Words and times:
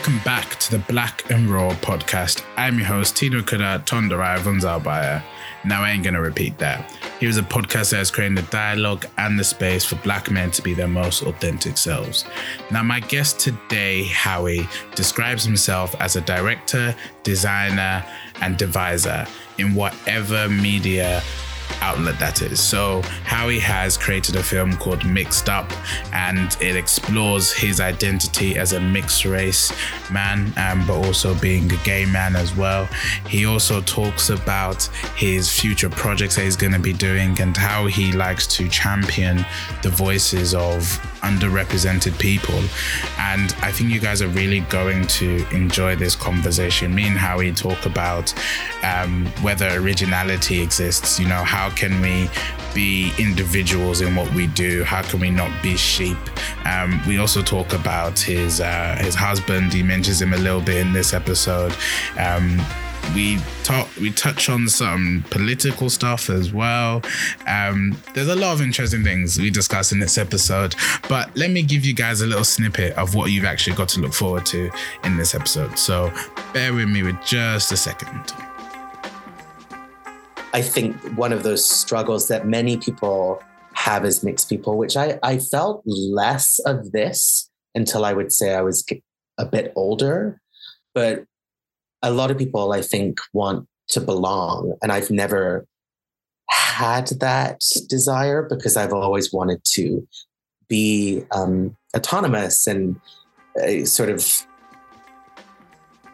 welcome 0.00 0.24
back 0.24 0.58
to 0.58 0.70
the 0.70 0.78
Black 0.90 1.30
and 1.30 1.50
Raw 1.50 1.74
podcast. 1.74 2.42
I'm 2.56 2.78
your 2.78 2.86
host, 2.86 3.18
Tino 3.18 3.42
Kuda 3.42 3.84
Tondarai 3.84 4.38
Vonzalbaya. 4.38 5.22
Now, 5.66 5.82
I 5.82 5.90
ain't 5.90 6.04
gonna 6.04 6.22
repeat 6.22 6.56
that. 6.56 6.90
Here's 7.18 7.36
a 7.36 7.42
podcast 7.42 7.90
that 7.90 8.00
is 8.00 8.10
creating 8.10 8.36
the 8.36 8.50
dialogue 8.50 9.04
and 9.18 9.38
the 9.38 9.44
space 9.44 9.84
for 9.84 9.96
black 9.96 10.30
men 10.30 10.52
to 10.52 10.62
be 10.62 10.72
their 10.72 10.88
most 10.88 11.22
authentic 11.24 11.76
selves. 11.76 12.24
Now, 12.70 12.82
my 12.82 13.00
guest 13.00 13.40
today, 13.40 14.04
Haui, 14.04 14.66
describes 14.94 15.44
himself 15.44 15.94
as 16.00 16.16
a 16.16 16.22
director, 16.22 16.96
designer, 17.22 18.02
and 18.40 18.56
deviser 18.56 19.28
in 19.58 19.74
whatever 19.74 20.48
media 20.48 21.22
outlet 21.80 22.18
that 22.18 22.42
is. 22.42 22.60
So 22.60 23.02
Haui 23.24 23.58
has 23.60 23.96
created 23.96 24.36
a 24.36 24.42
film 24.42 24.76
called 24.76 25.04
Mixed 25.04 25.48
Up, 25.48 25.70
and 26.12 26.56
it 26.60 26.76
explores 26.76 27.52
his 27.52 27.80
identity 27.80 28.56
as 28.56 28.72
a 28.72 28.80
mixed 28.80 29.24
race 29.24 29.72
man, 30.10 30.52
um, 30.56 30.86
but 30.86 30.94
also 31.06 31.34
being 31.36 31.72
a 31.72 31.76
gay 31.84 32.04
man 32.04 32.36
as 32.36 32.54
well. 32.56 32.86
He 33.28 33.46
also 33.46 33.80
talks 33.80 34.30
about 34.30 34.84
his 35.16 35.50
future 35.50 35.90
projects 35.90 36.36
that 36.36 36.42
he's 36.42 36.56
going 36.56 36.72
to 36.72 36.78
be 36.78 36.92
doing 36.92 37.40
and 37.40 37.56
how 37.56 37.86
he 37.86 38.12
likes 38.12 38.46
to 38.56 38.68
champion 38.68 39.44
the 39.82 39.90
voices 39.90 40.54
of 40.54 40.98
underrepresented 41.22 42.18
people. 42.18 42.60
And 43.18 43.54
I 43.62 43.72
think 43.72 43.90
you 43.90 44.00
guys 44.00 44.22
are 44.22 44.28
really 44.28 44.60
going 44.60 45.06
to 45.06 45.46
enjoy 45.50 45.96
this 45.96 46.14
conversation. 46.16 46.94
Me 46.94 47.06
and 47.06 47.16
Haui 47.16 47.56
talk 47.56 47.86
about 47.86 48.34
um, 48.82 49.26
whether 49.42 49.68
originality 49.70 50.60
exists, 50.60 51.18
you 51.18 51.28
know, 51.28 51.42
how 51.42 51.70
can 51.70 52.00
we 52.00 52.28
be 52.74 53.12
individuals 53.18 54.00
in 54.00 54.14
what 54.14 54.32
we 54.32 54.46
do? 54.48 54.84
How 54.84 55.02
can 55.02 55.20
we 55.20 55.30
not 55.30 55.50
be 55.62 55.76
sheep? 55.76 56.18
Um, 56.66 57.00
we 57.06 57.18
also 57.18 57.42
talk 57.42 57.72
about 57.72 58.18
his 58.18 58.60
uh, 58.60 58.96
his 59.00 59.14
husband. 59.14 59.72
He 59.72 59.82
mentions 59.82 60.20
him 60.22 60.32
a 60.32 60.38
little 60.38 60.60
bit 60.60 60.76
in 60.76 60.92
this 60.92 61.12
episode. 61.12 61.74
Um, 62.18 62.60
we 63.14 63.38
talk 63.64 63.88
we 64.00 64.10
touch 64.10 64.48
on 64.48 64.68
some 64.68 65.24
political 65.30 65.90
stuff 65.90 66.30
as 66.30 66.52
well. 66.52 67.02
Um, 67.46 67.96
there's 68.14 68.28
a 68.28 68.36
lot 68.36 68.52
of 68.52 68.62
interesting 68.62 69.02
things 69.02 69.38
we 69.38 69.50
discuss 69.50 69.92
in 69.92 69.98
this 69.98 70.18
episode 70.18 70.74
but 71.08 71.34
let 71.36 71.50
me 71.50 71.62
give 71.62 71.84
you 71.84 71.94
guys 71.94 72.20
a 72.20 72.26
little 72.26 72.44
snippet 72.44 72.96
of 72.96 73.14
what 73.14 73.30
you've 73.30 73.44
actually 73.44 73.76
got 73.76 73.88
to 73.90 74.00
look 74.00 74.12
forward 74.12 74.46
to 74.46 74.70
in 75.04 75.16
this 75.16 75.34
episode. 75.34 75.78
So 75.78 76.12
bear 76.52 76.72
with 76.72 76.88
me 76.88 77.02
with 77.02 77.16
just 77.24 77.72
a 77.72 77.76
second. 77.76 78.32
I 80.52 80.62
think 80.62 80.96
one 81.16 81.32
of 81.32 81.42
those 81.42 81.68
struggles 81.68 82.28
that 82.28 82.46
many 82.46 82.76
people 82.76 83.42
have 83.74 84.04
as 84.04 84.22
mixed 84.22 84.48
people 84.48 84.76
which 84.76 84.96
i 84.96 85.18
i 85.22 85.38
felt 85.38 85.80
less 85.86 86.58
of 86.66 86.92
this 86.92 87.48
until 87.74 88.04
i 88.04 88.12
would 88.12 88.32
say 88.32 88.54
i 88.54 88.60
was 88.60 88.84
a 89.38 89.46
bit 89.46 89.72
older 89.74 90.40
but 90.92 91.24
a 92.02 92.10
lot 92.10 92.30
of 92.30 92.38
people, 92.38 92.72
I 92.72 92.82
think, 92.82 93.18
want 93.32 93.66
to 93.88 94.00
belong. 94.00 94.76
And 94.82 94.92
I've 94.92 95.10
never 95.10 95.66
had 96.48 97.08
that 97.20 97.62
desire 97.88 98.42
because 98.48 98.76
I've 98.76 98.92
always 98.92 99.32
wanted 99.32 99.62
to 99.74 100.06
be 100.68 101.24
um, 101.32 101.76
autonomous 101.96 102.66
and 102.66 103.00
uh, 103.62 103.84
sort 103.84 104.08
of 104.08 104.46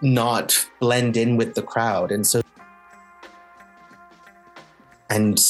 not 0.02 0.68
blend 0.80 1.16
in 1.16 1.36
with 1.36 1.54
the 1.54 1.62
crowd. 1.62 2.10
And 2.10 2.26
so, 2.26 2.42
and 5.08 5.40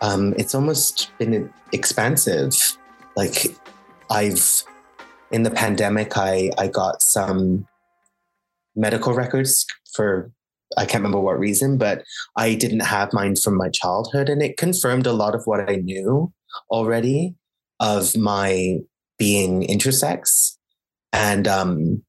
um, 0.00 0.34
it's 0.36 0.54
almost 0.54 1.10
been 1.18 1.52
expansive. 1.72 2.76
Like 3.16 3.56
I've, 4.10 4.64
in 5.30 5.44
the 5.44 5.50
pandemic, 5.50 6.18
I, 6.18 6.50
I 6.58 6.66
got 6.66 7.02
some 7.02 7.66
medical 8.74 9.14
records 9.14 9.66
for 9.94 10.32
I 10.78 10.86
can't 10.86 11.02
remember 11.02 11.20
what 11.20 11.38
reason, 11.38 11.76
but 11.76 12.02
I 12.36 12.54
didn't 12.54 12.80
have 12.80 13.12
mine 13.12 13.36
from 13.36 13.56
my 13.56 13.68
childhood. 13.68 14.30
And 14.30 14.42
it 14.42 14.56
confirmed 14.56 15.06
a 15.06 15.12
lot 15.12 15.34
of 15.34 15.42
what 15.44 15.68
I 15.68 15.76
knew 15.76 16.32
already 16.70 17.34
of 17.78 18.16
my 18.16 18.78
being 19.18 19.62
intersex. 19.66 20.56
And 21.12 21.46
um 21.46 22.02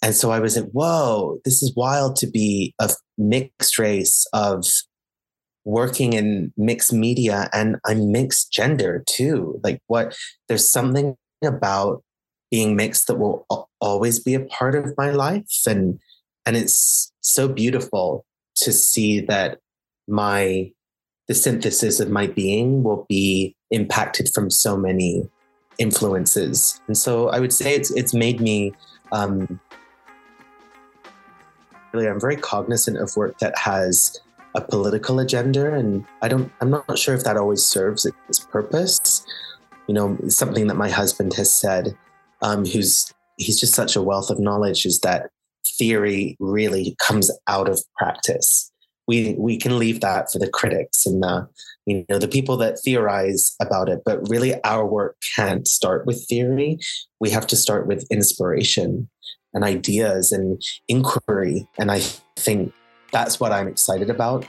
and 0.00 0.14
so 0.14 0.30
I 0.30 0.38
was 0.38 0.56
like, 0.56 0.70
whoa, 0.70 1.40
this 1.44 1.62
is 1.62 1.74
wild 1.74 2.14
to 2.16 2.26
be 2.28 2.72
a 2.78 2.90
mixed 3.16 3.78
race 3.78 4.26
of 4.32 4.64
working 5.64 6.12
in 6.12 6.52
mixed 6.56 6.92
media 6.92 7.50
and 7.52 7.76
I'm 7.84 8.12
mixed 8.12 8.52
gender 8.52 9.04
too. 9.06 9.60
Like 9.62 9.80
what 9.88 10.16
there's 10.48 10.68
something 10.68 11.16
about 11.44 12.02
being 12.50 12.76
mixed 12.76 13.06
that 13.06 13.16
will 13.16 13.46
always 13.80 14.18
be 14.18 14.34
a 14.34 14.40
part 14.40 14.74
of 14.74 14.94
my 14.96 15.10
life. 15.10 15.62
And 15.66 15.98
and 16.46 16.56
it's 16.56 17.12
so 17.20 17.48
beautiful 17.48 18.24
to 18.56 18.72
see 18.72 19.20
that 19.20 19.58
my 20.06 20.72
the 21.28 21.34
synthesis 21.34 22.00
of 22.00 22.10
my 22.10 22.26
being 22.26 22.82
will 22.82 23.04
be 23.08 23.54
impacted 23.70 24.30
from 24.32 24.50
so 24.50 24.76
many 24.76 25.28
influences. 25.78 26.80
And 26.86 26.96
so 26.96 27.28
i 27.28 27.38
would 27.38 27.52
say 27.52 27.74
it's 27.74 27.90
it's 27.92 28.14
made 28.14 28.40
me 28.40 28.72
um 29.12 29.60
really 31.92 32.08
i'm 32.08 32.20
very 32.20 32.36
cognizant 32.36 32.98
of 32.98 33.16
work 33.16 33.38
that 33.38 33.56
has 33.56 34.20
a 34.54 34.60
political 34.60 35.20
agenda 35.20 35.72
and 35.72 36.04
i 36.20 36.28
don't 36.28 36.50
i'm 36.60 36.70
not 36.70 36.98
sure 36.98 37.14
if 37.14 37.24
that 37.24 37.36
always 37.36 37.62
serves 37.62 38.04
its 38.06 38.40
purpose. 38.40 39.24
You 39.86 39.94
know 39.94 40.18
something 40.28 40.66
that 40.66 40.74
my 40.74 40.90
husband 40.90 41.32
has 41.34 41.50
said 41.54 41.96
um, 42.42 42.64
who's 42.64 43.12
he's 43.36 43.60
just 43.60 43.74
such 43.74 43.96
a 43.96 44.02
wealth 44.02 44.30
of 44.30 44.38
knowledge 44.38 44.84
is 44.84 45.00
that 45.00 45.30
theory 45.78 46.36
really 46.40 46.96
comes 47.00 47.30
out 47.46 47.68
of 47.68 47.80
practice. 47.96 48.70
We 49.06 49.34
we 49.38 49.56
can 49.56 49.78
leave 49.78 50.00
that 50.00 50.30
for 50.30 50.38
the 50.38 50.50
critics 50.50 51.06
and 51.06 51.22
the 51.22 51.48
you 51.86 52.04
know 52.08 52.18
the 52.18 52.28
people 52.28 52.56
that 52.58 52.78
theorize 52.84 53.54
about 53.60 53.88
it, 53.88 54.00
but 54.04 54.28
really 54.28 54.62
our 54.64 54.86
work 54.86 55.16
can't 55.34 55.66
start 55.66 56.06
with 56.06 56.26
theory. 56.28 56.78
We 57.20 57.30
have 57.30 57.46
to 57.48 57.56
start 57.56 57.86
with 57.86 58.06
inspiration 58.10 59.08
and 59.54 59.64
ideas 59.64 60.30
and 60.30 60.60
inquiry. 60.88 61.66
And 61.78 61.90
I 61.90 62.00
think 62.36 62.72
that's 63.12 63.40
what 63.40 63.52
I'm 63.52 63.66
excited 63.66 64.10
about 64.10 64.46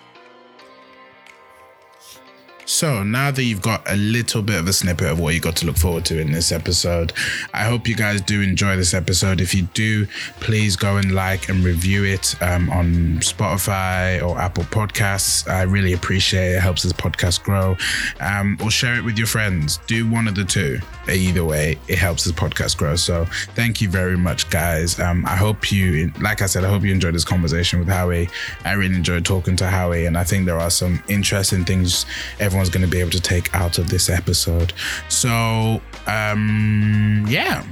so 2.70 3.02
now 3.02 3.32
that 3.32 3.44
you've 3.44 3.64
got 3.64 3.82
a 3.92 3.96
little 3.96 4.44
bit 4.44 4.60
of 4.60 4.68
a 4.68 4.74
snippet 4.74 5.08
of 5.08 5.20
what 5.20 5.34
you 5.34 5.40
got 5.40 5.56
to 5.56 5.66
look 5.66 5.76
forward 5.76 6.06
to 6.06 6.22
in 6.22 6.32
this 6.32 6.52
episode, 6.52 7.12
I 7.52 7.64
hope 7.64 7.88
you 7.88 7.96
guys 7.96 8.22
do 8.22 8.42
enjoy 8.42 8.76
this 8.76 8.94
episode. 8.94 9.42
If 9.42 9.56
you 9.56 9.64
do, 9.74 10.06
please 10.40 10.76
go 10.76 10.98
and 10.98 11.16
like 11.16 11.50
and 11.50 11.64
review 11.64 12.04
it 12.04 12.40
um, 12.44 12.70
on 12.70 13.22
Spotify 13.22 14.22
or 14.22 14.38
Apple 14.40 14.66
Podcasts. 14.66 15.50
I 15.50 15.64
really 15.64 15.94
appreciate 15.94 16.52
it. 16.52 16.58
it 16.58 16.60
helps 16.60 16.84
this 16.84 16.94
podcast 16.94 17.42
grow. 17.42 17.76
Um, 18.22 18.56
or 18.62 18.70
share 18.70 18.96
it 18.96 19.04
with 19.04 19.18
your 19.18 19.28
friends. 19.28 19.80
Do 19.88 20.08
one 20.08 20.28
of 20.28 20.36
the 20.36 20.46
two. 20.46 20.80
Either 21.10 21.44
way, 21.44 21.80
it 21.88 21.98
helps 21.98 22.24
this 22.26 22.34
podcast 22.34 22.78
grow. 22.78 22.96
So 22.96 23.26
thank 23.56 23.82
you 23.82 23.90
very 23.90 24.16
much, 24.16 24.48
guys. 24.52 25.00
Um, 25.00 25.26
I 25.26 25.36
hope 25.36 25.72
you, 25.72 26.12
like 26.22 26.44
I 26.44 26.46
said, 26.46 26.64
I 26.64 26.70
hope 26.70 26.84
you 26.84 26.92
enjoyed 26.92 27.16
this 27.16 27.26
conversation 27.26 27.80
with 27.80 27.88
Haui. 27.88 28.30
I 28.64 28.74
really 28.74 28.96
enjoyed 28.96 29.26
talking 29.26 29.56
to 29.56 29.64
Haui, 29.64 30.06
and 30.06 30.16
I 30.16 30.24
think 30.24 30.46
there 30.46 30.60
are 30.60 30.70
some 30.70 31.02
interesting 31.08 31.66
things 31.66 32.06
everyone 32.40 32.59
everyone's 32.60 32.76
going 32.76 32.86
to 32.86 32.92
be 32.92 33.00
able 33.00 33.12
to 33.12 33.22
take 33.22 33.56
out 33.56 33.78
of 33.78 33.90
this 33.90 34.10
episode. 34.10 34.74
So, 35.08 35.82
um, 36.08 37.26
yeah, 37.30 37.66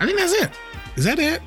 I 0.00 0.06
think 0.06 0.18
that's 0.18 0.32
it. 0.32 0.50
Is 0.96 1.04
that 1.04 1.20
it? 1.20 1.40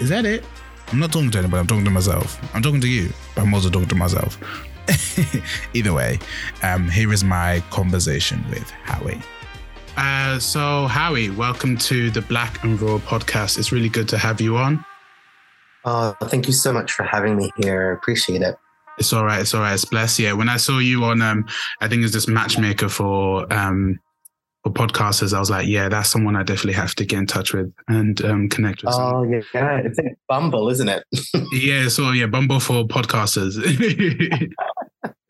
Is 0.00 0.10
that 0.10 0.26
it? 0.26 0.44
I'm 0.88 0.98
not 0.98 1.12
talking 1.12 1.30
to 1.30 1.38
anybody. 1.38 1.60
I'm 1.60 1.66
talking 1.66 1.84
to 1.86 1.90
myself. 1.90 2.38
I'm 2.54 2.60
talking 2.60 2.80
to 2.82 2.88
you, 2.88 3.08
but 3.34 3.42
I'm 3.42 3.54
also 3.54 3.70
talking 3.70 3.88
to 3.88 3.94
myself. 3.94 4.38
Either 5.74 5.94
way, 5.94 6.18
um, 6.62 6.90
here 6.90 7.10
is 7.10 7.24
my 7.24 7.62
conversation 7.70 8.44
with 8.50 8.70
Haui. 8.84 9.22
Uh, 9.96 10.38
so, 10.38 10.88
Haui, 10.90 11.34
welcome 11.34 11.78
to 11.78 12.10
the 12.10 12.20
Black 12.20 12.62
and 12.62 12.78
Raw 12.82 12.98
podcast. 12.98 13.58
It's 13.58 13.72
really 13.72 13.88
good 13.88 14.10
to 14.10 14.18
have 14.18 14.42
you 14.42 14.58
on. 14.58 14.84
Oh, 15.86 16.14
thank 16.24 16.46
you 16.46 16.52
so 16.52 16.70
much 16.70 16.92
for 16.92 17.04
having 17.04 17.36
me 17.36 17.50
here. 17.56 17.92
Appreciate 17.92 18.42
it. 18.42 18.58
It's 19.00 19.12
all 19.12 19.24
right. 19.24 19.40
It's 19.40 19.54
all 19.54 19.62
right. 19.62 19.74
It's 19.74 19.84
bless. 19.84 20.18
Yeah. 20.18 20.34
When 20.34 20.48
I 20.48 20.58
saw 20.58 20.78
you 20.78 21.04
on, 21.04 21.22
um, 21.22 21.46
I 21.80 21.88
think 21.88 22.04
it's 22.04 22.12
this 22.12 22.28
matchmaker 22.28 22.88
for, 22.88 23.50
um, 23.52 23.98
for 24.62 24.72
podcasters, 24.72 25.32
I 25.32 25.38
was 25.38 25.50
like, 25.50 25.66
yeah, 25.66 25.88
that's 25.88 26.10
someone 26.10 26.36
I 26.36 26.42
definitely 26.42 26.74
have 26.74 26.94
to 26.96 27.06
get 27.06 27.18
in 27.18 27.26
touch 27.26 27.54
with 27.54 27.72
and 27.88 28.22
um, 28.24 28.48
connect 28.50 28.82
with. 28.82 28.92
Oh 28.94 29.24
yeah, 29.24 29.40
yeah, 29.54 29.78
it's 29.78 29.98
like 29.98 30.18
Bumble, 30.28 30.68
isn't 30.68 30.88
it? 30.88 31.02
yeah, 31.52 31.88
so 31.88 32.10
yeah, 32.10 32.26
Bumble 32.26 32.60
for 32.60 32.84
podcasters. 32.84 33.56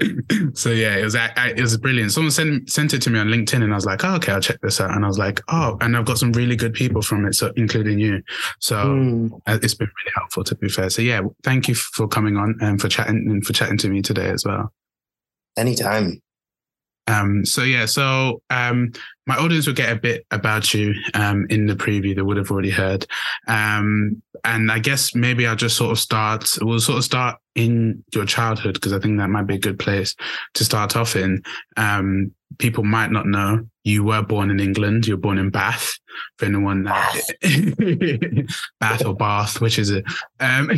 so 0.55 0.71
yeah, 0.71 0.97
it 0.97 1.05
was 1.05 1.15
it 1.15 1.61
was 1.61 1.77
brilliant. 1.77 2.13
Someone 2.13 2.31
sent 2.31 2.71
sent 2.71 2.95
it 2.95 3.03
to 3.03 3.11
me 3.11 3.19
on 3.19 3.29
LinkedIn, 3.29 3.63
and 3.63 3.73
I 3.73 3.75
was 3.75 3.87
like, 3.87 4.05
oh, 4.05 4.15
okay, 4.17 4.33
I'll 4.33 4.41
check 4.41 4.61
this 4.61 4.81
out. 4.81 4.91
And 4.91 5.05
I 5.05 5.09
was 5.09 5.19
like, 5.19 5.41
oh, 5.49 5.77
and 5.81 5.97
I've 5.97 6.05
got 6.05 6.19
some 6.19 6.33
really 6.33 6.57
good 6.57 6.75
people 6.75 7.03
from 7.03 7.27
it, 7.27 7.35
so 7.35 7.53
including 7.57 7.99
you. 7.99 8.23
So 8.61 8.77
mm. 8.77 9.41
it's 9.47 9.75
been 9.75 9.89
really 9.89 10.13
helpful, 10.15 10.45
to 10.45 10.55
be 10.55 10.69
fair. 10.69 10.91
So 10.91 11.03
yeah, 11.03 11.21
thank 11.43 11.69
you 11.69 11.75
for 11.75 12.09
coming 12.09 12.37
on 12.37 12.57
and 12.61 12.81
for 12.81 12.89
chatting 12.89 13.27
and 13.29 13.45
for 13.45 13.53
chatting 13.53 13.79
to 13.79 13.89
me 13.89 14.03
today 14.03 14.31
as 14.31 14.45
well. 14.45 14.73
Anytime. 15.57 16.23
Um, 17.07 17.45
so 17.45 17.63
yeah, 17.63 17.87
so 17.87 18.41
um, 18.51 18.93
my 19.27 19.37
audience 19.37 19.67
will 19.67 19.75
get 19.75 19.93
a 19.93 19.97
bit 19.97 20.25
about 20.31 20.73
you 20.73 20.95
um, 21.15 21.47
in 21.51 21.67
the 21.67 21.75
preview 21.75 22.15
they 22.15 22.23
would 22.23 22.37
have 22.37 22.51
already 22.51 22.71
heard, 22.71 23.07
um, 23.49 24.23
and 24.45 24.71
I 24.71 24.79
guess 24.79 25.15
maybe 25.15 25.47
I'll 25.47 25.57
just 25.57 25.77
sort 25.77 25.91
of 25.91 25.99
start. 25.99 26.49
We'll 26.61 26.79
sort 26.79 26.99
of 26.99 27.05
start 27.05 27.40
in 27.55 28.05
your 28.15 28.25
childhood 28.25 28.75
because 28.75 28.93
I 28.93 28.99
think 28.99 29.19
that 29.19 29.31
might 29.31 29.47
be 29.47 29.57
a 29.57 29.59
good 29.59 29.79
place 29.79 30.15
to 30.55 30.65
start 30.65 30.97
off 30.97 31.17
in. 31.17 31.43
Um, 31.77 32.33
people 32.59 32.85
might 32.85 33.11
not 33.11 33.27
know 33.27 33.67
you 33.85 34.05
were 34.05 34.23
born 34.23 34.51
in 34.51 34.61
England. 34.61 35.07
You're 35.07 35.17
born 35.17 35.39
in 35.39 35.51
Bath. 35.51 35.97
For 36.39 36.47
anyone 36.47 36.85
that 36.85 38.59
Bath 38.81 39.05
or 39.07 39.15
Bath, 39.15 39.61
which 39.61 39.79
is 39.79 39.91
it? 39.91 40.05
Um, 40.41 40.71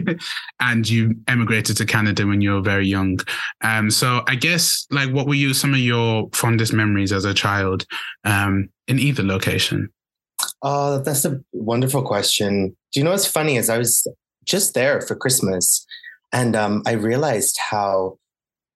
and 0.60 0.88
you 0.88 1.14
emigrated 1.28 1.76
to 1.76 1.86
Canada 1.86 2.26
when 2.26 2.40
you 2.40 2.52
were 2.52 2.62
very 2.62 2.86
young. 2.86 3.20
Um, 3.60 3.90
so 3.90 4.22
I 4.26 4.34
guess 4.34 4.86
like 4.90 5.10
what 5.10 5.26
were 5.26 5.34
you 5.34 5.54
some 5.54 5.74
of 5.74 5.80
your 5.80 6.28
fondest 6.32 6.72
memories 6.72 7.12
as 7.12 7.24
a 7.24 7.34
child 7.34 7.86
um, 8.24 8.70
in 8.86 8.98
either 8.98 9.22
location? 9.22 9.90
Oh, 10.62 10.98
that's 10.98 11.24
a 11.24 11.40
wonderful 11.52 12.02
question. 12.02 12.76
Do 12.92 13.00
you 13.00 13.04
know 13.04 13.10
what's 13.10 13.26
funny 13.26 13.56
is 13.56 13.68
I 13.70 13.78
was 13.78 14.06
just 14.44 14.74
there 14.74 15.00
for 15.02 15.14
Christmas 15.14 15.86
and 16.32 16.56
um, 16.56 16.82
I 16.86 16.92
realized 16.92 17.58
how 17.58 18.18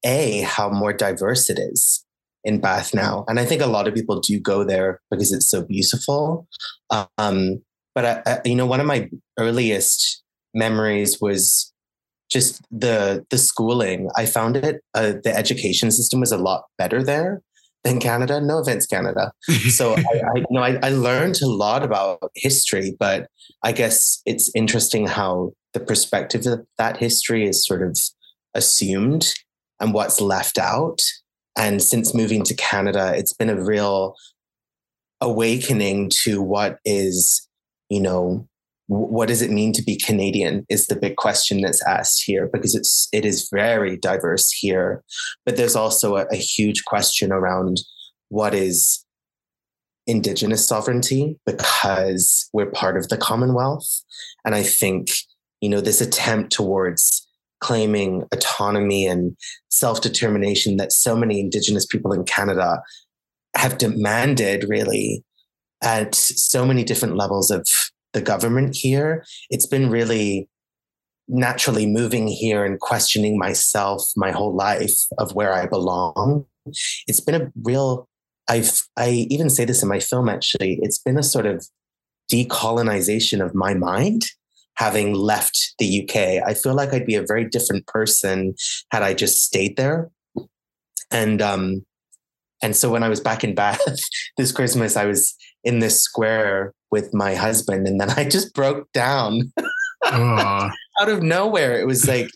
a 0.04 0.40
how 0.40 0.69
more 0.70 0.93
diverse 0.93 1.49
it 1.50 1.58
is 1.58 2.04
in 2.44 2.60
Bath 2.60 2.94
now, 2.94 3.25
and 3.28 3.38
I 3.38 3.44
think 3.44 3.62
a 3.62 3.66
lot 3.66 3.87
of 3.87 3.94
people 3.94 4.20
do 4.20 4.38
go 4.40 4.64
there 4.64 5.00
because 5.10 5.32
it's 5.32 5.49
so 5.49 5.62
beautiful. 5.62 6.46
Um, 7.19 7.62
but 7.94 8.04
I, 8.04 8.22
I, 8.26 8.40
you 8.44 8.54
know, 8.54 8.66
one 8.66 8.81
of 8.81 8.87
my 8.87 9.08
earliest 9.38 10.22
memories 10.54 11.20
was 11.20 11.72
just 12.31 12.62
the 12.70 13.25
the 13.31 13.38
schooling. 13.38 14.08
I 14.16 14.26
found 14.26 14.56
it 14.56 14.81
uh, 14.94 15.14
the 15.22 15.34
education 15.37 15.90
system 15.90 16.20
was 16.20 16.32
a 16.32 16.38
lot 16.38 16.64
better 16.78 17.02
there 17.02 17.43
than 17.84 18.00
Canada. 18.00 18.40
No 18.40 18.58
offense, 18.58 18.87
Canada. 18.87 19.32
So 19.70 19.94
I, 19.94 20.00
I, 20.00 20.37
you 20.37 20.46
know 20.50 20.62
I, 20.62 20.78
I 20.82 20.90
learned 20.90 21.40
a 21.43 21.48
lot 21.48 21.82
about 21.82 22.31
history, 22.34 22.96
but 22.98 23.28
I 23.62 23.73
guess 23.73 24.20
it's 24.26 24.50
interesting 24.55 25.06
how 25.06 25.53
the 25.73 25.81
perspective 25.81 26.47
of 26.47 26.67
that 26.79 26.97
history 26.97 27.47
is 27.47 27.67
sort 27.67 27.82
of 27.82 27.99
assumed 28.55 29.35
and 29.81 29.94
what's 29.94 30.20
left 30.20 30.59
out. 30.59 31.00
And 31.56 31.82
since 31.82 32.14
moving 32.14 32.43
to 32.44 32.55
Canada, 32.55 33.12
it's 33.17 33.32
been 33.32 33.50
a 33.50 33.62
real 33.62 34.14
awakening 35.20 36.11
to 36.25 36.43
what 36.43 36.79
is, 36.85 37.49
you 37.88 38.00
know, 38.00 38.49
what 38.88 39.29
does 39.29 39.41
it 39.41 39.50
mean 39.50 39.73
to 39.73 39.82
be 39.82 39.97
Canadian 39.97 40.67
is 40.69 40.87
the 40.87 40.97
big 40.97 41.17
question 41.17 41.62
that's 41.62 41.82
asked 41.87 42.25
here 42.26 42.50
because 42.53 42.75
it's 42.75 43.08
it 43.12 43.25
is 43.25 43.49
very 43.50 43.97
diverse 43.97 44.50
here, 44.50 45.03
but 45.47 45.56
there's 45.56 45.76
also 45.76 46.17
a, 46.17 46.26
a 46.31 46.37
huge 46.37 46.85
question 46.85 47.32
around 47.32 47.79
what 48.29 48.55
is 48.55 49.01
indigenous 50.06 50.66
sovereignty 50.66 51.38
because 51.46 52.49
we're 52.52 52.70
part 52.70 52.96
of 52.96 53.08
the 53.08 53.16
Commonwealth, 53.16 53.88
and 54.44 54.54
I 54.54 54.62
think 54.62 55.08
you 55.60 55.69
know 55.69 55.81
this 55.81 56.00
attempt 56.00 56.52
towards 56.52 57.26
claiming 57.60 58.25
autonomy 58.32 59.06
and 59.06 59.37
self 59.69 60.00
determination 60.00 60.76
that 60.76 60.93
so 60.93 61.16
many 61.16 61.40
indigenous 61.40 61.87
people 61.87 62.12
in 62.12 62.25
Canada 62.25 62.82
have 63.54 63.78
demanded 63.78 64.64
really 64.69 65.25
at 65.82 66.14
so 66.14 66.64
many 66.64 66.84
different 66.84 67.16
levels 67.16 67.50
of 67.50 67.66
the 68.12 68.22
government 68.22 68.76
here, 68.76 69.25
it's 69.50 69.66
been 69.66 69.90
really 69.90 70.48
naturally 71.28 71.87
moving 71.87 72.28
here 72.28 72.64
and 72.64 72.78
questioning 72.81 73.38
myself 73.38 74.05
my 74.16 74.31
whole 74.31 74.55
life 74.55 74.93
of 75.19 75.34
where 75.34 75.52
I 75.52 75.66
belong. 75.66 76.44
It's 77.06 77.20
been 77.20 77.40
a 77.40 77.52
real 77.62 78.08
I've 78.52 78.82
I 78.99 79.26
even 79.31 79.49
say 79.49 79.64
this 79.64 79.82
in 79.82 79.88
my 79.88 79.99
film 79.99 80.28
actually, 80.28 80.78
it's 80.82 80.99
been 80.99 81.19
a 81.19 81.22
sort 81.22 81.46
of 81.46 81.66
decolonization 82.31 83.43
of 83.44 83.54
my 83.54 83.72
mind 83.72 84.26
having 84.75 85.14
left 85.14 85.75
the 85.78 86.02
UK. 86.02 86.46
I 86.46 86.52
feel 86.52 86.75
like 86.75 86.93
I'd 86.93 87.06
be 87.06 87.14
a 87.14 87.25
very 87.26 87.46
different 87.49 87.87
person 87.87 88.54
had 88.90 89.02
I 89.02 89.14
just 89.14 89.43
stayed 89.43 89.78
there. 89.78 90.10
And 91.10 91.40
um 91.40 91.87
and 92.62 92.76
so 92.76 92.90
when 92.90 93.02
I 93.02 93.08
was 93.08 93.20
back 93.20 93.43
in 93.43 93.54
Bath 93.54 93.81
this 94.37 94.52
Christmas, 94.52 94.98
I 94.98 95.06
was 95.06 95.34
in 95.64 95.78
this 95.78 96.02
square 96.02 96.75
with 96.90 97.14
my 97.14 97.34
husband, 97.34 97.87
and 97.87 97.98
then 98.00 98.10
I 98.10 98.25
just 98.25 98.55
broke 98.55 98.93
down 98.93 99.52
out 100.05 101.08
of 101.08 101.22
nowhere. 101.22 101.81
It 101.81 101.87
was 101.87 102.06
like, 102.06 102.28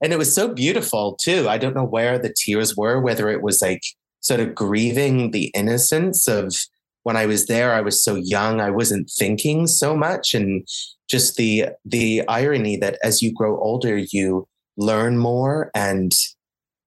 and 0.00 0.12
it 0.12 0.18
was 0.18 0.32
so 0.32 0.54
beautiful 0.54 1.18
too. 1.20 1.48
I 1.48 1.58
don't 1.58 1.74
know 1.74 1.84
where 1.84 2.16
the 2.16 2.32
tears 2.32 2.76
were, 2.76 3.00
whether 3.00 3.28
it 3.28 3.42
was 3.42 3.60
like 3.60 3.82
sort 4.24 4.40
of 4.40 4.54
grieving 4.54 5.30
the 5.30 5.46
innocence 5.54 6.26
of 6.26 6.54
when 7.02 7.16
I 7.16 7.26
was 7.26 7.46
there. 7.46 7.72
I 7.74 7.80
was 7.82 8.02
so 8.02 8.14
young, 8.14 8.60
I 8.60 8.70
wasn't 8.70 9.10
thinking 9.10 9.66
so 9.66 9.96
much, 9.96 10.34
and 10.34 10.66
just 11.08 11.36
the 11.36 11.66
the 11.84 12.26
irony 12.28 12.76
that 12.78 12.98
as 13.02 13.22
you 13.22 13.32
grow 13.32 13.58
older, 13.60 13.96
you 13.96 14.48
learn 14.76 15.18
more 15.18 15.70
and 15.74 16.12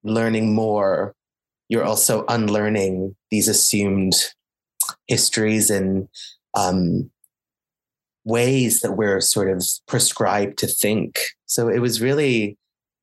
learning 0.04 0.54
more 0.54 1.16
you're 1.70 1.84
also 1.84 2.26
unlearning 2.28 3.16
these 3.30 3.48
assumed 3.48 4.14
histories 5.08 5.70
and 5.70 6.08
um, 6.54 7.12
ways 8.24 8.82
that 8.82 8.94
we're 8.94 9.22
sort 9.22 9.50
of 9.50 9.66
prescribed 9.88 10.58
to 10.60 10.68
think. 10.68 11.20
So 11.46 11.68
it 11.68 11.80
was 11.80 12.02
really, 12.02 12.58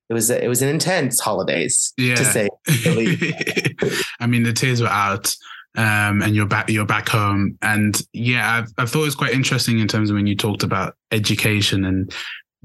it 0.09 0.13
was 0.13 0.29
it 0.29 0.47
was 0.47 0.61
an 0.61 0.69
intense 0.69 1.19
holidays 1.19 1.93
yeah. 1.97 2.15
to 2.15 2.25
say. 2.25 2.49
I 4.19 4.27
mean, 4.27 4.43
the 4.43 4.53
tears 4.53 4.81
were 4.81 4.87
out. 4.87 5.35
Um, 5.77 6.21
and 6.21 6.33
you're 6.33 6.45
back 6.45 6.69
you're 6.69 6.85
back 6.85 7.09
home 7.09 7.57
and 7.61 8.01
yeah 8.13 8.59
I've, 8.59 8.71
i 8.77 8.85
thought 8.85 9.01
it 9.01 9.07
was 9.07 9.15
quite 9.15 9.33
interesting 9.33 9.79
in 9.79 9.89
terms 9.89 10.09
of 10.09 10.15
when 10.15 10.25
you 10.25 10.33
talked 10.33 10.63
about 10.63 10.95
education 11.11 11.83
and 11.83 12.13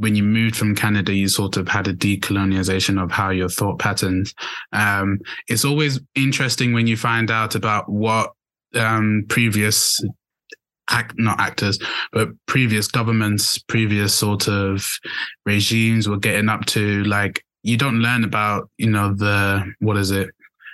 when 0.00 0.16
you 0.16 0.22
moved 0.22 0.56
from 0.56 0.74
Canada, 0.74 1.12
you 1.12 1.28
sort 1.28 1.58
of 1.58 1.68
had 1.68 1.86
a 1.86 1.92
decolonization 1.92 3.00
of 3.00 3.10
how 3.10 3.28
your 3.28 3.50
thought 3.50 3.78
patterns. 3.78 4.34
Um, 4.72 5.20
it's 5.46 5.64
always 5.64 6.00
interesting 6.14 6.72
when 6.72 6.86
you 6.86 6.96
find 6.96 7.30
out 7.30 7.54
about 7.54 7.86
what 7.86 8.32
um, 8.74 9.26
previous 9.28 10.02
act, 10.90 11.14
not 11.18 11.40
actors, 11.40 11.78
but 12.12 12.28
previous 12.46 12.86
governments, 12.88 13.58
previous 13.58 14.14
sort 14.14 14.48
of 14.48 14.86
regimes 15.46 16.08
were 16.08 16.18
getting 16.18 16.48
up 16.48 16.66
to. 16.66 17.02
Like 17.04 17.44
you 17.62 17.76
don't 17.76 18.00
learn 18.00 18.24
about, 18.24 18.70
you 18.78 18.90
know, 18.90 19.14
the 19.14 19.64
what 19.80 19.96
is 19.96 20.10
it? 20.10 20.30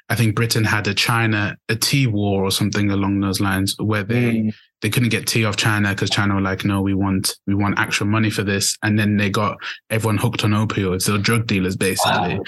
I 0.08 0.14
think 0.14 0.36
Britain 0.36 0.64
had 0.64 0.86
a 0.86 0.94
China 0.94 1.56
a 1.68 1.76
tea 1.76 2.06
war 2.06 2.44
or 2.44 2.50
something 2.50 2.90
along 2.90 3.20
those 3.20 3.40
lines 3.40 3.74
where 3.78 4.04
they 4.04 4.34
mm 4.34 4.54
they 4.82 4.90
couldn't 4.90 5.08
get 5.08 5.26
tea 5.26 5.44
off 5.44 5.56
China 5.56 5.90
because 5.90 6.10
China 6.10 6.34
were 6.34 6.40
like, 6.40 6.64
no, 6.64 6.82
we 6.82 6.94
want 6.94 7.36
we 7.46 7.54
want 7.54 7.78
actual 7.78 8.06
money 8.06 8.30
for 8.30 8.42
this, 8.42 8.76
and 8.82 8.98
then 8.98 9.16
they 9.16 9.30
got 9.30 9.56
everyone 9.90 10.18
hooked 10.18 10.44
on 10.44 10.50
opioids. 10.50 11.12
or 11.12 11.18
drug 11.18 11.46
dealers 11.46 11.76
basically, 11.76 12.38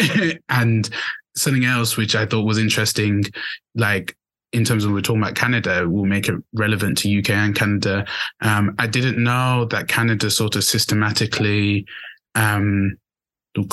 wow. 0.00 0.32
and 0.48 0.90
something 1.36 1.64
else 1.64 1.96
which 1.96 2.16
I 2.16 2.26
thought 2.26 2.44
was 2.44 2.58
interesting, 2.58 3.24
like 3.74 4.16
in 4.52 4.64
terms 4.64 4.84
of 4.84 4.92
we're 4.92 5.00
talking 5.00 5.22
about 5.22 5.34
Canada, 5.34 5.88
will 5.88 6.06
make 6.06 6.28
it 6.28 6.36
relevant 6.54 6.98
to 6.98 7.18
UK 7.18 7.30
and 7.30 7.54
Canada. 7.54 8.06
Um, 8.40 8.74
I 8.78 8.86
didn't 8.86 9.22
know 9.22 9.66
that 9.70 9.88
Canada 9.88 10.30
sort 10.30 10.56
of 10.56 10.64
systematically. 10.64 11.86
Um, 12.34 12.96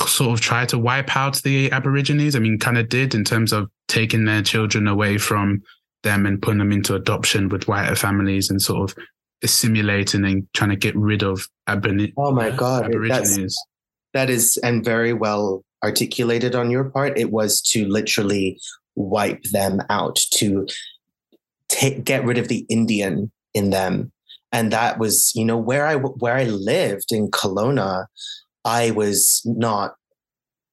sort 0.06 0.32
of 0.32 0.40
try 0.40 0.66
to 0.66 0.78
wipe 0.78 1.16
out 1.16 1.40
the 1.42 1.70
Aborigines. 1.70 2.34
I 2.34 2.40
mean, 2.40 2.58
kind 2.58 2.78
of 2.78 2.88
did 2.88 3.14
in 3.14 3.24
terms 3.24 3.52
of 3.52 3.70
taking 3.88 4.24
their 4.24 4.42
children 4.42 4.88
away 4.88 5.18
from 5.18 5.62
them 6.02 6.26
and 6.26 6.40
putting 6.40 6.58
them 6.58 6.72
into 6.72 6.94
adoption 6.94 7.48
with 7.48 7.68
whiter 7.68 7.94
families 7.94 8.50
and 8.50 8.60
sort 8.60 8.90
of 8.90 8.98
assimilating 9.42 10.24
and 10.24 10.46
trying 10.54 10.70
to 10.70 10.76
get 10.76 10.96
rid 10.96 11.22
of 11.22 11.46
Aborigines. 11.66 12.12
Oh 12.16 12.32
my 12.32 12.50
God. 12.50 12.92
That's, 13.08 13.38
that 14.14 14.30
is, 14.30 14.56
and 14.58 14.84
very 14.84 15.12
well 15.12 15.64
articulated 15.84 16.54
on 16.54 16.70
your 16.70 16.84
part. 16.84 17.18
It 17.18 17.30
was 17.30 17.60
to 17.72 17.86
literally 17.86 18.58
wipe 18.96 19.42
them 19.44 19.80
out, 19.88 20.16
to 20.32 20.66
take, 21.68 22.04
get 22.04 22.24
rid 22.24 22.38
of 22.38 22.48
the 22.48 22.66
Indian 22.68 23.30
in 23.54 23.70
them. 23.70 24.12
And 24.52 24.72
that 24.72 24.98
was, 24.98 25.32
you 25.34 25.44
know, 25.44 25.58
where 25.58 25.86
I 25.86 25.96
where 25.96 26.34
I 26.34 26.44
lived 26.44 27.06
in 27.10 27.30
Kelowna, 27.30 28.06
I 28.64 28.90
was 28.92 29.42
not, 29.44 29.94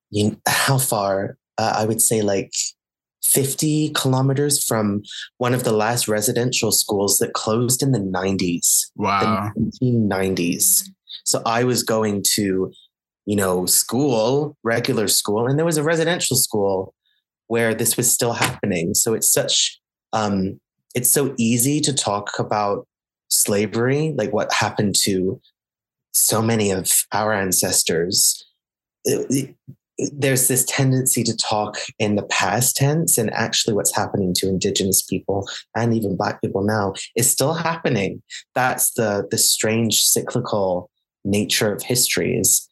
you 0.09 0.29
know, 0.29 0.37
how 0.47 0.77
far? 0.77 1.37
Uh, 1.57 1.73
I 1.77 1.85
would 1.85 2.01
say 2.01 2.21
like 2.21 2.51
50 3.23 3.89
kilometers 3.89 4.63
from 4.63 5.03
one 5.37 5.53
of 5.53 5.63
the 5.63 5.71
last 5.71 6.07
residential 6.07 6.71
schools 6.71 7.17
that 7.17 7.33
closed 7.33 7.81
in 7.81 7.91
the 7.91 7.99
90s. 7.99 8.87
Wow. 8.95 9.51
The 9.55 9.71
1990s. 9.81 10.89
So 11.25 11.41
I 11.45 11.63
was 11.63 11.83
going 11.83 12.23
to, 12.35 12.71
you 13.25 13.35
know, 13.35 13.65
school, 13.65 14.57
regular 14.63 15.07
school, 15.07 15.47
and 15.47 15.57
there 15.57 15.65
was 15.65 15.77
a 15.77 15.83
residential 15.83 16.37
school 16.37 16.93
where 17.47 17.73
this 17.73 17.97
was 17.97 18.11
still 18.11 18.33
happening. 18.33 18.93
So 18.93 19.13
it's 19.13 19.31
such, 19.31 19.79
um, 20.11 20.59
it's 20.95 21.09
so 21.09 21.33
easy 21.37 21.79
to 21.81 21.93
talk 21.93 22.39
about 22.39 22.87
slavery, 23.29 24.13
like 24.17 24.31
what 24.31 24.53
happened 24.53 24.95
to 25.03 25.41
so 26.13 26.41
many 26.41 26.71
of 26.71 26.91
our 27.11 27.33
ancestors. 27.33 28.45
There's 29.97 30.47
this 30.47 30.65
tendency 30.65 31.23
to 31.23 31.35
talk 31.35 31.77
in 31.99 32.15
the 32.15 32.23
past 32.23 32.75
tense 32.75 33.17
and 33.17 33.31
actually 33.33 33.73
what's 33.73 33.95
happening 33.95 34.33
to 34.35 34.49
indigenous 34.49 35.01
people 35.01 35.47
and 35.75 35.93
even 35.93 36.15
black 36.15 36.41
people 36.41 36.63
now 36.63 36.93
is 37.15 37.29
still 37.29 37.53
happening 37.53 38.23
that's 38.55 38.93
the 38.93 39.27
the 39.29 39.37
strange 39.37 40.01
cyclical 40.01 40.89
nature 41.23 41.71
of 41.71 41.83
history 41.83 42.35
is 42.35 42.67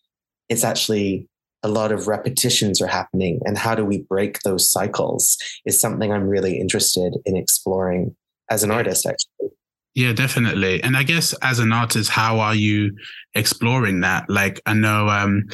it's 0.50 0.64
actually 0.64 1.30
a 1.64 1.70
lot 1.70 1.92
of 1.92 2.08
repetitions 2.08 2.82
are 2.82 2.88
happening 2.88 3.40
and 3.46 3.58
how 3.58 3.76
do 3.76 3.86
we 3.86 4.00
break 4.04 4.40
those 4.40 4.70
cycles 4.70 5.38
is 5.66 5.80
something 5.80 6.12
i'm 6.12 6.28
really 6.28 6.60
interested 6.60 7.18
in 7.26 7.36
exploring 7.38 8.16
as 8.52 8.64
an 8.64 8.70
artist 8.70 9.06
actually. 9.08 9.50
Yeah 9.96 10.14
definitely. 10.14 10.84
And 10.84 10.96
i 10.96 11.04
guess 11.04 11.34
as 11.42 11.60
an 11.60 11.74
artist 11.74 12.10
how 12.10 12.40
are 12.40 12.56
you 12.56 12.96
exploring 13.34 14.02
that? 14.02 14.30
Like 14.30 14.62
i 14.66 14.74
know 14.74 15.08
um 15.10 15.46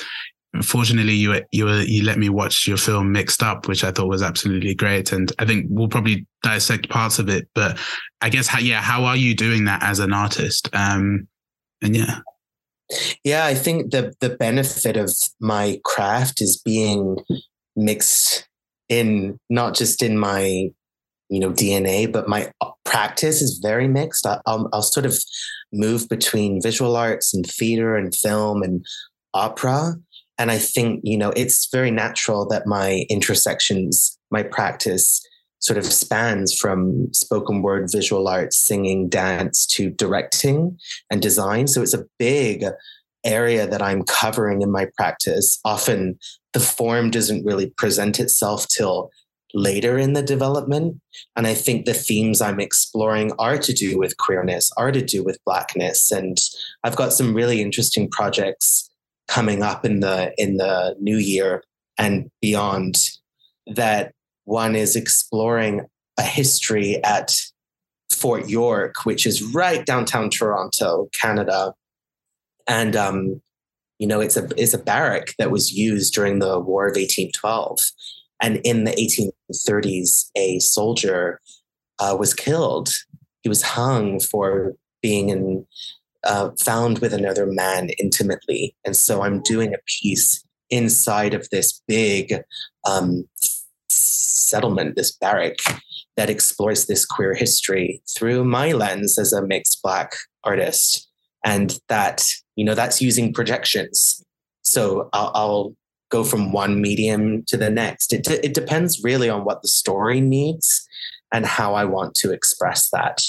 fortunately 0.64 1.14
you 1.14 1.42
you 1.52 1.70
you 1.70 2.04
let 2.04 2.18
me 2.18 2.30
watch 2.30 2.68
your 2.68 2.78
film 2.78 3.12
mixed 3.12 3.44
up 3.44 3.68
which 3.68 3.84
i 3.84 3.92
thought 3.92 4.08
was 4.08 4.24
absolutely 4.24 4.74
great 4.74 5.12
and 5.12 5.32
i 5.38 5.46
think 5.46 5.68
we'll 5.70 5.90
probably 5.90 6.26
dissect 6.42 6.90
parts 6.90 7.20
of 7.20 7.30
it 7.30 7.48
but 7.54 7.78
i 8.22 8.30
guess 8.30 8.48
how 8.48 8.58
yeah 8.58 8.82
how 8.82 9.04
are 9.04 9.18
you 9.18 9.36
doing 9.36 9.66
that 9.66 9.84
as 9.84 10.00
an 10.00 10.14
artist? 10.14 10.70
Um 10.74 11.28
and 11.82 11.96
yeah 11.96 12.20
yeah 13.24 13.46
i 13.46 13.54
think 13.54 13.92
the 13.92 14.14
the 14.22 14.30
benefit 14.30 14.98
of 14.98 15.12
my 15.40 15.80
craft 15.84 16.42
is 16.42 16.62
being 16.64 17.18
mixed 17.76 18.48
in 18.90 19.38
not 19.50 19.76
just 19.76 20.02
in 20.02 20.18
my 20.18 20.70
you 21.30 21.40
know 21.40 21.52
dna 21.52 22.12
but 22.12 22.28
my 22.28 22.50
practice 22.88 23.42
is 23.42 23.60
very 23.62 23.88
mixed. 23.88 24.26
I'll, 24.26 24.70
I'll 24.74 24.82
sort 24.82 25.06
of 25.06 25.20
move 25.72 26.08
between 26.10 26.62
visual 26.62 26.96
arts 26.96 27.34
and 27.34 27.46
theater 27.46 27.96
and 27.96 28.16
film 28.16 28.64
and 28.64 28.84
opera. 29.34 29.96
And 30.40 30.50
I 30.50 30.58
think, 30.58 31.02
you 31.04 31.18
know, 31.18 31.32
it's 31.36 31.68
very 31.72 31.92
natural 31.92 32.48
that 32.48 32.66
my 32.66 33.06
intersections, 33.10 34.18
my 34.32 34.42
practice 34.42 35.22
sort 35.60 35.78
of 35.78 35.86
spans 35.86 36.54
from 36.54 37.12
spoken 37.14 37.62
word, 37.62 37.90
visual 37.92 38.28
arts, 38.28 38.58
singing, 38.58 39.10
dance 39.10 39.66
to 39.68 39.90
directing 39.90 40.78
and 41.12 41.22
design. 41.22 41.68
So 41.68 41.82
it's 41.82 41.94
a 41.94 42.06
big 42.20 42.66
area 43.24 43.68
that 43.68 43.82
I'm 43.82 44.04
covering 44.04 44.62
in 44.62 44.72
my 44.72 44.88
practice. 44.96 45.60
Often 45.66 46.20
the 46.54 46.60
form 46.60 47.10
doesn't 47.10 47.46
really 47.46 47.70
present 47.72 48.20
itself 48.20 48.68
till 48.68 49.10
later 49.54 49.98
in 49.98 50.14
the 50.14 50.22
development. 50.22 51.00
And 51.36 51.48
I 51.48 51.54
think 51.54 51.86
the 51.86 51.94
themes 51.94 52.42
I'm 52.42 52.60
exploring 52.60 53.32
are 53.40 53.58
to 53.58 53.74
do 53.74 53.98
with 53.98 54.18
queerness, 54.18 54.72
are 54.78 54.92
to 54.92 55.02
do 55.02 55.24
with 55.24 55.44
blackness. 55.46 56.12
And 56.12 56.40
I've 56.84 56.96
got 56.96 57.14
some 57.14 57.34
really 57.34 57.62
interesting 57.62 58.10
projects 58.10 58.90
coming 59.28 59.62
up 59.62 59.86
in 59.86 60.00
the 60.00 60.34
in 60.38 60.58
the 60.58 60.96
new 61.00 61.18
year 61.18 61.64
and 61.98 62.30
beyond 62.42 62.96
that 63.68 64.14
one 64.48 64.78
is 64.78 64.96
exploring 64.96 65.82
a 66.18 66.24
history 66.24 67.04
at 67.04 67.38
Fort 68.10 68.48
York, 68.48 69.06
which 69.06 69.26
is 69.26 69.44
right 69.54 69.86
downtown 69.86 70.30
Toronto, 70.30 71.10
Canada. 71.12 71.74
And 72.66 72.96
um, 72.96 73.42
you 74.00 74.08
know, 74.08 74.22
it's 74.22 74.38
a 74.38 74.48
it's 74.56 74.74
a 74.74 74.78
barrack 74.78 75.34
that 75.38 75.52
was 75.52 75.74
used 75.74 76.14
during 76.14 76.40
the 76.40 76.60
War 76.60 76.86
of 76.86 76.96
1812. 76.96 77.80
And 78.42 78.62
in 78.64 78.86
the 78.86 78.92
1830s, 78.92 80.30
a 80.38 80.60
soldier 80.60 81.42
uh, 82.00 82.16
was 82.18 82.34
killed. 82.34 82.90
He 83.42 83.50
was 83.50 83.62
hung 83.62 84.22
for 84.22 84.76
being 85.02 85.28
in 85.28 85.66
uh, 86.24 86.52
found 86.64 87.00
with 87.00 87.14
another 87.14 87.46
man 87.48 87.90
intimately. 88.00 88.78
And 88.86 88.96
so 88.96 89.24
I'm 89.24 89.42
doing 89.42 89.74
a 89.74 89.84
piece 90.02 90.42
inside 90.70 91.34
of 91.34 91.50
this 91.50 91.82
big 91.86 92.42
um, 92.86 93.28
settlement, 93.90 94.96
this 94.96 95.16
barrack 95.16 95.58
that 96.16 96.30
explores 96.30 96.86
this 96.86 97.06
queer 97.06 97.34
history 97.34 98.02
through 98.16 98.44
my 98.44 98.72
lens 98.72 99.18
as 99.20 99.34
a 99.34 99.46
mixed 99.46 99.82
Black 99.84 100.14
artist. 100.44 101.08
And 101.46 101.78
that, 101.88 102.26
you 102.56 102.66
know, 102.66 102.76
that's 102.76 103.02
using 103.02 103.34
projections. 103.34 104.24
So 104.64 105.10
I'll, 105.14 105.32
I'll 105.34 105.76
go 106.10 106.24
from 106.24 106.52
one 106.52 106.82
medium 106.82 107.44
to 107.48 107.58
the 107.58 107.70
next. 107.70 108.14
It, 108.14 108.28
it 108.28 108.54
depends 108.54 109.04
really 109.04 109.30
on 109.30 109.46
what 109.46 109.62
the 109.62 109.68
story 109.68 110.20
needs 110.20 110.88
and 111.32 111.46
how 111.46 111.74
I 111.74 111.86
want 111.86 112.16
to 112.16 112.32
express 112.32 112.90
that. 112.92 113.22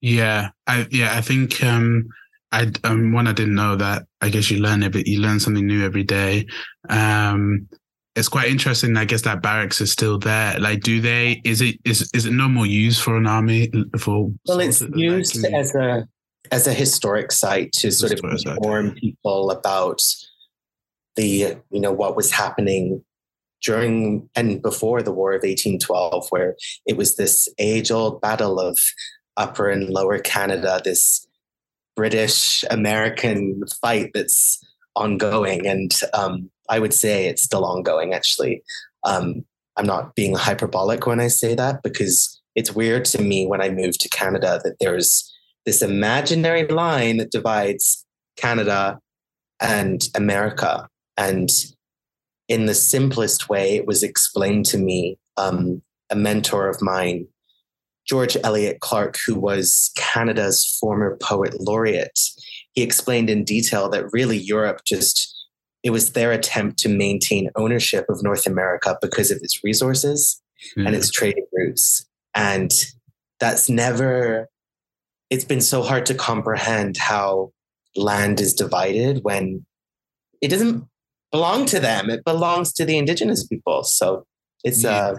Yeah, 0.00 0.50
I 0.66 0.86
yeah, 0.90 1.16
I 1.16 1.20
think 1.20 1.62
um 1.62 2.08
I 2.52 2.72
um 2.84 3.12
one 3.12 3.26
I 3.26 3.32
didn't 3.32 3.54
know 3.54 3.76
that 3.76 4.06
I 4.20 4.30
guess 4.30 4.50
you 4.50 4.58
learn 4.58 4.82
every 4.82 5.02
you 5.06 5.20
learn 5.20 5.40
something 5.40 5.66
new 5.66 5.84
every 5.84 6.04
day. 6.04 6.46
Um 6.88 7.68
it's 8.20 8.28
quite 8.28 8.50
interesting. 8.50 8.96
I 8.96 9.04
guess 9.04 9.22
that 9.22 9.42
barracks 9.42 9.80
is 9.80 9.90
still 9.90 10.18
there. 10.18 10.58
Like, 10.58 10.82
do 10.82 11.00
they? 11.00 11.40
Is 11.44 11.60
it 11.60 11.76
is 11.84 12.08
is 12.14 12.26
it 12.26 12.32
no 12.32 12.48
more 12.48 12.66
used 12.66 13.02
for 13.02 13.16
an 13.16 13.26
army? 13.26 13.72
For 13.98 14.30
well, 14.46 14.60
it's 14.60 14.82
used 14.94 15.42
like, 15.42 15.52
as 15.52 15.74
a 15.74 16.06
as 16.52 16.66
a 16.66 16.72
historic 16.72 17.32
site 17.32 17.72
to 17.72 17.90
sort 17.90 18.12
of 18.12 18.20
inform 18.24 18.92
people 18.92 19.50
about 19.50 20.00
the 21.16 21.56
you 21.70 21.80
know 21.80 21.92
what 21.92 22.16
was 22.16 22.30
happening 22.30 23.04
during 23.62 24.28
and 24.34 24.62
before 24.62 25.02
the 25.02 25.12
War 25.12 25.32
of 25.32 25.42
1812, 25.42 26.26
where 26.30 26.56
it 26.86 26.96
was 26.96 27.16
this 27.16 27.48
age 27.58 27.90
old 27.90 28.20
battle 28.20 28.60
of 28.60 28.78
upper 29.36 29.68
and 29.68 29.88
lower 29.90 30.18
Canada, 30.18 30.80
this 30.84 31.26
British 31.96 32.64
American 32.70 33.62
fight 33.80 34.10
that's 34.14 34.62
ongoing. 34.96 35.66
And 35.66 35.92
um, 36.14 36.50
I 36.70 36.78
would 36.78 36.94
say 36.94 37.26
it's 37.26 37.42
still 37.42 37.64
ongoing, 37.64 38.14
actually. 38.14 38.62
Um, 39.04 39.44
I'm 39.76 39.86
not 39.86 40.14
being 40.14 40.34
hyperbolic 40.34 41.06
when 41.06 41.20
I 41.20 41.28
say 41.28 41.54
that 41.54 41.82
because 41.82 42.40
it's 42.54 42.74
weird 42.74 43.04
to 43.06 43.20
me 43.20 43.46
when 43.46 43.60
I 43.60 43.68
moved 43.68 44.00
to 44.00 44.08
Canada 44.08 44.60
that 44.64 44.76
there's 44.80 45.30
this 45.66 45.82
imaginary 45.82 46.66
line 46.66 47.18
that 47.18 47.30
divides 47.30 48.06
Canada 48.36 48.98
and 49.60 50.02
America. 50.14 50.88
And 51.16 51.50
in 52.48 52.66
the 52.66 52.74
simplest 52.74 53.48
way, 53.48 53.76
it 53.76 53.86
was 53.86 54.02
explained 54.02 54.66
to 54.66 54.78
me. 54.78 55.18
Um, 55.36 55.82
a 56.10 56.16
mentor 56.16 56.68
of 56.68 56.82
mine 56.82 57.28
George 58.10 58.36
Elliott 58.42 58.80
Clarke, 58.80 59.16
who 59.24 59.38
was 59.38 59.92
Canada's 59.94 60.76
former 60.80 61.16
poet 61.22 61.60
laureate, 61.60 62.18
he 62.72 62.82
explained 62.82 63.30
in 63.30 63.44
detail 63.44 63.88
that 63.90 64.12
really 64.12 64.36
Europe 64.36 64.80
just 64.84 65.39
it 65.82 65.90
was 65.90 66.12
their 66.12 66.32
attempt 66.32 66.78
to 66.80 66.88
maintain 66.88 67.50
ownership 67.56 68.06
of 68.08 68.22
North 68.22 68.46
America 68.46 68.98
because 69.00 69.30
of 69.30 69.38
its 69.42 69.64
resources 69.64 70.42
mm. 70.76 70.86
and 70.86 70.94
its 70.94 71.10
trading 71.10 71.46
routes. 71.52 72.06
And 72.34 72.72
that's 73.38 73.68
never 73.68 74.48
it's 75.30 75.44
been 75.44 75.60
so 75.60 75.82
hard 75.82 76.06
to 76.06 76.14
comprehend 76.14 76.96
how 76.96 77.52
land 77.96 78.40
is 78.40 78.52
divided 78.52 79.20
when 79.22 79.64
it 80.40 80.48
doesn't 80.48 80.84
belong 81.30 81.66
to 81.66 81.78
them. 81.78 82.10
It 82.10 82.24
belongs 82.24 82.72
to 82.74 82.84
the 82.84 82.98
indigenous 82.98 83.46
people. 83.46 83.84
So 83.84 84.26
it's 84.64 84.84
yeah. 84.84 84.90
uh 84.90 85.16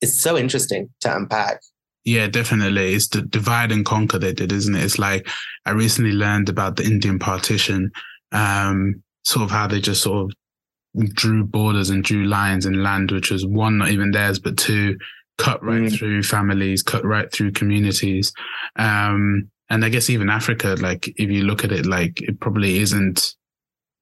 it's 0.00 0.14
so 0.14 0.36
interesting 0.36 0.90
to 1.00 1.16
unpack. 1.16 1.60
Yeah, 2.04 2.28
definitely. 2.28 2.94
It's 2.94 3.08
the 3.08 3.22
divide 3.22 3.72
and 3.72 3.84
conquer 3.84 4.18
they 4.18 4.32
did, 4.32 4.52
isn't 4.52 4.74
it? 4.74 4.84
It's 4.84 4.98
like 4.98 5.28
I 5.66 5.72
recently 5.72 6.12
learned 6.12 6.48
about 6.48 6.76
the 6.76 6.84
Indian 6.84 7.18
partition, 7.18 7.90
um, 8.32 9.02
sort 9.28 9.44
of 9.44 9.50
how 9.50 9.66
they 9.66 9.80
just 9.80 10.02
sort 10.02 10.24
of 10.24 11.14
drew 11.14 11.44
borders 11.44 11.90
and 11.90 12.02
drew 12.02 12.24
lines 12.24 12.64
in 12.64 12.82
land, 12.82 13.10
which 13.10 13.30
was 13.30 13.44
one, 13.46 13.78
not 13.78 13.90
even 13.90 14.10
theirs, 14.10 14.38
but 14.38 14.56
two, 14.56 14.96
cut 15.36 15.62
right 15.62 15.82
mm. 15.82 15.96
through 15.96 16.22
families, 16.22 16.82
cut 16.82 17.04
right 17.04 17.30
through 17.30 17.52
communities. 17.52 18.32
Um, 18.76 19.50
and 19.68 19.84
I 19.84 19.90
guess 19.90 20.08
even 20.08 20.30
Africa, 20.30 20.76
like 20.80 21.08
if 21.08 21.30
you 21.30 21.42
look 21.44 21.62
at 21.62 21.72
it, 21.72 21.84
like 21.84 22.22
it 22.22 22.40
probably 22.40 22.78
isn't 22.78 23.34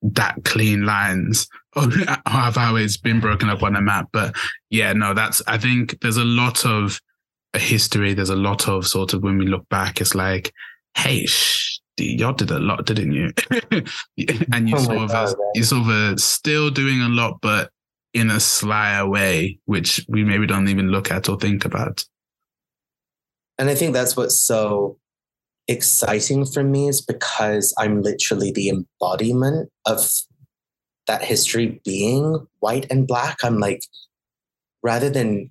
that 0.02 0.44
clean 0.44 0.86
lines 0.86 1.48
of 1.74 1.92
how 2.24 2.76
it's 2.76 2.96
been 2.96 3.18
broken 3.18 3.50
up 3.50 3.64
on 3.64 3.74
a 3.74 3.82
map. 3.82 4.08
But 4.12 4.36
yeah, 4.70 4.92
no, 4.92 5.12
that's 5.12 5.42
I 5.48 5.58
think 5.58 6.00
there's 6.00 6.18
a 6.18 6.24
lot 6.24 6.64
of 6.64 7.00
a 7.52 7.58
history. 7.58 8.14
There's 8.14 8.30
a 8.30 8.36
lot 8.36 8.68
of 8.68 8.86
sort 8.86 9.12
of 9.12 9.24
when 9.24 9.38
we 9.38 9.46
look 9.46 9.68
back, 9.68 10.00
it's 10.00 10.14
like, 10.14 10.52
hey, 10.96 11.26
y'all 11.98 12.32
did 12.32 12.50
a 12.50 12.58
lot, 12.58 12.86
didn't 12.86 13.12
you? 13.12 13.32
and 14.52 14.68
you 14.68 14.76
oh 14.76 14.82
sort 14.82 14.98
of 14.98 15.08
God, 15.10 15.34
you 15.54 15.62
sort 15.62 15.88
of 15.88 16.20
still 16.20 16.70
doing 16.70 17.02
a 17.02 17.08
lot, 17.08 17.40
but 17.40 17.70
in 18.14 18.30
a 18.30 18.40
slyer 18.40 19.06
way, 19.06 19.58
which 19.66 20.04
we 20.08 20.24
maybe 20.24 20.46
don't 20.46 20.68
even 20.68 20.90
look 20.90 21.10
at 21.10 21.28
or 21.28 21.38
think 21.38 21.64
about. 21.64 22.04
And 23.58 23.68
I 23.68 23.74
think 23.74 23.92
that's 23.92 24.16
what's 24.16 24.38
so 24.38 24.98
exciting 25.68 26.44
for 26.46 26.62
me 26.62 26.88
is 26.88 27.00
because 27.00 27.74
I'm 27.78 28.02
literally 28.02 28.52
the 28.52 28.68
embodiment 28.68 29.70
of 29.84 30.08
that 31.06 31.22
history 31.22 31.80
being 31.84 32.46
white 32.60 32.86
and 32.90 33.06
black. 33.06 33.38
I'm 33.42 33.58
like, 33.58 33.82
rather 34.82 35.10
than 35.10 35.50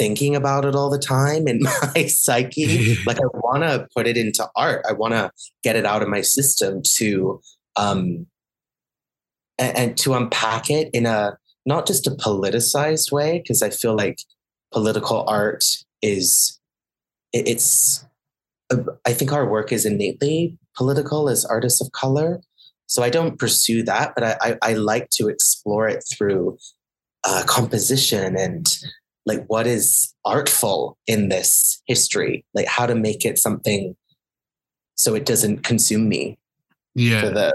thinking 0.00 0.34
about 0.34 0.64
it 0.64 0.74
all 0.74 0.88
the 0.88 0.98
time 0.98 1.46
in 1.46 1.60
my 1.94 2.06
psyche. 2.06 2.96
like 3.06 3.18
I 3.18 3.26
want 3.34 3.62
to 3.62 3.86
put 3.94 4.06
it 4.06 4.16
into 4.16 4.48
art. 4.56 4.82
I 4.88 4.94
want 4.94 5.12
to 5.12 5.30
get 5.62 5.76
it 5.76 5.84
out 5.84 6.02
of 6.02 6.08
my 6.08 6.22
system 6.22 6.80
to 6.96 7.40
um, 7.76 8.26
and, 9.58 9.76
and 9.76 9.98
to 9.98 10.14
unpack 10.14 10.70
it 10.70 10.88
in 10.94 11.04
a 11.04 11.36
not 11.66 11.86
just 11.86 12.06
a 12.06 12.12
politicized 12.12 13.12
way, 13.12 13.38
because 13.38 13.62
I 13.62 13.68
feel 13.68 13.94
like 13.94 14.18
political 14.72 15.24
art 15.28 15.64
is 16.00 16.58
it, 17.34 17.46
it's 17.46 18.04
I 19.04 19.12
think 19.12 19.32
our 19.32 19.46
work 19.46 19.70
is 19.70 19.84
innately 19.84 20.56
political 20.76 21.28
as 21.28 21.44
artists 21.44 21.82
of 21.82 21.92
color. 21.92 22.40
So 22.86 23.02
I 23.02 23.10
don't 23.10 23.38
pursue 23.38 23.82
that, 23.82 24.14
but 24.14 24.24
I, 24.24 24.36
I, 24.40 24.58
I 24.62 24.72
like 24.72 25.10
to 25.10 25.28
explore 25.28 25.86
it 25.86 26.02
through 26.10 26.56
uh, 27.24 27.42
composition 27.46 28.36
and 28.36 28.66
like 29.26 29.44
what 29.46 29.66
is 29.66 30.14
artful 30.24 30.96
in 31.06 31.28
this 31.28 31.82
history, 31.86 32.44
like 32.54 32.66
how 32.66 32.86
to 32.86 32.94
make 32.94 33.24
it 33.24 33.38
something 33.38 33.96
so 34.94 35.14
it 35.14 35.26
doesn't 35.26 35.62
consume 35.62 36.08
me. 36.08 36.38
Yeah. 36.94 37.30
The, 37.30 37.52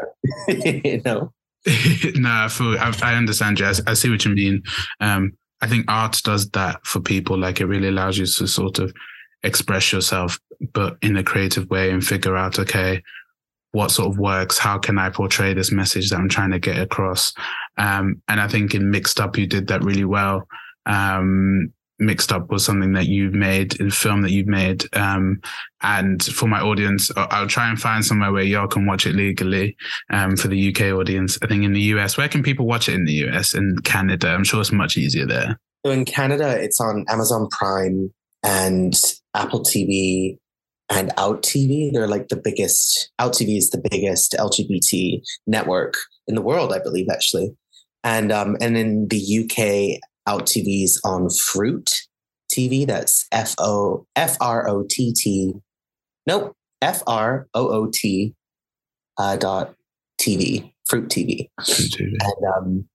you 0.83 1.01
know. 1.03 1.31
no, 2.15 2.29
I, 2.29 2.93
I, 3.01 3.15
understand 3.15 3.59
you. 3.59 3.65
I, 3.65 3.73
I, 3.87 3.93
see 3.93 4.09
what 4.09 4.23
you 4.23 4.33
mean. 4.33 4.63
Um, 4.99 5.33
I 5.61 5.67
think 5.67 5.85
art 5.87 6.21
does 6.23 6.49
that 6.51 6.85
for 6.85 6.99
people. 6.99 7.37
Like 7.37 7.59
it 7.59 7.65
really 7.65 7.87
allows 7.87 8.17
you 8.17 8.25
to 8.25 8.47
sort 8.47 8.79
of 8.79 8.93
express 9.43 9.91
yourself, 9.91 10.39
but 10.73 10.97
in 11.01 11.17
a 11.17 11.23
creative 11.23 11.69
way 11.69 11.89
and 11.89 12.05
figure 12.05 12.35
out, 12.35 12.59
okay, 12.59 13.01
what 13.71 13.91
sort 13.91 14.09
of 14.09 14.17
works? 14.17 14.57
How 14.57 14.77
can 14.77 14.97
I 14.97 15.09
portray 15.09 15.53
this 15.53 15.71
message 15.71 16.09
that 16.09 16.19
I'm 16.19 16.29
trying 16.29 16.51
to 16.51 16.59
get 16.59 16.79
across? 16.79 17.33
Um, 17.77 18.21
and 18.27 18.39
I 18.39 18.47
think 18.47 18.73
in 18.73 18.89
Mixed 18.89 19.19
Up, 19.19 19.37
you 19.37 19.47
did 19.47 19.67
that 19.67 19.83
really 19.83 20.05
well. 20.05 20.47
Um, 20.85 21.73
Mixed 21.97 22.31
Up 22.31 22.51
was 22.51 22.65
something 22.65 22.93
that 22.93 23.07
you've 23.07 23.33
made, 23.33 23.79
a 23.79 23.89
film 23.89 24.21
that 24.23 24.31
you've 24.31 24.47
made. 24.47 24.83
Um, 24.95 25.41
and 25.81 26.21
for 26.23 26.47
my 26.47 26.59
audience, 26.59 27.09
I'll 27.15 27.47
try 27.47 27.69
and 27.69 27.79
find 27.79 28.03
somewhere 28.03 28.31
where 28.31 28.43
y'all 28.43 28.67
can 28.67 28.85
watch 28.85 29.05
it 29.05 29.15
legally 29.15 29.77
um, 30.09 30.35
for 30.35 30.49
the 30.49 30.69
UK 30.69 30.93
audience. 30.93 31.37
I 31.41 31.47
think 31.47 31.63
in 31.63 31.73
the 31.73 31.81
US, 31.81 32.17
where 32.17 32.27
can 32.27 32.43
people 32.43 32.65
watch 32.65 32.89
it 32.89 32.95
in 32.95 33.05
the 33.05 33.13
US 33.27 33.53
and 33.53 33.81
Canada? 33.83 34.29
I'm 34.29 34.43
sure 34.43 34.59
it's 34.59 34.71
much 34.71 34.97
easier 34.97 35.25
there. 35.25 35.57
So 35.85 35.91
in 35.91 36.03
Canada, 36.03 36.61
it's 36.61 36.81
on 36.81 37.05
Amazon 37.07 37.47
Prime 37.49 38.13
and 38.43 38.93
Apple 39.33 39.61
TV 39.61 40.37
and 40.89 41.11
Out 41.17 41.43
TV. 41.43 41.93
They're 41.93 42.07
like 42.07 42.27
the 42.27 42.35
biggest, 42.35 43.09
Out 43.19 43.33
TV 43.33 43.57
is 43.57 43.69
the 43.69 43.83
biggest 43.89 44.35
LGBT 44.37 45.21
network 45.47 45.95
in 46.27 46.35
the 46.35 46.41
world, 46.41 46.73
I 46.73 46.79
believe, 46.79 47.07
actually. 47.09 47.55
And 48.03 48.31
um, 48.31 48.55
and 48.61 48.77
in 48.77 49.07
the 49.07 49.19
UK, 49.19 49.99
Out 50.27 50.45
TV's 50.45 50.99
on 51.03 51.27
Froot 51.27 51.93
TV. 52.51 52.85
That's 52.85 53.27
F 53.31 53.55
O 53.59 54.05
F 54.15 54.37
R 54.41 54.67
O 54.67 54.85
T 54.89 55.13
T. 55.13 55.53
Nope, 56.27 56.55
F 56.81 57.03
R 57.07 57.47
O 57.53 57.67
O 57.69 57.89
T 57.91 58.33
uh, 59.17 59.35
dot 59.37 59.75
TV. 60.19 60.73
Froot 60.89 61.07
TV. 61.07 61.49
Froot 61.61 61.95
TV. 61.95 62.15
And 62.21 62.55
um, 62.57 62.89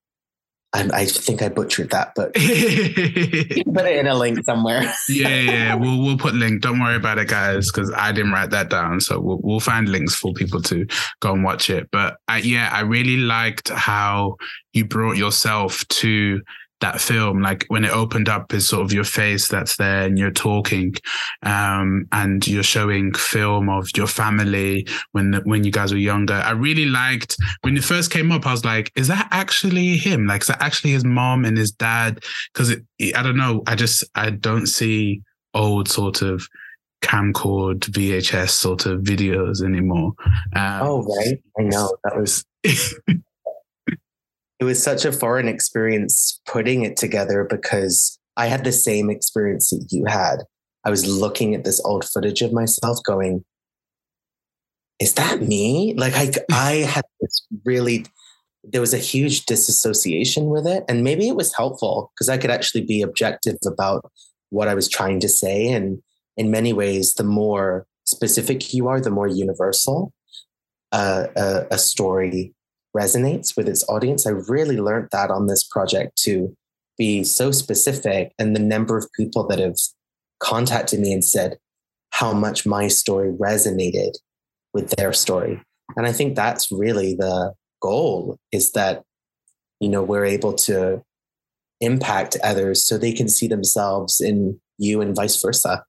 I, 0.73 0.89
I 1.01 1.05
think 1.05 1.43
I 1.43 1.49
butchered 1.49 1.91
that, 1.91 2.13
but 2.15 2.33
put 2.35 2.45
it 2.45 3.99
in 3.99 4.07
a 4.07 4.15
link 4.15 4.45
somewhere. 4.45 4.83
yeah, 5.09 5.41
yeah, 5.41 5.75
we'll 5.75 6.01
we'll 6.01 6.19
put 6.19 6.35
link. 6.35 6.63
Don't 6.63 6.79
worry 6.79 6.95
about 6.95 7.19
it, 7.19 7.27
guys, 7.27 7.73
because 7.73 7.93
I 7.97 8.13
didn't 8.13 8.31
write 8.31 8.51
that 8.51 8.71
down. 8.71 9.01
So 9.01 9.19
we'll 9.19 9.41
we'll 9.43 9.61
find 9.61 9.89
links 9.89 10.15
for 10.15 10.33
people 10.33 10.63
to 10.63 10.87
go 11.21 11.33
and 11.33 11.43
watch 11.43 11.71
it. 11.71 11.89
But 11.91 12.19
I, 12.29 12.39
uh, 12.39 12.43
yeah, 12.43 12.71
I 12.73 12.83
really 12.83 13.17
liked 13.17 13.71
how 13.71 14.37
you 14.73 14.85
brought 14.85 15.17
yourself 15.17 15.87
to 15.89 16.41
that 16.81 17.01
film 17.01 17.43
like 17.43 17.65
when 17.69 17.85
it 17.85 17.91
opened 17.91 18.29
up 18.29 18.53
is 18.55 18.69
sort 18.69 18.83
of 18.83 18.93
your 18.93 19.05
face 19.05 19.49
that's 19.49 19.77
there 19.77 20.05
and 20.05 20.19
you're 20.19 20.31
talking 20.31 20.95
um, 21.43 22.07
and 22.13 22.47
you're 22.47 22.63
showing 22.63 23.13
film 23.13 23.69
of 23.69 23.89
your 23.97 24.07
family 24.07 24.87
when 25.13 25.35
when 25.45 25.65
you 25.65 25.71
guys 25.71 25.93
were 25.93 25.99
younger. 25.99 26.35
I 26.35 26.53
really 26.53 26.87
liked 26.87 27.37
when 27.63 27.77
it 27.77 27.85
first 27.85 28.11
came 28.11 28.33
up 28.33 28.47
i 28.47 28.53
was 28.53 28.65
like 28.65 28.91
is 28.97 29.09
that 29.09 29.29
actually 29.31 29.97
him? 29.97 30.27
Like 30.27 30.43
is 30.43 30.49
that 30.49 30.63
actually 30.63 30.93
his 30.93 31.05
mom 31.05 31.45
and 31.45 31.57
his 31.57 31.71
dad? 31.71 32.23
Because 32.53 32.77
i 33.01 33.23
don't 33.23 33.37
know. 33.37 33.63
I 33.67 33.75
just 33.75 34.05
i 34.15 34.31
don't 34.31 34.67
see 34.67 35.23
old 35.55 35.89
sort 35.89 36.23
of 36.23 36.47
camcord 37.03 37.81
vhs 37.91 38.51
sort 38.51 38.87
of 38.87 39.01
videos 39.01 39.63
anymore. 39.63 40.13
Um, 40.55 40.81
oh 40.83 41.03
right. 41.03 41.39
I 41.59 41.63
know. 41.63 41.97
That 42.05 42.17
was 42.17 42.45
it 44.61 44.65
was 44.65 44.83
such 44.83 45.05
a 45.05 45.13
foreign 45.13 45.49
experience 45.49 46.41
putting 46.47 46.85
it 46.85 46.97
together 46.97 47.47
because 47.49 48.19
I 48.37 48.47
had 48.47 48.63
the 48.63 48.73
same 48.73 49.11
experience 49.11 49.71
that 49.71 49.87
you 49.91 50.05
had. 50.07 50.45
I 50.85 50.91
was 50.91 51.07
looking 51.07 51.55
at 51.55 51.65
this 51.65 51.81
old 51.85 52.05
footage 52.05 52.43
of 52.43 52.53
myself 52.53 52.99
going, 53.05 53.45
is 54.99 55.15
that 55.15 55.41
me? 55.41 55.95
Like 55.97 56.15
I 56.15 56.31
I 56.53 56.73
had 56.77 57.05
this 57.21 57.47
really 57.65 58.05
there 58.63 58.83
was 58.83 58.93
a 58.93 58.99
huge 58.99 59.47
disassociation 59.47 60.51
with 60.51 60.67
it. 60.67 60.85
And 60.87 61.03
maybe 61.03 61.27
it 61.27 61.35
was 61.35 61.55
helpful 61.55 62.13
because 62.15 62.29
I 62.29 62.37
could 62.37 62.51
actually 62.51 62.85
be 62.85 63.01
objective 63.01 63.57
about 63.67 64.05
what 64.51 64.69
I 64.69 64.75
was 64.75 64.87
trying 64.87 65.19
to 65.21 65.31
say. 65.31 65.69
And 65.69 66.03
in 66.37 66.51
many 66.51 66.75
ways, 66.75 67.15
the 67.15 67.25
more 67.25 67.87
specific 68.05 68.75
you 68.75 68.87
are, 68.89 69.01
the 69.01 69.11
more 69.11 69.29
universal 69.29 70.13
uh, 70.93 71.29
a, 71.35 71.67
a 71.71 71.79
story 71.79 72.53
resonates 72.97 73.57
with 73.57 73.69
its 73.69 73.89
audience. 73.89 74.27
I 74.27 74.31
really 74.31 74.79
learned 74.79 75.09
that 75.13 75.31
on 75.31 75.47
this 75.47 75.65
project 75.65 76.17
to 76.23 76.55
be 76.99 77.25
so 77.25 77.51
specific 77.51 78.33
and 78.39 78.55
the 78.55 78.61
number 78.61 78.99
of 78.99 79.09
people 79.17 79.47
that 79.49 79.59
have 79.59 79.77
contacted 80.41 81.01
me 81.01 81.13
and 81.13 81.25
said 81.25 81.59
how 82.11 82.33
much 82.33 82.67
my 82.67 82.89
story 82.89 83.33
resonated 83.33 84.13
with 84.75 84.91
their 84.91 85.13
story. 85.13 85.63
And 85.97 86.07
I 86.07 86.13
think 86.13 86.35
that's 86.35 86.71
really 86.71 87.15
the 87.15 87.53
goal 87.81 88.37
is 88.53 88.73
that, 88.73 89.03
you 89.81 89.89
know, 89.89 90.03
we're 90.03 90.25
able 90.25 90.53
to 90.53 91.03
impact 91.81 92.37
others 92.45 92.87
so 92.87 92.99
they 92.99 93.13
can 93.13 93.29
see 93.29 93.49
themselves 93.49 94.21
in 94.21 94.61
you 94.79 95.01
and 95.01 95.17
vice 95.17 95.41
versa. 95.41 95.85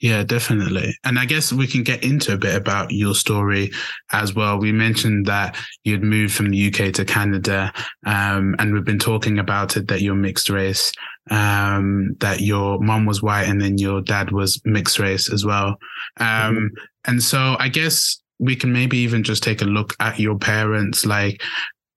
Yeah, 0.00 0.24
definitely. 0.24 0.94
And 1.04 1.18
I 1.18 1.24
guess 1.24 1.52
we 1.52 1.66
can 1.66 1.82
get 1.82 2.04
into 2.04 2.34
a 2.34 2.38
bit 2.38 2.54
about 2.54 2.90
your 2.90 3.14
story 3.14 3.70
as 4.12 4.34
well. 4.34 4.58
We 4.58 4.70
mentioned 4.70 5.24
that 5.26 5.56
you'd 5.84 6.02
moved 6.02 6.34
from 6.34 6.50
the 6.50 6.66
UK 6.68 6.92
to 6.94 7.04
Canada, 7.04 7.72
um, 8.04 8.54
and 8.58 8.74
we've 8.74 8.84
been 8.84 8.98
talking 8.98 9.38
about 9.38 9.76
it 9.76 9.88
that 9.88 10.02
you're 10.02 10.14
mixed 10.14 10.50
race, 10.50 10.92
um, 11.30 12.14
that 12.20 12.40
your 12.40 12.78
mom 12.80 13.06
was 13.06 13.22
white 13.22 13.48
and 13.48 13.60
then 13.60 13.78
your 13.78 14.02
dad 14.02 14.32
was 14.32 14.60
mixed 14.66 14.98
race 14.98 15.32
as 15.32 15.46
well. 15.46 15.78
Um, 16.18 16.26
mm-hmm. 16.26 16.66
And 17.06 17.22
so 17.22 17.56
I 17.58 17.68
guess 17.68 18.20
we 18.38 18.54
can 18.54 18.72
maybe 18.72 18.98
even 18.98 19.22
just 19.22 19.42
take 19.42 19.62
a 19.62 19.66
look 19.66 19.94
at 19.98 20.18
your 20.18 20.36
parents. 20.36 21.06
Like, 21.06 21.42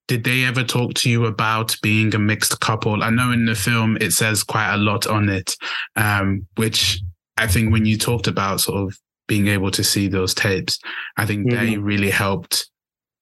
did 0.08 0.24
they 0.24 0.44
ever 0.44 0.64
talk 0.64 0.94
to 0.94 1.10
you 1.10 1.26
about 1.26 1.76
being 1.82 2.14
a 2.14 2.18
mixed 2.18 2.58
couple? 2.60 3.02
I 3.02 3.10
know 3.10 3.30
in 3.30 3.44
the 3.44 3.54
film 3.54 3.98
it 4.00 4.12
says 4.12 4.42
quite 4.42 4.72
a 4.72 4.78
lot 4.78 5.06
on 5.06 5.28
it, 5.28 5.54
um, 5.96 6.46
which 6.56 7.00
I 7.40 7.46
think 7.46 7.72
when 7.72 7.86
you 7.86 7.96
talked 7.96 8.26
about 8.26 8.60
sort 8.60 8.78
of 8.78 8.98
being 9.26 9.48
able 9.48 9.70
to 9.72 9.82
see 9.82 10.08
those 10.08 10.34
tapes, 10.34 10.78
I 11.16 11.26
think 11.26 11.46
mm-hmm. 11.46 11.66
they 11.66 11.78
really 11.78 12.10
helped 12.10 12.68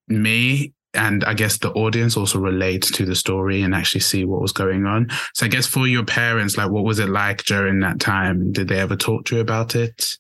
me 0.09 0.73
and 0.95 1.23
I 1.25 1.35
guess 1.35 1.59
the 1.59 1.71
audience 1.73 2.17
also 2.17 2.39
relate 2.39 2.83
to 2.83 3.05
the 3.05 3.15
story 3.15 3.63
and 3.63 3.75
actually 3.75 4.01
see 4.01 4.25
what 4.25 4.41
was 4.41 4.53
going 4.53 4.87
on. 4.87 5.09
So 5.35 5.47
I 5.47 5.49
guess 5.49 5.67
for 5.67 5.87
your 5.87 6.05
parents, 6.05 6.57
like 6.57 6.71
what 6.71 6.85
was 6.85 6.99
it 6.99 7.09
like 7.11 7.45
during 7.45 7.81
that 7.81 8.01
time? 8.01 8.53
Did 8.53 8.69
they 8.69 8.81
ever 8.81 8.97
talk 8.97 9.27
to 9.27 9.37
you 9.37 9.41
about 9.41 9.75
it? 9.75 10.17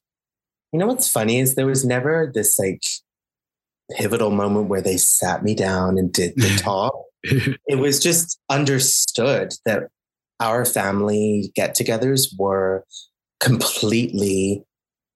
You 0.72 0.78
know 0.78 0.86
what's 0.86 1.08
funny 1.08 1.40
is 1.40 1.54
there 1.54 1.66
was 1.66 1.84
never 1.84 2.30
this 2.32 2.58
like 2.58 2.82
pivotal 3.96 4.30
moment 4.30 4.68
where 4.68 4.82
they 4.82 4.98
sat 4.98 5.42
me 5.42 5.54
down 5.54 5.98
and 5.98 6.12
did 6.12 6.34
the 6.36 6.54
talk. 6.58 6.94
it 7.22 7.78
was 7.78 7.98
just 7.98 8.38
understood 8.50 9.54
that 9.64 9.84
our 10.38 10.64
family 10.64 11.50
get-togethers 11.56 12.28
were 12.38 12.84
completely 13.40 14.64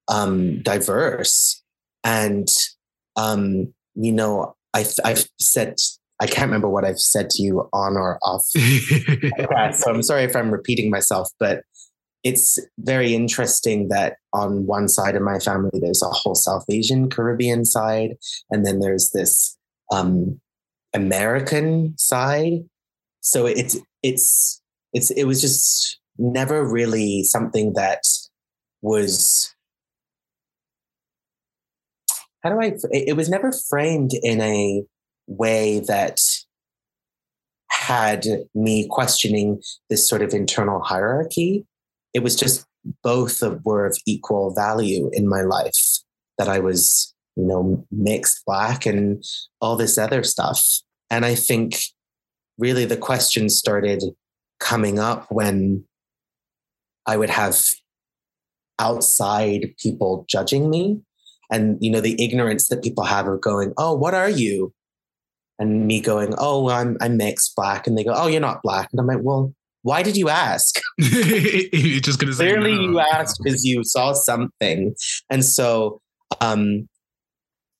um, 0.09 0.63
diverse. 0.63 1.63
And, 2.05 2.49
um, 3.17 3.73
you 3.95 4.13
know, 4.13 4.55
I, 4.75 4.85
I've 5.05 5.27
said, 5.41 5.77
I 6.21 6.27
can't 6.27 6.47
remember 6.47 6.69
what 6.69 6.85
I've 6.85 6.99
said 6.99 7.31
to 7.31 7.43
you 7.43 7.69
on 7.73 7.97
or 7.97 8.19
off. 8.23 8.45
so 9.77 9.91
I'm 9.91 10.03
sorry 10.03 10.25
if 10.25 10.37
I'm 10.37 10.51
repeating 10.51 10.91
myself, 10.91 11.29
but 11.39 11.63
it's 12.25 12.59
very 12.79 13.15
interesting 13.15 13.89
that 13.89 14.17
on 14.33 14.67
one 14.67 14.89
side 14.89 15.17
of 15.17 15.23
my 15.23 15.39
family, 15.39 15.81
there's 15.81 16.03
a 16.03 16.09
whole 16.09 16.35
South 16.35 16.65
Asian 16.71 17.11
Caribbean 17.11 17.65
side, 17.65 18.13
and 18.51 18.65
then 18.65 18.79
there's 18.79 19.11
this 19.11 19.59
um, 19.91 20.41
American 20.95 21.95
side. 21.99 22.61
So 23.21 23.47
it's 23.47 23.77
it's 24.03 24.63
it's 24.93 25.11
it 25.11 25.25
was 25.25 25.41
just 25.41 25.99
never 26.19 26.67
really 26.67 27.25
something 27.25 27.73
that 27.75 28.03
was 28.81 29.55
how 32.43 32.51
do 32.51 32.61
I 32.61 32.75
it 32.91 33.17
was 33.17 33.29
never 33.29 33.53
framed 33.53 34.11
in 34.23 34.41
a 34.41 34.83
way 35.27 35.81
that 35.81 36.21
had 37.71 38.27
me 38.55 38.87
questioning 38.89 39.61
this 39.89 40.09
sort 40.09 40.23
of 40.23 40.35
internal 40.35 40.81
hierarchy. 40.81 41.67
It 42.15 42.23
was 42.23 42.37
just 42.37 42.65
both 43.03 43.43
were 43.65 43.87
of 43.87 43.97
equal 44.07 44.55
value 44.55 45.11
in 45.13 45.29
my 45.29 45.43
life 45.43 46.01
that 46.39 46.49
I 46.49 46.59
was, 46.59 47.15
you 47.37 47.45
know, 47.45 47.85
mixed 47.91 48.45
black 48.45 48.87
and 48.87 49.25
all 49.61 49.77
this 49.77 49.99
other 49.99 50.23
stuff. 50.23 50.65
And 51.11 51.25
I 51.25 51.35
think 51.35 51.79
really 52.59 52.85
the 52.85 52.97
questions 52.97 53.57
started 53.57 54.03
coming 54.61 54.99
up 54.99 55.27
when 55.31 55.85
I 57.07 57.17
would 57.17 57.31
have 57.31 57.61
outside 58.79 59.75
people 59.79 60.25
judging 60.29 60.71
me. 60.71 61.01
And 61.51 61.77
you 61.81 61.91
know 61.91 62.01
the 62.01 62.23
ignorance 62.23 62.69
that 62.69 62.83
people 62.83 63.05
have 63.05 63.27
of 63.29 63.41
going 63.41 63.75
oh 63.77 63.95
what 63.95 64.15
are 64.15 64.31
you? 64.31 64.73
And 65.59 65.87
me 65.87 66.01
going 66.01 66.35
oh 66.39 66.69
i'm 66.71 66.97
i'm 67.01 67.17
mixed 67.17 67.55
black. 67.57 67.87
And 67.87 67.97
they 67.97 68.05
go 68.05 68.15
oh 68.15 68.27
you're 68.27 68.41
not 68.41 68.63
black. 68.63 68.89
And 68.93 69.01
i'm 69.01 69.07
like 69.07 69.21
well 69.23 69.55
why 69.83 70.03
did 70.05 70.17
you 70.17 70.29
ask? 70.29 70.77
You're 70.99 72.01
just 72.01 72.21
gonna 72.21 72.33
say 72.33 72.47
clearly 72.47 72.75
no. 72.75 72.81
you 72.83 73.01
asked 73.01 73.41
because 73.43 73.65
you 73.65 73.83
saw 73.83 74.13
something. 74.13 74.95
And 75.29 75.45
so 75.45 76.01
um 76.41 76.89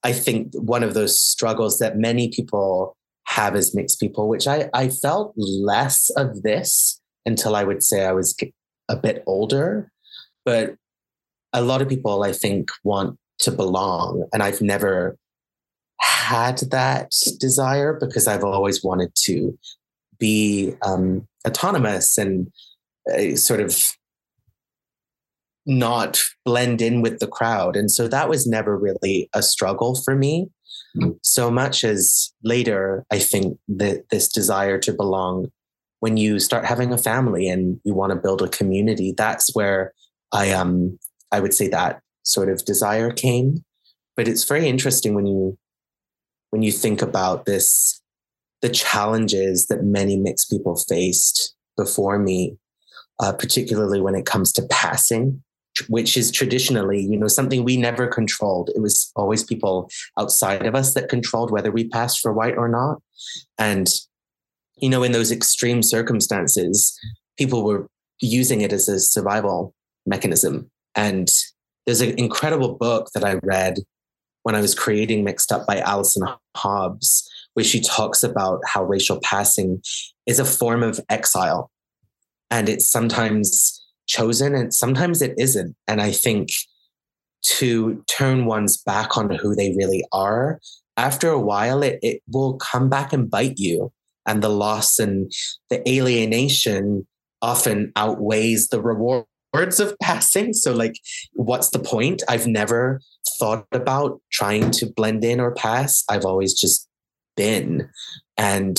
i 0.03 0.13
think 0.13 0.53
one 0.55 0.83
of 0.83 0.95
those 0.95 1.19
struggles 1.19 1.79
that 1.79 1.97
many 1.97 2.29
people 2.29 2.97
have 3.27 3.55
as 3.55 3.75
mixed 3.75 4.01
people 4.01 4.29
which 4.29 4.47
i 4.47 4.69
i 4.75 4.89
felt 4.89 5.33
less 5.37 6.11
of 6.17 6.43
this 6.43 7.01
until 7.25 7.57
i 7.57 7.65
would 7.65 7.83
say 7.83 8.05
i 8.05 8.13
was 8.13 8.35
a 8.93 8.97
bit 8.97 9.23
older 9.27 9.91
but 10.45 10.77
a 11.53 11.63
lot 11.63 11.83
of 11.83 11.89
people, 11.89 12.23
I 12.23 12.33
think, 12.33 12.71
want 12.85 13.19
to 13.41 13.51
belong. 13.51 14.27
And 14.33 14.43
I've 14.43 14.63
never 14.63 15.17
had 16.01 16.59
that 16.71 17.13
desire 17.39 17.97
because 17.99 18.27
I've 18.27 18.45
always 18.45 18.83
wanted 18.83 19.15
to 19.25 19.57
be 20.19 20.75
um, 20.83 21.27
autonomous 21.47 22.19
and 22.19 22.51
uh, 23.13 23.37
sort 23.37 23.61
of 23.61 23.77
not 25.65 26.21
blend 26.45 26.83
in 26.83 27.03
with 27.03 27.21
the 27.21 27.27
crowd. 27.27 27.77
And 27.77 27.91
so 27.91 28.09
that 28.09 28.29
was 28.29 28.47
never 28.47 28.77
really 28.77 29.29
a 29.33 29.43
struggle 29.43 29.95
for 29.95 30.17
me. 30.17 30.49
So 31.23 31.51
much 31.51 31.85
as 31.85 32.33
later, 32.43 33.05
I 33.11 33.19
think 33.19 33.59
that 33.69 34.09
this 34.11 34.29
desire 34.29 34.79
to 34.79 34.93
belong, 34.93 35.51
when 36.03 36.17
you 36.17 36.41
start 36.41 36.65
having 36.65 36.93
a 36.93 36.99
family 36.99 37.49
and 37.49 37.81
you 37.85 37.95
want 37.95 38.11
to 38.11 38.19
build 38.19 38.43
a 38.43 38.49
community, 38.49 39.15
that's 39.17 39.55
where 39.55 39.93
I 40.33 40.51
um 40.51 40.99
I 41.31 41.39
would 41.39 41.55
say 41.55 41.69
that 41.69 42.01
sort 42.25 42.49
of 42.49 42.65
desire 42.65 43.13
came. 43.13 43.65
But 44.17 44.27
it's 44.27 44.43
very 44.43 44.67
interesting 44.67 45.15
when 45.15 45.27
you 45.27 45.57
when 46.51 46.63
you 46.63 46.73
think 46.73 47.03
about 47.03 47.45
this, 47.45 48.03
the 48.63 48.69
challenges 48.69 49.69
that 49.69 49.85
many 49.85 50.17
mixed 50.17 50.51
people 50.51 50.75
faced 50.75 51.55
before 51.77 52.19
me, 52.19 52.57
uh, 53.21 53.33
particularly 53.33 54.01
when 54.01 54.17
it 54.17 54.27
comes 54.27 54.51
to 54.55 54.67
passing, 54.69 55.41
which 55.87 56.17
is 56.17 56.33
traditionally, 56.33 57.01
you 57.01 57.17
know, 57.17 57.29
something 57.29 57.63
we 57.63 57.77
never 57.77 58.09
controlled. 58.09 58.71
It 58.75 58.83
was 58.83 59.13
always 59.15 59.45
people 59.45 59.89
outside 60.19 60.67
of 60.67 60.75
us 60.75 60.95
that 60.95 61.09
controlled 61.09 61.53
whether 61.53 61.71
we 61.71 61.87
passed 61.87 62.19
for 62.19 62.33
white 62.33 62.57
or 62.57 62.69
not. 62.69 63.01
And, 63.57 63.89
you 64.83 64.91
know, 64.91 65.03
in 65.03 65.13
those 65.13 65.33
extreme 65.33 65.83
circumstances, 65.83 66.99
people 67.39 67.65
were 67.65 67.87
using 68.21 68.61
it 68.61 68.73
as 68.73 68.89
a 68.89 69.01
survival 69.01 69.75
mechanism 70.05 70.71
and 70.95 71.31
there's 71.87 72.01
an 72.01 72.19
incredible 72.19 72.75
book 72.75 73.09
that 73.15 73.25
I 73.25 73.35
read 73.43 73.79
when 74.43 74.55
I 74.55 74.61
was 74.61 74.75
creating 74.75 75.25
Mixed 75.25 75.53
Up 75.53 75.67
by 75.67 75.79
Allyson 75.79 76.27
Hobbs, 76.57 77.29
where 77.55 77.65
she 77.65 77.81
talks 77.81 78.23
about 78.23 78.61
how 78.67 78.85
racial 78.85 79.21
passing 79.23 79.83
is 80.27 80.39
a 80.39 80.45
form 80.45 80.83
of 80.83 81.01
exile. 81.09 81.71
And 82.51 82.69
it's 82.69 82.91
sometimes 82.91 83.85
chosen 84.07 84.55
and 84.55 84.73
sometimes 84.73 85.23
it 85.23 85.35
isn't. 85.39 85.75
And 85.89 86.01
I 86.01 86.13
think 86.13 86.51
to 87.45 88.03
turn 88.07 88.47
one's 88.47 88.77
back 88.77 89.17
on 89.17 89.31
who 89.31 89.55
they 89.55 89.75
really 89.77 90.05
are, 90.13 90.61
after 90.97 91.31
a 91.31 91.41
while, 91.41 91.83
it, 91.83 91.99
it 92.03 92.23
will 92.29 92.55
come 92.55 92.89
back 92.89 93.13
and 93.13 93.31
bite 93.31 93.59
you. 93.59 93.93
And 94.27 94.43
the 94.43 94.49
loss 94.49 94.99
and 94.99 95.33
the 95.71 95.87
alienation 95.89 97.07
often 97.41 97.93
outweighs 97.97 98.69
the 98.69 98.81
rewards 98.81 99.81
of 99.81 99.99
passing. 100.01 100.53
So, 100.53 100.73
like, 100.73 100.95
what's 101.33 101.71
the 101.71 101.81
point? 101.81 102.23
I've 102.29 102.47
never 102.47 103.01
thought 103.39 103.67
about 103.73 104.21
trying 104.31 104.71
to 104.73 104.87
blend 104.87 105.25
in 105.25 105.41
or 105.41 105.55
pass. 105.55 106.05
I've 106.09 106.25
always 106.25 106.55
just 106.55 106.89
been. 107.37 107.89
And 108.37 108.79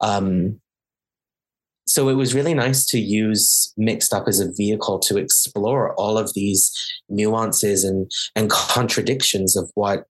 um, 0.00 0.60
so 1.86 2.08
it 2.08 2.14
was 2.14 2.34
really 2.34 2.54
nice 2.54 2.86
to 2.86 3.00
use 3.00 3.72
Mixed 3.76 4.14
Up 4.14 4.28
as 4.28 4.40
a 4.40 4.52
vehicle 4.56 4.98
to 5.00 5.18
explore 5.18 5.94
all 5.94 6.18
of 6.18 6.32
these 6.34 6.72
nuances 7.08 7.84
and, 7.84 8.10
and 8.36 8.48
contradictions 8.48 9.56
of 9.56 9.70
what, 9.74 10.04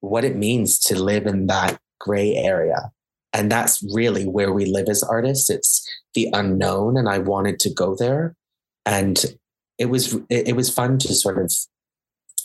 what 0.00 0.24
it 0.24 0.36
means 0.36 0.78
to 0.80 1.00
live 1.00 1.26
in 1.26 1.46
that 1.48 1.78
gray 1.98 2.34
area. 2.36 2.92
And 3.34 3.50
that's 3.50 3.84
really 3.92 4.24
where 4.24 4.52
we 4.52 4.64
live 4.64 4.88
as 4.88 5.02
artists. 5.02 5.50
It's 5.50 5.86
the 6.14 6.30
unknown. 6.32 6.96
And 6.96 7.08
I 7.08 7.18
wanted 7.18 7.58
to 7.60 7.70
go 7.70 7.96
there. 7.96 8.36
And 8.86 9.22
it 9.76 9.86
was 9.86 10.14
it, 10.30 10.48
it 10.48 10.56
was 10.56 10.70
fun 10.70 10.98
to 10.98 11.14
sort 11.14 11.38
of 11.38 11.52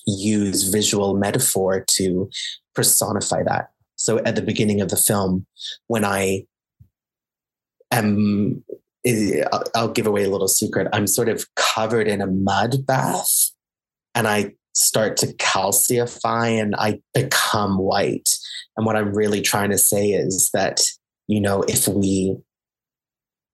use 0.08 0.64
visual 0.64 1.16
metaphor 1.16 1.86
to 1.88 2.30
personify 2.74 3.44
that. 3.44 3.70
So 3.96 4.18
at 4.20 4.36
the 4.36 4.42
beginning 4.42 4.82
of 4.82 4.90
the 4.90 4.98
film, 4.98 5.46
when 5.88 6.06
I 6.06 6.46
am, 7.92 8.64
eh, 9.06 9.44
I'll 9.76 9.92
give 9.92 10.08
away 10.08 10.24
a 10.24 10.30
little 10.30 10.48
secret. 10.48 10.88
I'm 10.94 11.06
sort 11.06 11.30
of 11.30 11.46
covered 11.56 12.08
in 12.08 12.22
a 12.22 12.28
mud 12.28 12.86
bath, 12.88 13.52
and 14.16 14.28
I 14.28 14.54
start 14.80 15.18
to 15.18 15.28
calcify 15.36 16.60
and 16.60 16.76
I 16.78 17.00
become 17.14 17.78
white. 17.78 18.30
And 18.78 18.86
what 18.86 18.96
I'm 18.96 19.14
really 19.14 19.42
trying 19.42 19.72
to 19.72 19.78
say 19.78 20.10
is 20.10 20.50
that 20.54 20.82
you 21.28 21.42
know 21.42 21.64
if 21.68 21.88
we 21.88 22.38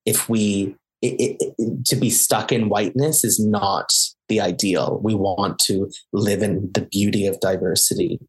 if 0.05 0.29
we 0.29 0.75
it, 1.01 1.37
it, 1.39 1.85
to 1.85 1.95
be 1.95 2.09
stuck 2.09 2.51
in 2.51 2.69
whiteness 2.69 3.23
is 3.23 3.39
not 3.39 3.91
the 4.29 4.41
ideal. 4.41 4.99
We 5.03 5.13
want 5.13 5.59
to 5.59 5.89
live 6.13 6.41
in 6.41 6.71
the 6.73 6.81
beauty 6.81 7.27
of 7.27 7.39
diversity. 7.39 8.19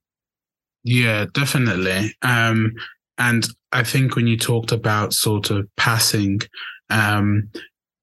Yeah, 0.84 1.26
definitely. 1.32 2.14
Um, 2.22 2.74
and 3.18 3.46
I 3.72 3.82
think 3.82 4.14
when 4.14 4.26
you 4.26 4.36
talked 4.36 4.72
about 4.72 5.14
sort 5.14 5.50
of 5.50 5.66
passing, 5.76 6.40
um, 6.90 7.50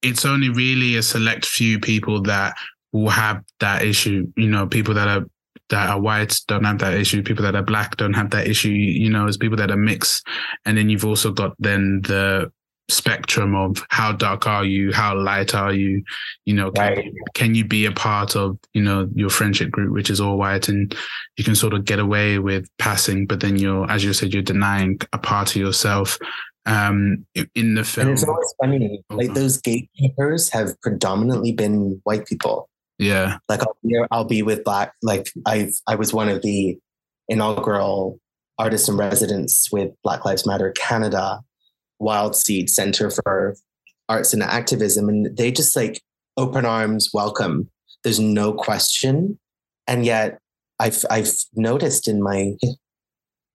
it's 0.01 0.25
only 0.25 0.49
really 0.49 0.95
a 0.95 1.03
select 1.03 1.45
few 1.45 1.79
people 1.79 2.21
that 2.23 2.55
will 2.93 3.09
have 3.09 3.43
that 3.59 3.81
issue. 3.81 4.31
You 4.37 4.49
know, 4.49 4.67
people 4.67 4.93
that 4.93 5.07
are 5.07 5.25
that 5.69 5.89
are 5.89 5.99
white 5.99 6.39
don't 6.47 6.63
have 6.63 6.79
that 6.79 6.93
issue. 6.93 7.23
People 7.23 7.43
that 7.43 7.55
are 7.55 7.63
black 7.63 7.97
don't 7.97 8.13
have 8.13 8.29
that 8.29 8.47
issue. 8.47 8.69
You 8.69 9.09
know, 9.09 9.27
as 9.27 9.37
people 9.37 9.57
that 9.57 9.71
are 9.71 9.77
mixed, 9.77 10.25
and 10.65 10.77
then 10.77 10.89
you've 10.89 11.05
also 11.05 11.31
got 11.31 11.55
then 11.59 12.01
the 12.03 12.51
spectrum 12.89 13.55
of 13.55 13.85
how 13.89 14.11
dark 14.11 14.45
are 14.45 14.65
you 14.65 14.91
how 14.91 15.17
light 15.17 15.55
are 15.55 15.73
you 15.73 16.03
you 16.45 16.53
know 16.53 16.69
can, 16.69 16.95
right. 16.95 17.13
can 17.33 17.55
you 17.55 17.63
be 17.63 17.85
a 17.85 17.91
part 17.91 18.35
of 18.35 18.57
you 18.73 18.83
know 18.83 19.09
your 19.15 19.29
friendship 19.29 19.71
group 19.71 19.91
which 19.93 20.09
is 20.09 20.19
all 20.19 20.37
white 20.37 20.67
and 20.67 20.93
you 21.37 21.45
can 21.45 21.55
sort 21.55 21.73
of 21.73 21.85
get 21.85 21.97
away 21.97 22.39
with 22.39 22.67
passing 22.79 23.25
but 23.25 23.39
then 23.39 23.57
you're 23.57 23.89
as 23.89 24.03
you 24.03 24.11
said 24.11 24.33
you're 24.33 24.43
denying 24.43 24.99
a 25.13 25.17
part 25.17 25.55
of 25.55 25.61
yourself 25.61 26.19
um 26.65 27.25
in 27.55 27.73
the 27.75 27.85
film 27.85 28.07
and 28.07 28.17
it's 28.17 28.27
always 28.27 28.53
funny 28.61 29.01
like 29.09 29.33
those 29.33 29.61
gatekeepers 29.61 30.49
have 30.49 30.79
predominantly 30.81 31.53
been 31.53 31.99
white 32.03 32.25
people 32.25 32.69
yeah 32.99 33.37
like 33.49 33.61
I'll 33.61 33.77
be, 33.83 33.99
I'll 34.11 34.25
be 34.25 34.43
with 34.43 34.63
black 34.63 34.93
like 35.01 35.31
i 35.45 35.69
i 35.87 35.95
was 35.95 36.13
one 36.13 36.29
of 36.29 36.41
the 36.41 36.77
inaugural 37.27 38.19
artists 38.59 38.87
in 38.87 38.97
residence 38.97 39.67
with 39.71 39.91
black 40.03 40.25
lives 40.25 40.45
matter 40.45 40.71
canada 40.71 41.41
Wild 42.03 42.35
Seed 42.35 42.69
Center 42.69 43.09
for 43.09 43.55
Arts 44.09 44.33
and 44.33 44.43
Activism, 44.43 45.09
and 45.09 45.35
they 45.35 45.51
just 45.51 45.75
like 45.75 46.01
open 46.37 46.65
arms 46.65 47.09
welcome. 47.13 47.69
There's 48.03 48.19
no 48.19 48.53
question, 48.53 49.39
and 49.87 50.05
yet 50.05 50.39
I've 50.79 51.03
I've 51.09 51.31
noticed 51.55 52.07
in 52.07 52.21
my 52.21 52.53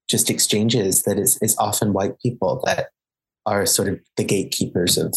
just 0.09 0.31
exchanges 0.31 1.03
that 1.03 1.19
it's, 1.19 1.39
it's 1.43 1.59
often 1.59 1.93
white 1.93 2.19
people 2.21 2.63
that 2.65 2.89
are 3.49 3.65
sort 3.65 3.89
of 3.89 3.99
the 4.17 4.25
gatekeepers 4.25 4.99
of 4.99 5.15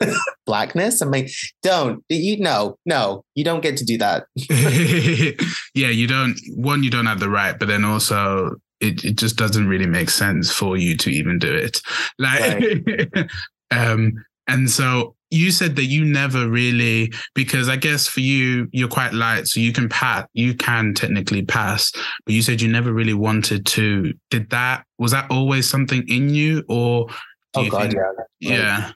blackness. 0.46 1.00
I'm 1.00 1.10
like, 1.10 1.30
don't 1.62 2.04
you 2.08 2.38
know, 2.38 2.78
no, 2.86 3.24
you 3.34 3.44
don't 3.44 3.62
get 3.62 3.76
to 3.78 3.84
do 3.84 3.98
that. 3.98 4.26
yeah, 5.74 5.88
you 5.88 6.06
don't 6.06 6.38
one, 6.54 6.82
you 6.82 6.90
don't 6.90 7.06
have 7.06 7.20
the 7.20 7.28
right, 7.28 7.58
but 7.58 7.68
then 7.68 7.84
also 7.84 8.52
it, 8.80 9.04
it 9.04 9.16
just 9.16 9.36
doesn't 9.36 9.68
really 9.68 9.86
make 9.86 10.10
sense 10.10 10.50
for 10.50 10.76
you 10.76 10.96
to 10.96 11.10
even 11.10 11.38
do 11.38 11.52
it. 11.52 11.80
Like, 12.18 12.62
right. 12.86 13.30
um, 13.70 14.12
and 14.46 14.70
so 14.70 15.14
you 15.30 15.50
said 15.50 15.76
that 15.76 15.86
you 15.86 16.04
never 16.04 16.48
really, 16.48 17.12
because 17.34 17.68
I 17.68 17.76
guess 17.76 18.06
for 18.06 18.20
you, 18.20 18.68
you're 18.72 18.88
quite 18.88 19.14
light, 19.14 19.46
so 19.46 19.60
you 19.60 19.72
can 19.72 19.88
pass, 19.88 20.26
you 20.34 20.54
can 20.54 20.94
technically 20.94 21.42
pass, 21.42 21.90
but 22.26 22.34
you 22.34 22.42
said 22.42 22.60
you 22.60 22.70
never 22.70 22.92
really 22.92 23.14
wanted 23.14 23.64
to. 23.66 24.12
Did 24.30 24.50
that, 24.50 24.84
was 24.98 25.12
that 25.12 25.30
always 25.30 25.68
something 25.68 26.04
in 26.08 26.30
you 26.30 26.62
or? 26.68 27.08
Oh 27.54 27.68
God, 27.68 27.90
think, 27.90 28.02
yeah. 28.40 28.50
Yeah. 28.50 28.92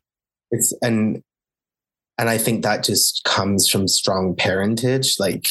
It's, 0.51 0.73
and, 0.83 1.23
and 2.19 2.29
I 2.29 2.39
think 2.39 2.63
that 2.63 2.85
just 2.85 3.23
comes 3.25 3.69
from 3.69 3.89
strong 3.89 4.35
parentage. 4.37 5.17
Like 5.19 5.49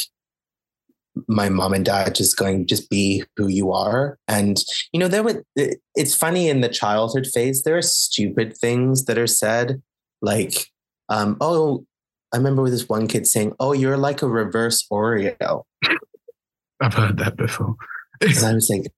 my 1.28 1.50
mom 1.50 1.74
and 1.74 1.86
dad 1.86 2.16
just 2.16 2.38
going, 2.38 2.68
just 2.68 2.90
be 2.90 3.24
who 3.38 3.48
you 3.48 3.72
are. 3.72 4.18
And, 4.28 4.58
you 4.92 5.00
know, 5.00 5.08
there 5.08 5.24
were, 5.24 5.44
it's 5.56 6.16
funny 6.16 6.50
in 6.50 6.62
the 6.62 6.70
childhood 6.70 7.28
phase, 7.28 7.64
there 7.64 7.78
are 7.78 7.82
stupid 7.82 8.58
things 8.58 9.06
that 9.06 9.18
are 9.18 9.28
said, 9.28 9.82
like, 10.22 10.68
um, 11.10 11.38
oh, 11.40 11.86
I 12.34 12.38
remember 12.38 12.64
with 12.64 12.74
this 12.74 12.90
one 12.90 13.08
kid 13.08 13.28
saying, 13.28 13.54
oh, 13.60 13.72
you're 13.72 13.98
like 13.98 14.22
a 14.22 14.28
reverse 14.28 14.86
Oreo. 14.92 15.64
I've 16.82 16.94
heard 16.94 17.18
that 17.20 17.38
before. 17.38 17.76
and 18.22 18.38
I 18.46 18.54
was 18.54 18.70
like, 18.70 18.92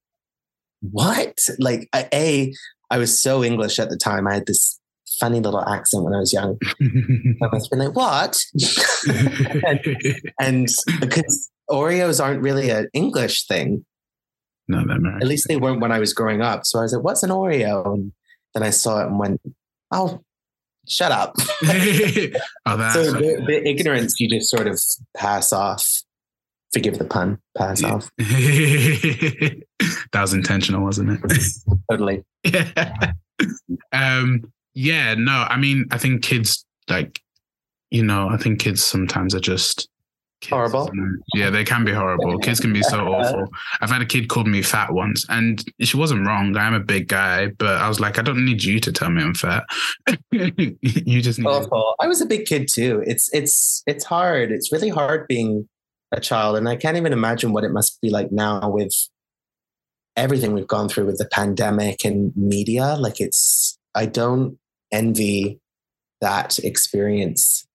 what? 0.82 1.38
Like, 1.60 1.90
A, 1.94 2.54
I 2.90 2.98
was 2.98 3.22
so 3.22 3.44
English 3.44 3.80
at 3.80 3.90
the 3.90 3.98
time. 3.98 4.28
I 4.28 4.36
had 4.36 4.46
this 4.46 4.80
funny 5.20 5.40
little 5.40 5.62
accent 5.68 6.04
when 6.04 6.14
I 6.14 6.20
was 6.20 6.34
young. 6.34 6.58
I 7.42 7.48
was 7.52 7.68
been 7.68 7.80
like, 7.80 7.96
what? 7.96 8.40
and, 9.66 9.80
and 10.40 10.68
because 11.00 11.50
Oreos 11.70 12.24
aren't 12.24 12.42
really 12.42 12.70
an 12.70 12.88
English 12.94 13.48
thing. 13.48 13.86
No, 14.68 14.86
they're 14.86 15.18
At 15.18 15.28
least 15.28 15.48
they 15.48 15.56
weren't 15.56 15.80
when 15.80 15.92
I 15.92 16.00
was 16.00 16.14
growing 16.14 16.42
up. 16.42 16.66
So 16.66 16.80
I 16.80 16.84
was 16.84 16.94
like, 16.94 17.04
what's 17.04 17.24
an 17.24 17.30
Oreo? 17.30 17.94
And 17.94 18.12
then 18.54 18.64
I 18.64 18.70
saw 18.70 19.02
it 19.02 19.08
and 19.08 19.18
went, 19.18 19.42
oh, 19.92 20.22
shut 20.88 21.12
up. 21.12 21.36
oh, 21.40 21.46
so 21.64 23.12
the, 23.12 23.44
the, 23.48 23.62
ignorance 23.66 24.20
you 24.20 24.30
just 24.30 24.50
sort 24.50 24.68
of 24.68 24.80
pass 25.16 25.54
off. 25.54 26.04
Forgive 26.74 26.98
the 27.00 27.06
pun, 27.06 27.40
pass 27.58 27.82
off. 27.82 28.12
that 30.12 30.22
was 30.22 30.34
intentional, 30.34 30.84
wasn't 30.84 31.12
it? 31.12 31.42
totally. 31.92 32.24
Yeah. 32.44 33.12
Um, 33.92 34.52
yeah, 34.74 35.14
no, 35.14 35.46
I 35.48 35.58
mean, 35.58 35.86
I 35.92 36.00
think 36.00 36.24
kids 36.24 36.66
like, 36.90 37.22
you 37.92 38.04
know, 38.04 38.30
I 38.30 38.38
think 38.38 38.60
kids 38.60 38.84
sometimes 38.84 39.36
are 39.36 39.40
just 39.40 39.88
Kids, 40.40 40.52
horrible. 40.52 40.92
Yeah, 41.34 41.50
they 41.50 41.64
can 41.64 41.84
be 41.84 41.92
horrible. 41.92 42.38
Kids 42.38 42.60
can 42.60 42.72
be 42.72 42.84
so 42.84 43.00
awful. 43.08 43.48
I've 43.82 43.90
had 43.90 44.04
a 44.04 44.06
kid 44.06 44.30
called 44.30 44.48
me 44.48 44.62
fat 44.62 44.94
once, 44.94 45.26
and 45.30 45.64
she 45.82 45.98
wasn't 45.98 46.28
wrong. 46.28 46.56
I'm 46.56 46.76
a 46.76 46.80
big 46.80 47.08
guy, 47.08 47.48
but 47.48 47.78
I 47.78 47.88
was 47.88 48.00
like, 48.00 48.20
I 48.20 48.22
don't 48.22 48.46
need 48.46 48.64
you 48.64 48.80
to 48.82 48.92
tell 48.92 49.10
me 49.10 49.24
I'm 49.24 49.34
fat. 49.34 49.64
you 50.32 51.22
just 51.24 51.40
need. 51.40 51.48
Awful. 51.48 51.96
I 52.00 52.08
was 52.08 52.22
a 52.22 52.26
big 52.28 52.46
kid 52.46 52.68
too. 52.72 53.04
It's 53.08 53.34
it's 53.34 53.82
it's 53.88 54.06
hard. 54.06 54.52
It's 54.52 54.72
really 54.72 54.90
hard 54.90 55.28
being 55.28 55.68
a 56.12 56.20
child, 56.20 56.56
and 56.56 56.70
I 56.70 56.76
can't 56.76 56.98
even 56.98 57.14
imagine 57.14 57.52
what 57.52 57.64
it 57.64 57.72
must 57.72 58.00
be 58.02 58.12
like 58.12 58.32
now 58.32 58.70
with 58.70 58.94
everything 60.18 60.52
we've 60.52 60.68
gone 60.68 60.90
through 60.90 61.06
with 61.06 61.18
the 61.18 61.30
pandemic 61.32 62.04
and 62.04 62.36
media. 62.36 62.96
Like 62.96 63.22
it's, 63.22 63.78
I 63.96 64.06
don't 64.06 64.58
envy 64.92 65.60
that 66.20 66.60
experience 66.60 67.68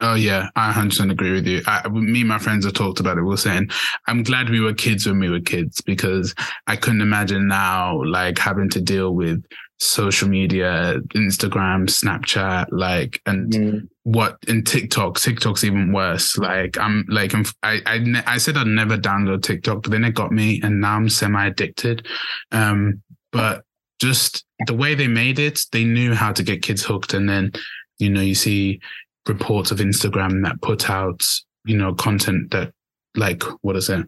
Oh 0.00 0.14
yeah, 0.14 0.48
I 0.56 0.72
100% 0.72 1.10
agree 1.10 1.32
with 1.32 1.46
you. 1.46 1.62
I, 1.66 1.88
me 1.88 2.20
and 2.20 2.28
my 2.28 2.38
friends 2.38 2.64
have 2.64 2.74
talked 2.74 3.00
about 3.00 3.16
it. 3.16 3.22
We 3.22 3.32
are 3.32 3.38
saying, 3.38 3.70
I'm 4.06 4.22
glad 4.22 4.50
we 4.50 4.60
were 4.60 4.74
kids 4.74 5.06
when 5.06 5.18
we 5.18 5.30
were 5.30 5.40
kids 5.40 5.80
because 5.80 6.34
I 6.66 6.76
couldn't 6.76 7.00
imagine 7.00 7.46
now 7.46 8.02
like 8.04 8.38
having 8.38 8.68
to 8.70 8.80
deal 8.80 9.14
with 9.14 9.44
social 9.80 10.28
media, 10.28 11.00
Instagram, 11.14 11.88
Snapchat, 11.88 12.66
like, 12.70 13.20
and 13.26 13.52
mm. 13.52 13.88
what 14.04 14.36
in 14.48 14.64
TikTok. 14.64 15.18
TikTok's 15.18 15.64
even 15.64 15.92
worse. 15.92 16.38
Like, 16.38 16.78
I'm 16.78 17.04
like, 17.08 17.34
I'm, 17.34 17.44
I, 17.62 17.80
I, 17.86 18.22
I 18.26 18.38
said 18.38 18.56
I'd 18.56 18.66
never 18.66 18.96
download 18.96 19.42
TikTok, 19.42 19.82
but 19.82 19.92
then 19.92 20.04
it 20.04 20.14
got 20.14 20.32
me, 20.32 20.60
and 20.62 20.80
now 20.80 20.96
I'm 20.96 21.08
semi 21.08 21.46
addicted. 21.46 22.06
Um, 22.52 23.02
but 23.32 23.64
just 24.00 24.44
the 24.66 24.74
way 24.74 24.94
they 24.94 25.08
made 25.08 25.38
it, 25.38 25.60
they 25.72 25.84
knew 25.84 26.14
how 26.14 26.32
to 26.32 26.42
get 26.42 26.62
kids 26.62 26.84
hooked, 26.84 27.14
and 27.14 27.28
then 27.28 27.52
you 27.98 28.10
know 28.10 28.20
you 28.20 28.34
see 28.34 28.80
reports 29.28 29.70
of 29.70 29.78
Instagram 29.78 30.44
that 30.44 30.60
put 30.60 30.90
out, 30.90 31.22
you 31.64 31.76
know, 31.76 31.94
content 31.94 32.50
that 32.50 32.72
like 33.16 33.42
what 33.62 33.76
is 33.76 33.88
it? 33.88 34.06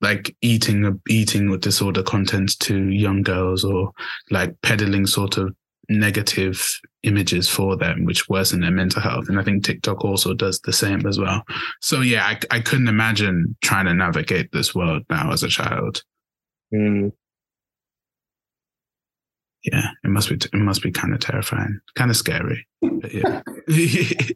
Like 0.00 0.36
eating 0.42 0.84
a 0.84 0.92
eating 1.08 1.50
with 1.50 1.60
disorder 1.60 2.02
content 2.02 2.58
to 2.60 2.88
young 2.88 3.22
girls 3.22 3.64
or 3.64 3.92
like 4.30 4.54
peddling 4.62 5.06
sort 5.06 5.36
of 5.38 5.54
negative 5.88 6.78
images 7.02 7.48
for 7.48 7.76
them, 7.76 8.04
which 8.04 8.28
worsen 8.28 8.60
their 8.60 8.70
mental 8.70 9.02
health. 9.02 9.28
And 9.28 9.40
I 9.40 9.42
think 9.42 9.64
TikTok 9.64 10.04
also 10.04 10.34
does 10.34 10.60
the 10.60 10.72
same 10.72 11.06
as 11.06 11.18
well. 11.18 11.42
So 11.80 12.00
yeah, 12.00 12.26
I, 12.26 12.56
I 12.56 12.60
couldn't 12.60 12.88
imagine 12.88 13.56
trying 13.62 13.86
to 13.86 13.94
navigate 13.94 14.52
this 14.52 14.74
world 14.74 15.02
now 15.10 15.32
as 15.32 15.42
a 15.42 15.48
child. 15.48 16.02
Mm. 16.72 17.12
Yeah, 19.64 19.88
it 20.04 20.08
must 20.08 20.28
be. 20.28 20.36
It 20.36 20.54
must 20.54 20.82
be 20.82 20.92
kind 20.92 21.12
of 21.12 21.20
terrifying, 21.20 21.80
kind 21.96 22.10
of 22.10 22.16
scary. 22.16 22.66
But 22.80 23.12
yeah. 23.12 23.42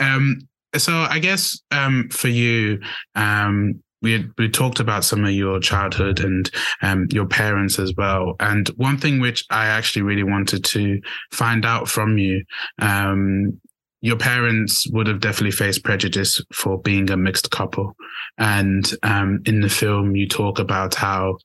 um, 0.00 0.40
so 0.76 0.92
I 0.92 1.18
guess 1.18 1.60
um, 1.70 2.08
for 2.10 2.28
you, 2.28 2.80
um, 3.14 3.82
we 4.06 4.12
had, 4.12 4.30
we 4.38 4.48
talked 4.48 4.78
about 4.78 5.04
some 5.04 5.24
of 5.24 5.32
your 5.32 5.58
childhood 5.58 6.20
and 6.20 6.48
um, 6.80 7.08
your 7.10 7.26
parents 7.26 7.80
as 7.80 7.92
well. 7.96 8.36
And 8.38 8.68
one 8.76 8.98
thing 8.98 9.18
which 9.18 9.44
I 9.50 9.66
actually 9.66 10.02
really 10.02 10.22
wanted 10.22 10.64
to 10.66 11.00
find 11.32 11.66
out 11.66 11.88
from 11.88 12.16
you, 12.16 12.44
um, 12.78 13.60
your 14.02 14.14
parents 14.14 14.88
would 14.92 15.08
have 15.08 15.18
definitely 15.18 15.50
faced 15.50 15.82
prejudice 15.82 16.40
for 16.54 16.80
being 16.80 17.10
a 17.10 17.16
mixed 17.16 17.50
couple. 17.50 17.96
And 18.38 18.88
um, 19.02 19.40
in 19.44 19.60
the 19.60 19.68
film, 19.68 20.14
you 20.14 20.28
talk 20.28 20.60
about 20.60 20.94
how 20.94 21.38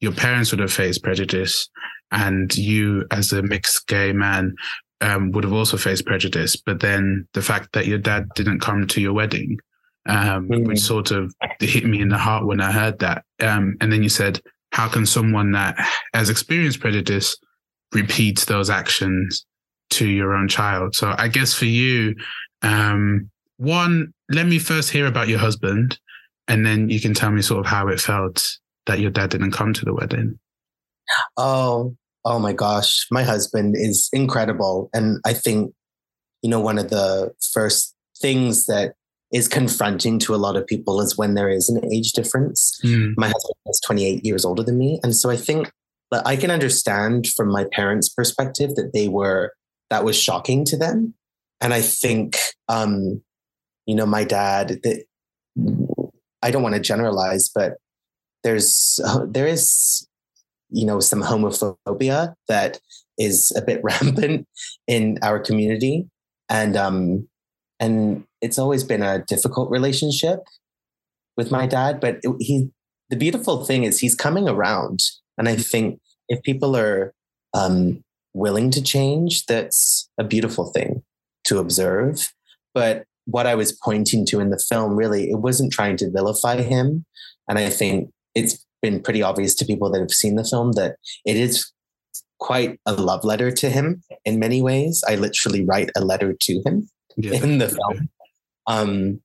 your 0.00 0.12
parents 0.12 0.50
would 0.50 0.60
have 0.60 0.74
faced 0.74 1.02
prejudice 1.02 1.70
and 2.10 2.54
you 2.54 3.06
as 3.12 3.32
a 3.32 3.42
mixed 3.42 3.86
gay 3.86 4.12
man 4.12 4.54
um, 5.00 5.30
would 5.30 5.44
have 5.44 5.54
also 5.54 5.78
faced 5.78 6.04
prejudice. 6.04 6.54
But 6.54 6.80
then 6.80 7.26
the 7.32 7.40
fact 7.40 7.70
that 7.72 7.86
your 7.86 7.96
dad 7.96 8.28
didn't 8.34 8.60
come 8.60 8.86
to 8.88 9.00
your 9.00 9.14
wedding, 9.14 9.56
um, 10.06 10.48
mm. 10.48 10.66
which 10.66 10.80
sort 10.80 11.10
of 11.10 11.34
hit 11.60 11.84
me 11.84 12.00
in 12.00 12.08
the 12.08 12.18
heart 12.18 12.46
when 12.46 12.60
I 12.60 12.72
heard 12.72 12.98
that. 13.00 13.24
Um, 13.40 13.76
and 13.80 13.92
then 13.92 14.02
you 14.02 14.08
said, 14.08 14.40
how 14.72 14.88
can 14.88 15.06
someone 15.06 15.52
that 15.52 15.76
has 16.14 16.30
experienced 16.30 16.80
prejudice 16.80 17.36
repeat 17.92 18.40
those 18.40 18.70
actions 18.70 19.46
to 19.90 20.06
your 20.06 20.34
own 20.34 20.48
child? 20.48 20.94
So 20.94 21.14
I 21.16 21.28
guess 21.28 21.54
for 21.54 21.66
you, 21.66 22.14
um, 22.62 23.30
one, 23.56 24.12
let 24.30 24.46
me 24.46 24.58
first 24.58 24.90
hear 24.90 25.06
about 25.06 25.28
your 25.28 25.38
husband, 25.38 25.98
and 26.48 26.66
then 26.66 26.88
you 26.88 27.00
can 27.00 27.14
tell 27.14 27.30
me 27.30 27.40
sort 27.40 27.60
of 27.60 27.66
how 27.66 27.88
it 27.88 28.00
felt 28.00 28.44
that 28.86 28.98
your 28.98 29.10
dad 29.10 29.30
didn't 29.30 29.52
come 29.52 29.72
to 29.72 29.84
the 29.84 29.94
wedding. 29.94 30.38
Oh, 31.36 31.94
oh 32.24 32.38
my 32.38 32.52
gosh, 32.52 33.06
my 33.10 33.22
husband 33.22 33.76
is 33.78 34.08
incredible. 34.12 34.90
And 34.92 35.20
I 35.24 35.34
think, 35.34 35.72
you 36.42 36.50
know, 36.50 36.60
one 36.60 36.78
of 36.78 36.90
the 36.90 37.32
first 37.52 37.94
things 38.18 38.66
that 38.66 38.94
is 39.34 39.48
confronting 39.48 40.18
to 40.20 40.34
a 40.34 40.36
lot 40.36 40.56
of 40.56 40.66
people 40.66 41.00
is 41.00 41.18
when 41.18 41.34
there 41.34 41.50
is 41.50 41.68
an 41.68 41.84
age 41.92 42.12
difference. 42.12 42.78
Mm. 42.84 43.14
My 43.16 43.26
husband 43.26 43.56
is 43.66 43.80
28 43.84 44.24
years 44.24 44.44
older 44.44 44.62
than 44.62 44.78
me. 44.78 45.00
And 45.02 45.14
so 45.14 45.28
I 45.28 45.36
think 45.36 45.70
that 46.10 46.26
I 46.26 46.36
can 46.36 46.50
understand 46.50 47.26
from 47.36 47.50
my 47.50 47.64
parents' 47.72 48.08
perspective 48.08 48.76
that 48.76 48.92
they 48.94 49.08
were, 49.08 49.52
that 49.90 50.04
was 50.04 50.16
shocking 50.16 50.64
to 50.66 50.76
them. 50.76 51.14
And 51.60 51.74
I 51.74 51.82
think, 51.82 52.38
um, 52.68 53.22
you 53.86 53.96
know, 53.96 54.06
my 54.06 54.24
dad, 54.24 54.80
that 54.84 55.04
I 56.42 56.50
don't 56.50 56.62
want 56.62 56.76
to 56.76 56.80
generalize, 56.80 57.50
but 57.52 57.74
there's, 58.44 59.00
uh, 59.04 59.26
there 59.28 59.48
is 59.48 60.06
you 60.74 60.84
know, 60.84 61.00
some 61.00 61.22
homophobia 61.22 62.34
that 62.48 62.80
is 63.16 63.52
a 63.56 63.62
bit 63.62 63.80
rampant 63.84 64.46
in 64.86 65.18
our 65.22 65.38
community. 65.38 66.06
And 66.48 66.76
um, 66.76 67.28
and 67.84 68.24
it's 68.40 68.58
always 68.58 68.82
been 68.82 69.02
a 69.02 69.22
difficult 69.26 69.70
relationship 69.70 70.40
with 71.36 71.50
my 71.50 71.66
dad. 71.66 72.00
But 72.00 72.18
it, 72.22 72.34
he, 72.40 72.70
the 73.10 73.16
beautiful 73.16 73.64
thing 73.64 73.84
is 73.84 74.00
he's 74.00 74.14
coming 74.14 74.48
around, 74.48 75.00
and 75.36 75.48
I 75.48 75.56
think 75.56 76.00
if 76.28 76.42
people 76.42 76.76
are 76.76 77.12
um, 77.52 78.02
willing 78.32 78.70
to 78.70 78.82
change, 78.82 79.44
that's 79.44 80.08
a 80.18 80.24
beautiful 80.24 80.72
thing 80.72 81.02
to 81.44 81.58
observe. 81.58 82.32
But 82.72 83.04
what 83.26 83.46
I 83.46 83.54
was 83.54 83.78
pointing 83.84 84.24
to 84.26 84.40
in 84.40 84.48
the 84.48 84.64
film, 84.68 84.96
really, 84.96 85.30
it 85.30 85.40
wasn't 85.40 85.72
trying 85.72 85.98
to 85.98 86.10
vilify 86.10 86.62
him, 86.62 87.04
and 87.48 87.58
I 87.58 87.68
think 87.68 88.10
it's 88.34 88.64
been 88.80 89.02
pretty 89.02 89.22
obvious 89.22 89.54
to 89.56 89.66
people 89.66 89.90
that 89.90 90.00
have 90.00 90.10
seen 90.10 90.36
the 90.36 90.44
film 90.44 90.72
that 90.72 90.96
it 91.26 91.36
is 91.36 91.70
quite 92.40 92.78
a 92.86 92.92
love 92.94 93.24
letter 93.24 93.50
to 93.50 93.68
him 93.68 94.02
in 94.24 94.38
many 94.38 94.62
ways. 94.62 95.04
I 95.06 95.16
literally 95.16 95.64
write 95.64 95.90
a 95.96 96.04
letter 96.04 96.34
to 96.38 96.62
him 96.64 96.88
yeah. 97.16 97.42
in 97.42 97.58
the 97.58 97.68
film. 97.68 98.08
Um, 98.66 99.20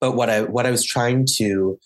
but 0.00 0.12
what 0.12 0.30
I 0.30 0.42
what 0.42 0.66
I 0.66 0.70
was 0.70 0.84
trying 0.84 1.26
to 1.36 1.78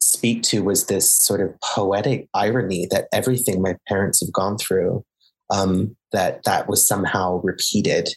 speak 0.00 0.42
to 0.42 0.62
was 0.62 0.86
this 0.86 1.12
sort 1.12 1.40
of 1.40 1.54
poetic 1.60 2.28
irony 2.34 2.86
that 2.90 3.06
everything 3.12 3.62
my 3.62 3.76
parents 3.88 4.20
have 4.20 4.32
gone 4.32 4.58
through 4.58 5.04
um, 5.50 5.96
that 6.12 6.42
that 6.44 6.68
was 6.68 6.86
somehow 6.86 7.40
repeated 7.42 8.08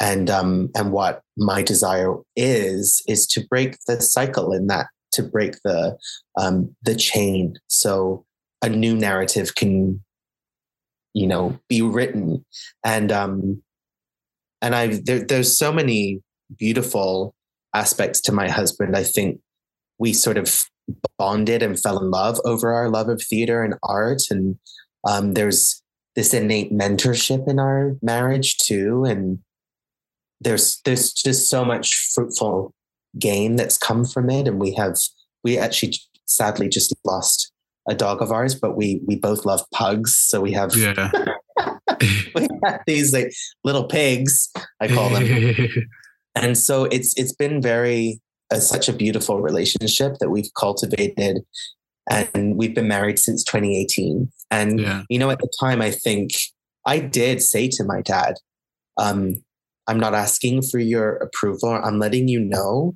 and 0.00 0.28
um, 0.28 0.70
and 0.74 0.92
what 0.92 1.22
my 1.36 1.62
desire 1.62 2.14
is 2.36 3.02
is 3.08 3.26
to 3.26 3.46
break 3.48 3.76
the 3.86 4.00
cycle 4.00 4.52
in 4.52 4.66
that 4.66 4.86
to 5.12 5.22
break 5.22 5.56
the 5.64 5.96
um, 6.38 6.74
the 6.82 6.94
chain 6.94 7.54
so 7.68 8.24
a 8.62 8.68
new 8.68 8.94
narrative 8.94 9.54
can 9.54 10.02
you 11.14 11.26
know 11.26 11.58
be 11.68 11.80
written 11.80 12.44
and 12.84 13.10
um 13.10 13.62
and 14.62 14.74
i 14.74 15.00
there, 15.04 15.24
there's 15.24 15.56
so 15.56 15.72
many 15.72 16.20
beautiful 16.58 17.34
aspects 17.74 18.20
to 18.20 18.32
my 18.32 18.48
husband 18.48 18.96
i 18.96 19.02
think 19.02 19.40
we 19.98 20.12
sort 20.12 20.36
of 20.36 20.64
bonded 21.18 21.62
and 21.62 21.80
fell 21.80 21.98
in 21.98 22.10
love 22.10 22.40
over 22.44 22.72
our 22.72 22.88
love 22.88 23.08
of 23.08 23.22
theater 23.22 23.62
and 23.62 23.74
art. 23.82 24.22
And 24.30 24.56
um, 25.06 25.34
there's 25.34 25.82
this 26.14 26.32
innate 26.32 26.72
mentorship 26.72 27.48
in 27.48 27.58
our 27.58 27.96
marriage 28.02 28.56
too. 28.58 29.04
And 29.04 29.38
there's 30.40 30.80
there's 30.84 31.12
just 31.12 31.48
so 31.48 31.64
much 31.64 32.10
fruitful 32.14 32.74
gain 33.18 33.56
that's 33.56 33.78
come 33.78 34.04
from 34.04 34.30
it. 34.30 34.46
And 34.46 34.60
we 34.60 34.74
have 34.74 34.96
we 35.42 35.58
actually 35.58 35.94
sadly 36.26 36.68
just 36.68 36.94
lost 37.04 37.52
a 37.88 37.94
dog 37.94 38.20
of 38.20 38.32
ours, 38.32 38.54
but 38.54 38.76
we 38.76 39.00
we 39.06 39.16
both 39.16 39.44
love 39.44 39.62
pugs. 39.72 40.16
So 40.16 40.40
we 40.40 40.52
have 40.52 40.76
yeah. 40.76 41.10
we 42.34 42.48
have 42.64 42.80
these 42.86 43.12
like 43.12 43.32
little 43.64 43.84
pigs, 43.84 44.50
I 44.80 44.88
call 44.88 45.10
them. 45.10 45.54
and 46.36 46.56
so 46.56 46.84
it's 46.84 47.14
it's 47.16 47.32
been 47.32 47.60
very 47.60 48.20
uh, 48.52 48.60
such 48.60 48.88
a 48.88 48.92
beautiful 48.92 49.40
relationship 49.40 50.18
that 50.20 50.30
we've 50.30 50.52
cultivated 50.56 51.38
and 52.08 52.56
we've 52.56 52.74
been 52.74 52.86
married 52.86 53.18
since 53.18 53.42
2018 53.42 54.30
and 54.52 54.78
yeah. 54.78 55.02
you 55.08 55.18
know 55.18 55.30
at 55.30 55.40
the 55.40 55.52
time 55.58 55.82
i 55.82 55.90
think 55.90 56.30
i 56.86 57.00
did 57.00 57.42
say 57.42 57.66
to 57.68 57.82
my 57.82 58.00
dad 58.02 58.34
um, 58.98 59.34
i'm 59.88 59.98
not 59.98 60.14
asking 60.14 60.62
for 60.62 60.78
your 60.78 61.16
approval. 61.16 61.70
I'm 61.70 61.98
letting 61.98 62.28
you 62.28 62.38
know 62.38 62.94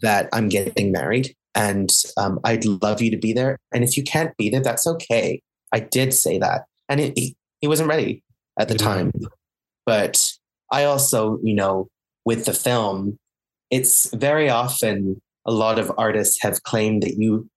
that 0.00 0.28
i'm 0.32 0.48
getting 0.48 0.92
married 0.92 1.34
and 1.54 1.90
um, 2.16 2.38
i'd 2.44 2.64
love 2.64 3.02
you 3.02 3.10
to 3.10 3.18
be 3.18 3.32
there. 3.32 3.58
And 3.72 3.82
if 3.82 3.96
you 3.96 4.04
can't 4.04 4.36
be 4.36 4.48
there 4.48 4.62
that's 4.62 4.86
okay. 4.86 5.42
I 5.74 5.80
did 5.80 6.12
say 6.12 6.38
that. 6.38 6.66
And 6.88 7.00
it, 7.00 7.14
he, 7.16 7.34
he 7.60 7.66
wasn't 7.66 7.88
ready 7.88 8.22
at 8.58 8.68
the 8.68 8.74
time. 8.74 9.12
But 9.86 10.18
i 10.72 10.84
also 10.84 11.38
you 11.42 11.54
know 11.54 11.86
with 12.24 12.46
the 12.46 12.52
film 12.52 13.18
it's 13.70 14.12
very 14.14 14.48
often 14.48 15.20
a 15.46 15.52
lot 15.52 15.78
of 15.78 15.92
artists 15.98 16.42
have 16.42 16.62
claimed 16.64 17.02
that 17.02 17.14
you 17.18 17.48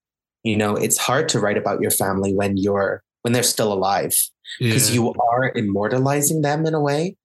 you 0.44 0.56
know 0.56 0.76
it's 0.76 0.98
hard 0.98 1.28
to 1.30 1.40
write 1.40 1.58
about 1.58 1.82
your 1.82 1.92
family 1.92 2.34
when 2.34 2.58
you're 2.58 3.02
when 3.24 3.34
they're 3.34 3.42
still 3.42 3.74
alive 3.74 4.14
because 4.60 4.90
yeah. 4.90 4.96
you 4.96 5.14
are 5.14 5.52
immortalizing 5.56 6.44
them 6.44 6.68
in 6.68 6.76
a 6.76 6.80
way. 6.80 7.16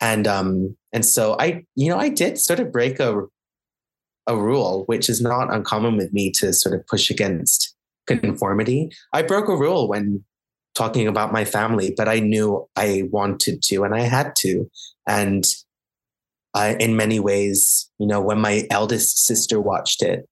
And 0.00 0.26
um 0.26 0.76
and 0.92 1.04
so 1.04 1.36
i 1.38 1.64
you 1.76 1.88
know 1.88 1.98
i 1.98 2.08
did 2.08 2.38
sort 2.38 2.58
of 2.58 2.72
break 2.72 2.98
a 2.98 3.22
a 4.26 4.36
rule 4.36 4.84
which 4.86 5.08
is 5.08 5.20
not 5.20 5.52
uncommon 5.52 5.96
with 5.96 6.12
me 6.12 6.30
to 6.32 6.52
sort 6.52 6.74
of 6.74 6.86
push 6.86 7.10
against 7.10 7.74
conformity. 8.06 8.90
I 9.12 9.22
broke 9.22 9.48
a 9.48 9.56
rule 9.56 9.88
when 9.88 10.24
talking 10.74 11.06
about 11.06 11.32
my 11.32 11.44
family 11.44 11.94
but 11.96 12.08
i 12.08 12.18
knew 12.18 12.66
i 12.76 13.02
wanted 13.10 13.62
to 13.62 13.82
and 13.82 13.94
i 13.94 14.00
had 14.00 14.34
to 14.36 14.68
and 15.06 15.44
I, 16.54 16.74
in 16.74 16.96
many 16.96 17.18
ways, 17.18 17.90
you 17.98 18.06
know, 18.06 18.20
when 18.20 18.38
my 18.38 18.66
eldest 18.70 19.24
sister 19.24 19.60
watched 19.60 20.02
it, 20.02 20.28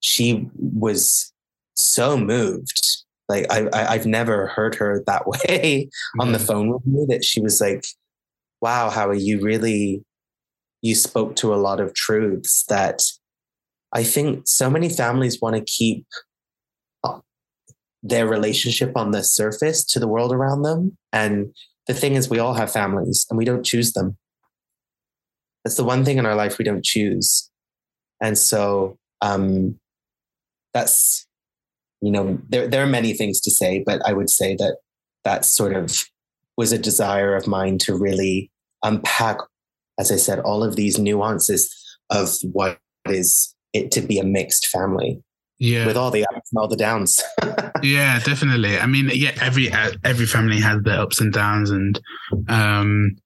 she 0.00 0.48
was 0.54 1.32
so 1.74 2.18
moved. 2.18 2.80
Like 3.28 3.46
I, 3.50 3.68
I 3.72 3.96
have 3.96 4.06
never 4.06 4.48
heard 4.48 4.74
her 4.74 5.02
that 5.06 5.26
way 5.26 5.88
on 6.20 6.32
the 6.32 6.38
mm-hmm. 6.38 6.46
phone 6.46 6.72
with 6.72 6.86
me. 6.86 7.06
That 7.08 7.24
she 7.24 7.40
was 7.40 7.60
like, 7.60 7.84
"Wow, 8.60 8.90
Haui, 8.90 9.20
you 9.20 9.40
really, 9.40 10.04
you 10.82 10.94
spoke 10.94 11.36
to 11.36 11.54
a 11.54 11.56
lot 11.56 11.80
of 11.80 11.94
truths 11.94 12.64
that 12.68 13.02
I 13.94 14.04
think 14.04 14.46
so 14.46 14.68
many 14.68 14.90
families 14.90 15.40
want 15.40 15.56
to 15.56 15.64
keep 15.64 16.04
their 18.02 18.26
relationship 18.26 18.92
on 18.96 19.12
the 19.12 19.22
surface 19.22 19.84
to 19.84 20.00
the 20.00 20.08
world 20.08 20.32
around 20.32 20.62
them. 20.62 20.96
And 21.12 21.54
the 21.86 21.94
thing 21.94 22.14
is, 22.14 22.28
we 22.28 22.38
all 22.38 22.54
have 22.54 22.72
families, 22.72 23.26
and 23.30 23.38
we 23.38 23.44
don't 23.44 23.64
choose 23.64 23.92
them. 23.92 24.16
That's 25.64 25.76
the 25.76 25.84
one 25.84 26.04
thing 26.04 26.18
in 26.18 26.26
our 26.26 26.34
life 26.34 26.58
we 26.58 26.64
don't 26.64 26.84
choose. 26.84 27.50
And 28.20 28.36
so 28.36 28.98
um, 29.20 29.78
that's, 30.74 31.26
you 32.00 32.10
know, 32.10 32.38
there, 32.48 32.66
there 32.66 32.82
are 32.82 32.88
many 32.88 33.12
things 33.12 33.40
to 33.42 33.50
say, 33.50 33.82
but 33.84 34.00
I 34.04 34.12
would 34.12 34.30
say 34.30 34.56
that 34.56 34.78
that 35.24 35.44
sort 35.44 35.72
of 35.72 36.04
was 36.56 36.72
a 36.72 36.78
desire 36.78 37.36
of 37.36 37.46
mine 37.46 37.78
to 37.78 37.96
really 37.96 38.50
unpack, 38.82 39.38
as 39.98 40.10
I 40.10 40.16
said, 40.16 40.40
all 40.40 40.64
of 40.64 40.74
these 40.74 40.98
nuances 40.98 41.72
of 42.10 42.30
what 42.52 42.78
is 43.06 43.54
it 43.72 43.90
to 43.92 44.00
be 44.00 44.18
a 44.18 44.24
mixed 44.24 44.66
family. 44.66 45.22
Yeah, 45.62 45.86
with 45.86 45.96
all 45.96 46.10
the 46.10 46.26
ups 46.34 46.50
and 46.50 46.58
all 46.58 46.66
the 46.66 46.76
downs. 46.76 47.22
yeah, 47.84 48.18
definitely. 48.18 48.78
I 48.78 48.86
mean, 48.86 49.10
yeah, 49.14 49.30
every 49.40 49.70
every 50.02 50.26
family 50.26 50.58
has 50.58 50.82
their 50.82 50.98
ups 50.98 51.20
and 51.20 51.32
downs, 51.32 51.70
and 51.70 52.00
um, 52.48 53.16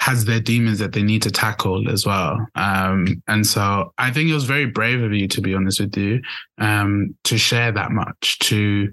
has 0.00 0.24
their 0.24 0.40
demons 0.40 0.78
that 0.78 0.92
they 0.92 1.02
need 1.02 1.20
to 1.24 1.30
tackle 1.30 1.90
as 1.90 2.06
well. 2.06 2.38
Um, 2.54 3.22
and 3.28 3.46
so 3.46 3.92
I 3.98 4.10
think 4.10 4.30
it 4.30 4.34
was 4.34 4.44
very 4.44 4.64
brave 4.64 5.02
of 5.02 5.12
you, 5.12 5.28
to 5.28 5.42
be 5.42 5.52
honest 5.52 5.78
with 5.78 5.94
you, 5.94 6.22
um, 6.56 7.14
to 7.24 7.36
share 7.36 7.70
that 7.70 7.90
much, 7.90 8.38
to 8.38 8.90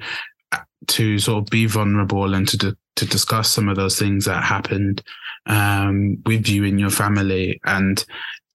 to 0.88 1.18
sort 1.18 1.44
of 1.44 1.50
be 1.50 1.68
vulnerable 1.68 2.34
and 2.34 2.46
to 2.50 2.76
to 2.98 3.06
discuss 3.06 3.50
some 3.50 3.70
of 3.70 3.78
those 3.78 3.98
things 3.98 4.26
that 4.26 4.44
happened 4.44 5.02
um, 5.46 6.22
with 6.26 6.50
you 6.50 6.66
in 6.66 6.78
your 6.78 6.90
family. 6.90 7.58
And 7.64 8.04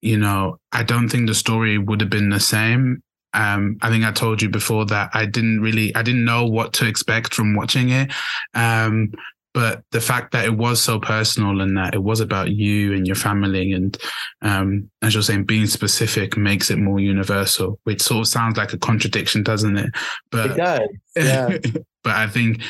you 0.03 0.19
know, 0.19 0.59
I 0.73 0.83
don't 0.83 1.09
think 1.09 1.27
the 1.27 1.35
story 1.35 1.79
would 1.79 2.03
have 2.03 2.11
been 2.11 2.29
the 2.29 2.39
same. 2.39 3.03
Um, 3.33 3.79
I 3.83 3.91
think 3.91 4.05
I 4.05 4.13
told 4.13 4.43
you 4.43 4.49
before 4.49 4.87
that 4.87 5.11
I 5.15 5.27
didn't 5.27 5.61
really, 5.61 5.95
I 5.95 6.03
didn't 6.03 6.25
know 6.25 6.47
what 6.47 6.73
to 6.75 6.87
expect 6.87 7.35
from 7.35 7.55
watching 7.55 7.91
it. 7.91 8.13
Um, 8.55 9.13
but 9.53 9.83
the 9.91 10.01
fact 10.01 10.33
that 10.33 10.45
it 10.45 10.57
was 10.57 10.81
so 10.81 11.01
personal 11.01 11.61
and 11.61 11.77
that 11.77 11.95
it 11.95 12.03
was 12.03 12.21
about 12.21 12.51
you 12.51 12.93
and 12.93 13.07
your 13.07 13.17
family 13.17 13.73
and 13.73 13.99
um, 14.43 14.91
as 15.03 15.15
you're 15.15 15.23
saying 15.23 15.45
being 15.45 15.67
specific 15.67 16.37
makes 16.37 16.71
it 16.71 16.79
more 16.79 17.01
universal 17.01 17.79
which 17.85 18.03
sort 18.03 18.21
of 18.21 18.29
sounds 18.29 18.57
like 18.57 18.73
a 18.73 18.79
contradiction 18.79 19.43
doesn't 19.43 19.77
it 19.77 19.91
but 20.31 20.53
it 20.53 20.57
does 20.57 20.89
yeah 21.17 21.59
but 22.05 22.15
i 22.15 22.27
think 22.27 22.63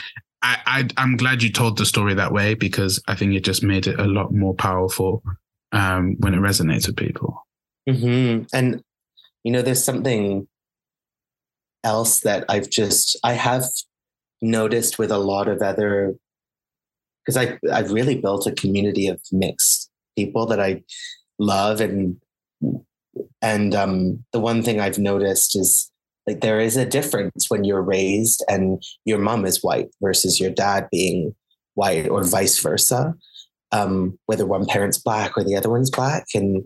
I, 0.42 0.58
I 0.66 0.88
i'm 0.96 1.16
glad 1.16 1.42
you 1.42 1.52
told 1.52 1.76
the 1.76 1.86
story 1.86 2.14
that 2.14 2.32
way 2.32 2.54
because 2.54 3.02
i 3.08 3.14
think 3.14 3.34
it 3.34 3.44
just 3.44 3.62
made 3.62 3.86
it 3.86 3.98
a 3.98 4.06
lot 4.06 4.32
more 4.32 4.54
powerful 4.54 5.22
um, 5.72 6.16
when 6.18 6.34
it 6.34 6.38
resonates 6.38 6.86
with 6.86 6.96
people 6.96 7.46
mm-hmm. 7.88 8.44
and 8.52 8.82
you 9.44 9.52
know 9.52 9.62
there's 9.62 9.84
something 9.84 10.48
else 11.84 12.20
that 12.20 12.44
i've 12.48 12.68
just 12.70 13.18
i 13.24 13.32
have 13.32 13.64
noticed 14.42 14.98
with 14.98 15.10
a 15.10 15.18
lot 15.18 15.48
of 15.48 15.60
other 15.60 16.14
because 17.24 17.36
I 17.36 17.58
I've 17.72 17.92
really 17.92 18.20
built 18.20 18.46
a 18.46 18.52
community 18.52 19.06
of 19.06 19.20
mixed 19.32 19.90
people 20.16 20.46
that 20.46 20.60
I 20.60 20.82
love 21.38 21.80
and 21.80 22.16
and 23.42 23.74
um, 23.74 24.24
the 24.32 24.40
one 24.40 24.62
thing 24.62 24.80
I've 24.80 24.98
noticed 24.98 25.56
is 25.56 25.90
like 26.26 26.40
there 26.40 26.60
is 26.60 26.76
a 26.76 26.86
difference 26.86 27.46
when 27.48 27.64
you're 27.64 27.82
raised 27.82 28.44
and 28.48 28.82
your 29.04 29.18
mom 29.18 29.44
is 29.46 29.62
white 29.62 29.88
versus 30.02 30.38
your 30.38 30.50
dad 30.50 30.88
being 30.90 31.34
white 31.74 32.08
or 32.08 32.24
vice 32.24 32.58
versa. 32.58 33.14
Um, 33.72 34.18
whether 34.26 34.46
one 34.46 34.66
parent's 34.66 34.98
black 34.98 35.36
or 35.36 35.44
the 35.44 35.56
other 35.56 35.70
one's 35.70 35.90
black. 35.90 36.26
And 36.34 36.64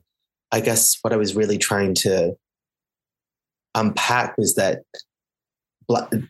I 0.51 0.61
guess 0.61 0.97
what 1.03 1.13
I 1.13 1.17
was 1.17 1.37
really 1.37 1.59
trying 1.59 1.95
to 1.97 2.35
unpack 3.75 4.37
was 4.39 4.55
that 4.55 4.83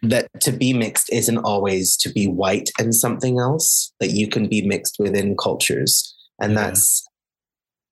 that 0.03 0.29
to 0.41 0.51
be 0.51 0.73
mixed 0.73 1.13
isn't 1.13 1.39
always 1.39 1.97
to 1.97 2.11
be 2.11 2.27
white 2.27 2.71
and 2.79 2.95
something 2.95 3.39
else 3.39 3.93
that 4.01 4.11
you 4.11 4.29
can 4.29 4.49
be 4.49 4.67
mixed 4.67 4.97
within 4.99 5.37
cultures 5.37 6.15
and 6.41 6.53
yeah. 6.53 6.63
that's 6.63 7.07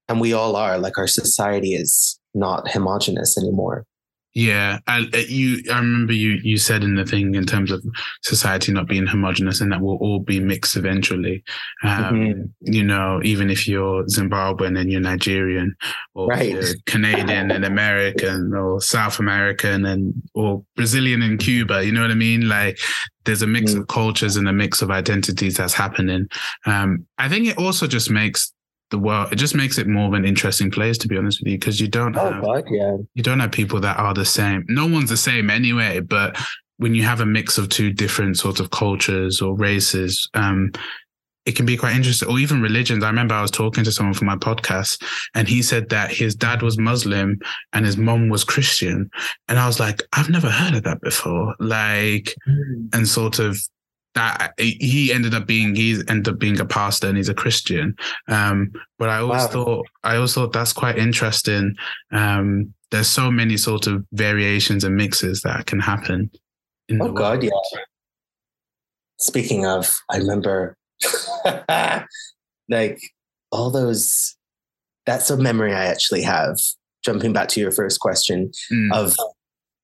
and 0.08 0.20
we 0.20 0.32
all 0.32 0.56
are 0.56 0.78
like 0.78 0.98
our 0.98 1.06
society 1.06 1.74
is 1.74 2.18
not 2.34 2.68
homogenous 2.68 3.38
anymore 3.38 3.84
yeah, 4.34 4.78
I, 4.86 5.00
uh, 5.12 5.18
you. 5.28 5.62
I 5.70 5.78
remember 5.78 6.14
you. 6.14 6.38
You 6.42 6.56
said 6.56 6.82
in 6.82 6.96
the 6.96 7.04
thing 7.04 7.34
in 7.34 7.44
terms 7.44 7.70
of 7.70 7.84
society 8.22 8.72
not 8.72 8.88
being 8.88 9.06
homogenous, 9.06 9.60
and 9.60 9.70
that 9.72 9.80
we'll 9.80 9.96
all 9.96 10.20
be 10.20 10.40
mixed 10.40 10.76
eventually. 10.76 11.44
Um, 11.82 12.14
mm-hmm. 12.14 12.42
You 12.60 12.82
know, 12.82 13.20
even 13.24 13.50
if 13.50 13.68
you're 13.68 14.04
Zimbabwean 14.04 14.80
and 14.80 14.90
you're 14.90 15.02
Nigerian, 15.02 15.76
or 16.14 16.28
right. 16.28 16.64
Canadian 16.86 17.50
and 17.50 17.64
American, 17.64 18.54
or 18.54 18.80
South 18.80 19.18
American 19.18 19.84
and 19.84 20.14
or 20.34 20.64
Brazilian 20.76 21.20
and 21.20 21.38
Cuba. 21.38 21.84
You 21.84 21.92
know 21.92 22.00
what 22.00 22.10
I 22.10 22.14
mean? 22.14 22.48
Like, 22.48 22.78
there's 23.24 23.42
a 23.42 23.46
mix 23.46 23.72
mm-hmm. 23.72 23.82
of 23.82 23.88
cultures 23.88 24.36
and 24.36 24.48
a 24.48 24.52
mix 24.52 24.80
of 24.80 24.90
identities 24.90 25.58
that's 25.58 25.74
happening. 25.74 26.26
Um, 26.64 27.06
I 27.18 27.28
think 27.28 27.48
it 27.48 27.58
also 27.58 27.86
just 27.86 28.10
makes 28.10 28.52
the 28.92 28.98
world. 28.98 29.32
It 29.32 29.36
just 29.36 29.56
makes 29.56 29.78
it 29.78 29.88
more 29.88 30.06
of 30.06 30.12
an 30.12 30.24
interesting 30.24 30.70
place, 30.70 30.96
to 30.98 31.08
be 31.08 31.18
honest 31.18 31.40
with 31.40 31.48
you, 31.50 31.58
because 31.58 31.80
you 31.80 31.88
don't 31.88 32.16
oh, 32.16 32.30
have 32.30 32.42
God, 32.42 32.64
yeah. 32.70 32.98
you 33.14 33.22
don't 33.24 33.40
have 33.40 33.50
people 33.50 33.80
that 33.80 33.98
are 33.98 34.14
the 34.14 34.24
same. 34.24 34.64
No 34.68 34.86
one's 34.86 35.10
the 35.10 35.16
same 35.16 35.50
anyway, 35.50 35.98
but 35.98 36.38
when 36.76 36.94
you 36.94 37.02
have 37.02 37.20
a 37.20 37.26
mix 37.26 37.58
of 37.58 37.68
two 37.68 37.92
different 37.92 38.38
sorts 38.38 38.60
of 38.60 38.70
cultures 38.70 39.42
or 39.42 39.56
races, 39.56 40.28
um, 40.34 40.70
it 41.44 41.56
can 41.56 41.66
be 41.66 41.76
quite 41.76 41.96
interesting, 41.96 42.28
or 42.28 42.38
even 42.38 42.62
religions. 42.62 43.02
I 43.02 43.08
remember 43.08 43.34
I 43.34 43.42
was 43.42 43.50
talking 43.50 43.82
to 43.82 43.90
someone 43.90 44.14
for 44.14 44.24
my 44.24 44.36
podcast, 44.36 45.02
and 45.34 45.48
he 45.48 45.60
said 45.60 45.88
that 45.88 46.12
his 46.12 46.36
dad 46.36 46.62
was 46.62 46.78
Muslim 46.78 47.40
and 47.72 47.84
his 47.84 47.96
mom 47.96 48.28
was 48.28 48.44
Christian, 48.44 49.10
and 49.48 49.58
I 49.58 49.66
was 49.66 49.80
like, 49.80 50.02
I've 50.12 50.30
never 50.30 50.48
heard 50.48 50.74
of 50.74 50.84
that 50.84 51.00
before. 51.00 51.56
Like, 51.58 52.34
mm. 52.48 52.88
and 52.92 53.08
sort 53.08 53.40
of 53.40 53.58
that 54.14 54.52
he 54.58 55.12
ended 55.12 55.34
up 55.34 55.46
being 55.46 55.74
he 55.74 56.02
ended 56.08 56.34
up 56.34 56.38
being 56.38 56.60
a 56.60 56.66
pastor 56.66 57.08
and 57.08 57.16
he's 57.16 57.28
a 57.28 57.34
Christian. 57.34 57.96
Um, 58.28 58.72
but 58.98 59.08
I 59.08 59.18
always 59.18 59.42
wow. 59.42 59.48
thought 59.48 59.86
I 60.04 60.16
always 60.16 60.34
thought 60.34 60.52
that's 60.52 60.72
quite 60.72 60.98
interesting 60.98 61.76
um, 62.10 62.74
there's 62.92 63.08
so 63.08 63.30
many 63.30 63.56
sort 63.56 63.88
of 63.88 64.04
variations 64.12 64.84
and 64.84 64.94
mixes 64.94 65.40
that 65.40 65.66
can 65.66 65.80
happen. 65.80 66.30
oh 67.00 67.10
God, 67.10 67.42
yeah. 67.42 67.50
Speaking 69.18 69.66
of, 69.66 69.96
I 70.10 70.18
remember 70.18 70.76
like 72.68 73.00
all 73.50 73.70
those. 73.70 74.36
That's 75.04 75.30
a 75.30 75.36
memory 75.36 75.74
I 75.74 75.86
actually 75.86 76.22
have. 76.22 76.60
Jumping 77.04 77.32
back 77.32 77.48
to 77.48 77.60
your 77.60 77.72
first 77.72 77.98
question 77.98 78.52
mm. 78.70 78.92
of 78.92 79.16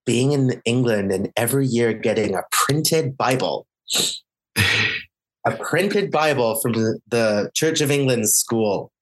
being 0.07 0.31
in 0.31 0.63
England 0.65 1.11
and 1.11 1.33
every 1.37 1.67
year 1.67 1.93
getting 1.93 2.37
a 2.37 2.43
printed 2.53 3.17
Bible. 3.17 3.67
A 5.45 5.57
printed 5.57 6.11
Bible 6.11 6.61
from 6.61 6.73
the, 6.73 6.99
the 7.09 7.51
Church 7.55 7.81
of 7.81 7.91
England 7.91 8.29
school 8.29 8.93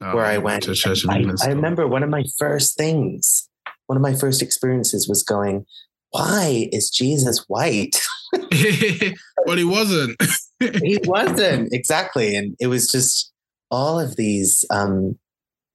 oh, 0.00 0.14
where 0.14 0.24
I 0.24 0.38
went. 0.38 0.64
To 0.64 0.74
Church 0.74 1.04
of 1.04 1.10
England 1.10 1.38
I, 1.42 1.46
I 1.46 1.50
remember 1.50 1.86
one 1.86 2.02
of 2.02 2.10
my 2.10 2.24
first 2.38 2.76
things, 2.76 3.48
one 3.86 3.96
of 3.96 4.02
my 4.02 4.14
first 4.14 4.42
experiences 4.42 5.08
was 5.08 5.22
going, 5.22 5.64
why 6.10 6.68
is 6.72 6.90
Jesus 6.90 7.44
white? 7.48 8.00
but 8.32 9.58
he 9.58 9.64
wasn't. 9.64 10.20
he 10.60 10.98
wasn't 11.04 11.72
exactly, 11.72 12.36
and 12.36 12.56
it 12.60 12.68
was 12.68 12.90
just 12.90 13.32
all 13.70 13.98
of 13.98 14.16
these 14.16 14.64
um, 14.70 15.18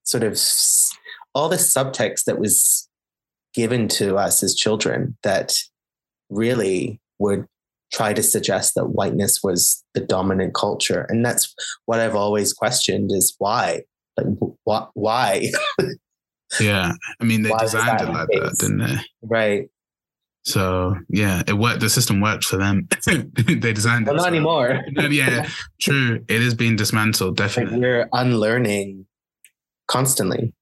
sort 0.03 0.23
of 0.23 0.39
all 1.33 1.49
the 1.49 1.57
subtext 1.57 2.25
that 2.25 2.39
was 2.39 2.87
given 3.53 3.87
to 3.87 4.17
us 4.17 4.43
as 4.43 4.55
children 4.55 5.17
that 5.23 5.55
really 6.29 6.99
would 7.19 7.45
try 7.93 8.13
to 8.13 8.23
suggest 8.23 8.75
that 8.75 8.87
whiteness 8.87 9.39
was 9.43 9.83
the 9.93 10.01
dominant 10.01 10.53
culture, 10.53 11.05
and 11.09 11.25
that's 11.25 11.53
what 11.85 11.99
I've 11.99 12.15
always 12.15 12.53
questioned: 12.53 13.11
is 13.11 13.35
why, 13.37 13.81
like, 14.17 14.27
wh- 14.67 14.95
why? 14.95 15.51
yeah, 16.59 16.93
I 17.19 17.23
mean, 17.23 17.43
they 17.43 17.51
designed 17.59 18.01
it 18.01 18.09
like 18.09 18.27
that, 18.27 18.57
didn't 18.59 18.79
they? 18.79 18.97
Right. 19.21 19.69
So 20.47 20.95
yeah, 21.09 21.43
it 21.45 21.53
worked. 21.53 21.81
The 21.81 21.89
system 21.89 22.21
worked 22.21 22.45
for 22.45 22.55
them. 22.55 22.87
they 23.05 23.73
designed 23.73 24.07
well, 24.07 24.15
it. 24.15 24.17
Not 24.17 24.23
so. 24.23 24.29
anymore. 24.29 24.81
yeah, 25.09 25.49
true. 25.81 26.23
It 26.29 26.41
is 26.41 26.53
being 26.53 26.77
dismantled. 26.77 27.35
Definitely, 27.35 27.73
like 27.73 27.81
we're 27.81 28.09
unlearning 28.13 29.05
constantly. 29.87 30.53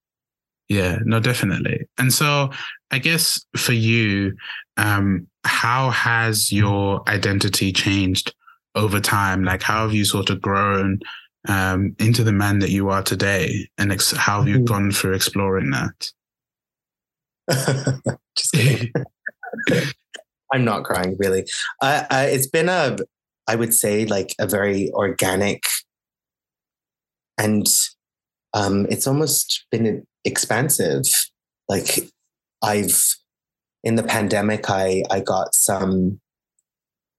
Yeah, 0.68 0.98
no, 1.04 1.20
definitely. 1.20 1.88
And 1.98 2.12
so, 2.12 2.50
I 2.90 2.98
guess 2.98 3.44
for 3.56 3.72
you, 3.72 4.36
um, 4.76 5.26
how 5.44 5.90
has 5.90 6.50
your 6.50 7.08
identity 7.08 7.72
changed 7.72 8.34
over 8.74 9.00
time? 9.00 9.44
Like, 9.44 9.62
how 9.62 9.82
have 9.82 9.94
you 9.94 10.04
sort 10.04 10.30
of 10.30 10.40
grown 10.40 11.00
um, 11.48 11.94
into 11.98 12.24
the 12.24 12.32
man 12.32 12.58
that 12.60 12.70
you 12.70 12.88
are 12.88 13.02
today, 13.02 13.68
and 13.78 13.92
ex- 13.92 14.12
how 14.12 14.40
have 14.40 14.48
you 14.48 14.56
mm-hmm. 14.56 14.64
gone 14.64 14.90
through 14.90 15.14
exploring 15.14 15.70
that? 15.70 16.10
Just 18.36 18.52
kidding. 18.52 18.92
I'm 20.52 20.64
not 20.64 20.84
crying, 20.84 21.16
really. 21.18 21.44
Uh, 21.80 22.04
uh, 22.10 22.26
it's 22.28 22.48
been 22.48 22.68
a, 22.68 22.96
I 23.46 23.56
would 23.56 23.74
say, 23.74 24.06
like 24.06 24.34
a 24.40 24.46
very 24.46 24.90
organic, 24.92 25.62
and 27.38 27.66
um, 28.52 28.86
it's 28.90 29.06
almost 29.06 29.66
been 29.70 30.06
expansive. 30.26 31.04
Like 31.68 32.08
I've 32.62 33.02
in 33.82 33.94
the 33.94 34.02
pandemic, 34.02 34.68
I 34.68 35.02
I 35.10 35.20
got 35.20 35.54
some 35.54 36.20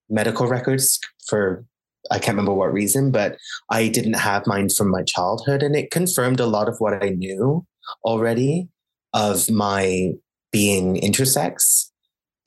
medical 0.09 0.47
records 0.47 0.99
for 1.27 1.65
I 2.11 2.19
can't 2.19 2.37
remember 2.37 2.53
what 2.53 2.71
reason, 2.71 3.11
but 3.11 3.37
I 3.69 3.87
didn't 3.87 4.13
have 4.13 4.47
mine 4.47 4.69
from 4.69 4.89
my 4.89 5.03
childhood, 5.03 5.63
and 5.63 5.75
it 5.75 5.91
confirmed 5.91 6.39
a 6.39 6.45
lot 6.45 6.69
of 6.69 6.75
what 6.79 7.03
I 7.03 7.09
knew 7.09 7.65
already 8.05 8.69
of 9.13 9.49
my 9.49 10.11
being 10.51 10.95
intersex 10.95 11.87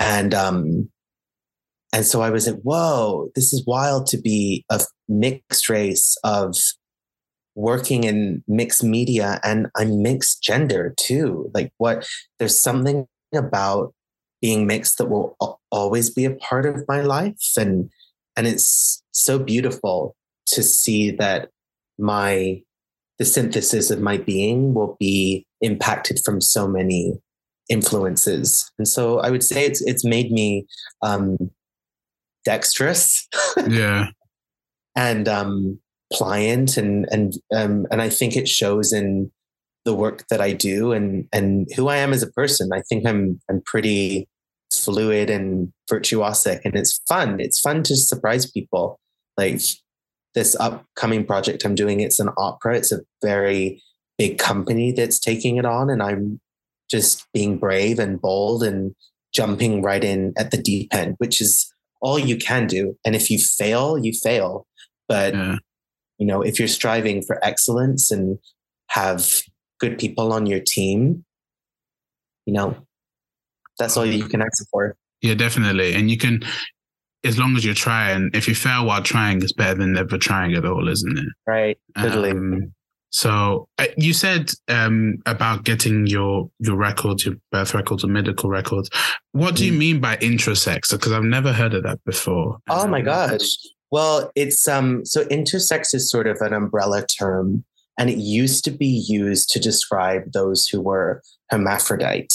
and 0.00 0.32
um, 0.32 0.90
and 1.92 2.04
so 2.06 2.22
I 2.22 2.30
was 2.30 2.48
like, 2.48 2.60
whoa, 2.62 3.30
this 3.34 3.52
is 3.52 3.64
wild 3.66 4.06
to 4.08 4.16
be 4.16 4.64
a 4.70 4.80
mixed 5.08 5.68
race 5.68 6.16
of 6.24 6.56
working 7.54 8.04
in 8.04 8.42
mixed 8.46 8.84
media 8.84 9.40
and 9.42 9.68
I'm 9.76 10.02
mixed 10.02 10.42
gender 10.42 10.94
too. 10.96 11.50
Like 11.54 11.72
what 11.78 12.08
there's 12.38 12.58
something 12.58 13.06
about 13.34 13.94
being 14.40 14.66
mixed 14.66 14.98
that 14.98 15.10
will 15.10 15.36
always 15.70 16.10
be 16.10 16.24
a 16.24 16.34
part 16.34 16.66
of 16.66 16.84
my 16.88 17.02
life 17.02 17.52
and 17.56 17.90
and 18.36 18.46
it's 18.46 19.02
so 19.12 19.38
beautiful 19.38 20.16
to 20.46 20.62
see 20.62 21.10
that 21.10 21.50
my 21.98 22.62
the 23.18 23.24
synthesis 23.24 23.90
of 23.90 24.00
my 24.00 24.16
being 24.16 24.72
will 24.72 24.96
be 24.98 25.46
impacted 25.60 26.20
from 26.24 26.40
so 26.40 26.66
many 26.66 27.20
influences. 27.68 28.70
And 28.78 28.88
so 28.88 29.20
I 29.20 29.30
would 29.30 29.44
say 29.44 29.64
it's 29.64 29.82
it's 29.82 30.04
made 30.04 30.32
me 30.32 30.66
um, 31.02 31.50
dexterous. 32.44 33.28
yeah. 33.68 34.08
And 34.96 35.28
um, 35.28 35.78
pliant 36.12 36.76
and 36.76 37.06
and 37.10 37.34
um, 37.54 37.86
and 37.90 38.02
I 38.02 38.08
think 38.08 38.36
it 38.36 38.48
shows 38.48 38.92
in 38.92 39.30
the 39.84 39.94
work 39.94 40.24
that 40.28 40.40
I 40.40 40.52
do 40.52 40.92
and 40.92 41.26
and 41.32 41.68
who 41.76 41.88
I 41.88 41.96
am 41.96 42.12
as 42.12 42.22
a 42.22 42.30
person. 42.32 42.70
I 42.72 42.82
think 42.82 43.06
I'm 43.06 43.40
I'm 43.48 43.62
pretty 43.62 44.28
fluid 44.72 45.30
and 45.30 45.72
virtuosic 45.90 46.60
and 46.64 46.76
it's 46.76 47.00
fun. 47.08 47.40
It's 47.40 47.60
fun 47.60 47.82
to 47.84 47.96
surprise 47.96 48.50
people. 48.50 48.98
Like 49.36 49.60
this 50.34 50.54
upcoming 50.60 51.24
project 51.24 51.64
I'm 51.64 51.74
doing, 51.74 52.00
it's 52.00 52.20
an 52.20 52.30
opera. 52.36 52.76
It's 52.76 52.92
a 52.92 53.00
very 53.22 53.82
big 54.18 54.38
company 54.38 54.92
that's 54.92 55.18
taking 55.18 55.56
it 55.56 55.64
on 55.64 55.90
and 55.90 56.02
I'm 56.02 56.40
just 56.90 57.26
being 57.32 57.58
brave 57.58 57.98
and 57.98 58.20
bold 58.20 58.62
and 58.62 58.94
jumping 59.32 59.80
right 59.82 60.02
in 60.02 60.34
at 60.36 60.50
the 60.50 60.56
deep 60.56 60.92
end, 60.94 61.14
which 61.18 61.40
is 61.40 61.72
all 62.02 62.18
you 62.18 62.36
can 62.36 62.66
do. 62.66 62.96
And 63.04 63.14
if 63.14 63.30
you 63.30 63.38
fail, 63.38 63.98
you 63.98 64.12
fail. 64.12 64.66
But 65.08 65.34
yeah. 65.34 65.56
You 66.20 66.26
know, 66.26 66.42
if 66.42 66.58
you're 66.58 66.68
striving 66.68 67.22
for 67.22 67.44
excellence 67.44 68.12
and 68.12 68.38
have 68.88 69.26
good 69.80 69.98
people 69.98 70.32
on 70.32 70.46
your 70.46 70.60
team, 70.60 71.24
you 72.46 72.52
know, 72.52 72.76
that's 73.78 73.96
all 73.96 74.06
you 74.06 74.26
can 74.26 74.42
ask 74.42 74.68
for. 74.70 74.96
Yeah, 75.22 75.34
definitely. 75.34 75.94
And 75.94 76.10
you 76.10 76.18
can 76.18 76.44
as 77.24 77.38
long 77.38 77.56
as 77.56 77.64
you're 77.64 77.74
trying, 77.74 78.30
if 78.32 78.48
you 78.48 78.54
fail 78.54 78.86
while 78.86 79.02
trying, 79.02 79.42
it's 79.42 79.52
better 79.52 79.74
than 79.74 79.94
never 79.94 80.16
trying 80.16 80.54
at 80.54 80.64
all, 80.64 80.88
isn't 80.88 81.18
it? 81.18 81.26
Right. 81.46 81.78
Totally. 81.96 82.30
Um, 82.30 82.72
so 83.10 83.68
uh, 83.78 83.86
you 83.96 84.12
said 84.12 84.52
um, 84.68 85.16
about 85.26 85.64
getting 85.64 86.06
your 86.06 86.50
your 86.60 86.76
records, 86.76 87.26
your 87.26 87.34
birth 87.50 87.74
records 87.74 88.04
or 88.04 88.08
medical 88.08 88.48
records. 88.48 88.88
What 89.32 89.56
do 89.56 89.66
you 89.66 89.72
mm. 89.72 89.78
mean 89.78 90.00
by 90.00 90.16
intersex? 90.18 90.92
Because 90.92 91.12
I've 91.12 91.24
never 91.24 91.52
heard 91.52 91.74
of 91.74 91.82
that 91.82 91.98
before. 92.04 92.58
Oh 92.68 92.86
my 92.86 93.00
gosh! 93.00 93.48
Well, 93.90 94.30
it's 94.34 94.66
um 94.68 95.04
so 95.04 95.24
intersex 95.26 95.94
is 95.94 96.10
sort 96.10 96.26
of 96.26 96.40
an 96.40 96.52
umbrella 96.52 97.04
term, 97.06 97.64
and 97.98 98.10
it 98.10 98.18
used 98.18 98.64
to 98.64 98.70
be 98.70 99.04
used 99.08 99.50
to 99.50 99.60
describe 99.60 100.32
those 100.32 100.66
who 100.66 100.80
were 100.80 101.22
hermaphrodite, 101.50 102.34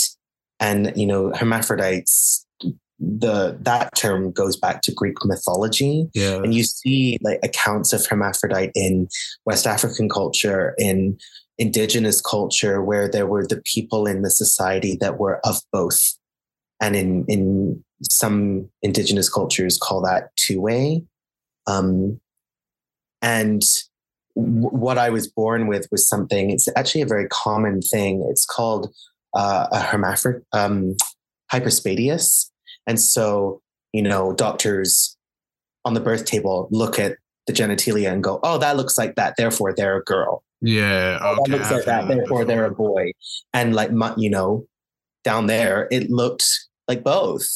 and 0.60 0.92
you 0.96 1.06
know 1.06 1.32
hermaphrodites 1.34 2.46
the 3.00 3.58
that 3.62 3.94
term 3.96 4.32
goes 4.32 4.56
back 4.56 4.82
to 4.82 4.94
Greek 4.94 5.18
mythology. 5.24 6.08
Yeah. 6.14 6.38
And 6.38 6.54
you 6.54 6.64
see 6.64 7.18
like 7.22 7.40
accounts 7.44 7.94
of 7.94 8.06
hermaphrodite 8.06 8.72
in 8.74 9.08
West 9.46 9.68
African 9.68 10.10
culture, 10.10 10.74
in 10.78 11.18
indigenous 11.58 12.22
culture, 12.22 12.82
where 12.82 13.10
there 13.10 13.28
were 13.28 13.46
the 13.46 13.62
people 13.66 14.08
in 14.08 14.22
the 14.22 14.30
society 14.30 14.98
that 15.02 15.20
were 15.20 15.40
of 15.46 15.62
both. 15.72 16.00
And 16.82 16.96
in 16.96 17.26
in 17.28 17.84
some 18.02 18.70
indigenous 18.82 19.30
cultures 19.30 19.78
call 19.82 20.02
that 20.02 20.30
two-way. 20.36 21.04
Um, 21.68 22.20
and 23.22 23.62
w- 24.36 24.70
what 24.70 24.98
I 24.98 25.10
was 25.10 25.28
born 25.28 25.68
with 25.68 25.88
was 25.92 26.08
something, 26.08 26.52
it's 26.52 26.68
actually 26.76 27.02
a 27.02 27.08
very 27.08 27.28
common 27.30 27.82
thing. 27.82 28.26
It's 28.30 28.46
called 28.46 28.94
uh, 29.34 29.68
a 29.72 29.80
hermaphrodite, 29.80 30.44
um, 30.54 30.96
hypospadias 31.52 32.50
and 32.88 33.00
so, 33.00 33.62
you 33.94 34.02
know, 34.02 34.34
doctors 34.34 35.18
on 35.84 35.94
the 35.94 36.00
birth 36.00 36.26
table 36.26 36.68
look 36.72 37.00
at 37.00 37.18
the 37.48 37.54
genitalia 37.54 38.12
and 38.12 38.24
go, 38.24 38.40
oh, 38.44 38.58
that 38.58 38.78
looks 38.78 38.98
like 38.98 39.16
that. 39.16 39.36
Therefore, 39.38 39.74
they're 39.74 39.98
a 39.98 40.04
girl. 40.04 40.44
Yeah. 40.62 41.20
Oh, 41.22 41.36
that 41.46 41.52
looks 41.52 41.72
like 41.72 41.86
that. 41.86 42.08
Therefore, 42.08 42.24
before. 42.24 42.46
they're 42.46 42.66
a 42.66 42.72
boy. 42.72 43.12
And 43.54 43.76
like, 43.76 43.92
you 44.18 44.30
know, 44.30 44.66
down 45.24 45.48
there, 45.48 45.88
it 45.92 46.10
looked 46.10 46.46
like 46.88 47.04
both. 47.04 47.48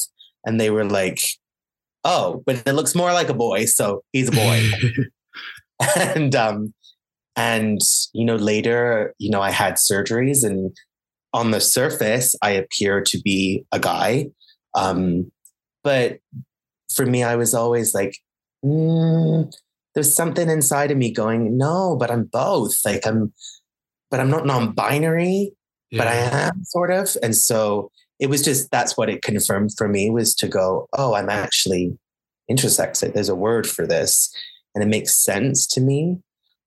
And 0.44 0.60
they 0.60 0.70
were 0.70 0.84
like, 0.84 1.20
oh, 2.04 2.42
but 2.46 2.62
it 2.66 2.72
looks 2.72 2.94
more 2.94 3.12
like 3.12 3.28
a 3.28 3.34
boy. 3.34 3.64
So 3.66 4.02
he's 4.12 4.28
a 4.28 4.32
boy. 4.32 4.70
and, 5.96 6.34
um, 6.34 6.74
and, 7.36 7.80
you 8.12 8.24
know, 8.24 8.36
later, 8.36 9.14
you 9.18 9.30
know, 9.30 9.40
I 9.40 9.50
had 9.50 9.74
surgeries 9.74 10.44
and 10.44 10.76
on 11.32 11.52
the 11.52 11.60
surface, 11.60 12.34
I 12.42 12.50
appear 12.50 13.02
to 13.02 13.20
be 13.20 13.64
a 13.72 13.78
guy. 13.78 14.26
Um, 14.74 15.30
but 15.84 16.18
for 16.92 17.06
me, 17.06 17.22
I 17.22 17.36
was 17.36 17.54
always 17.54 17.94
like, 17.94 18.16
mm, 18.64 19.52
there's 19.94 20.12
something 20.12 20.48
inside 20.48 20.90
of 20.90 20.98
me 20.98 21.12
going, 21.12 21.56
no, 21.56 21.96
but 21.98 22.10
I'm 22.10 22.24
both. 22.24 22.76
Like 22.84 23.06
I'm, 23.06 23.32
but 24.10 24.20
I'm 24.20 24.30
not 24.30 24.46
non-binary. 24.46 25.52
but 25.92 26.06
I 26.06 26.14
am 26.14 26.64
sort 26.64 26.90
of. 26.92 27.16
And 27.22 27.36
so 27.36 27.90
it 28.20 28.28
was 28.28 28.42
just 28.42 28.70
that's 28.70 28.96
what 28.96 29.08
it 29.08 29.22
confirmed 29.22 29.70
for 29.76 29.88
me 29.88 30.10
was 30.10 30.34
to 30.36 30.46
go, 30.46 30.88
oh, 30.92 31.14
I'm 31.14 31.30
actually 31.30 31.98
intersex. 32.50 33.00
There's 33.12 33.30
a 33.30 33.34
word 33.34 33.66
for 33.66 33.86
this, 33.86 34.32
and 34.74 34.84
it 34.84 34.88
makes 34.88 35.16
sense 35.16 35.66
to 35.68 35.80
me. 35.80 36.18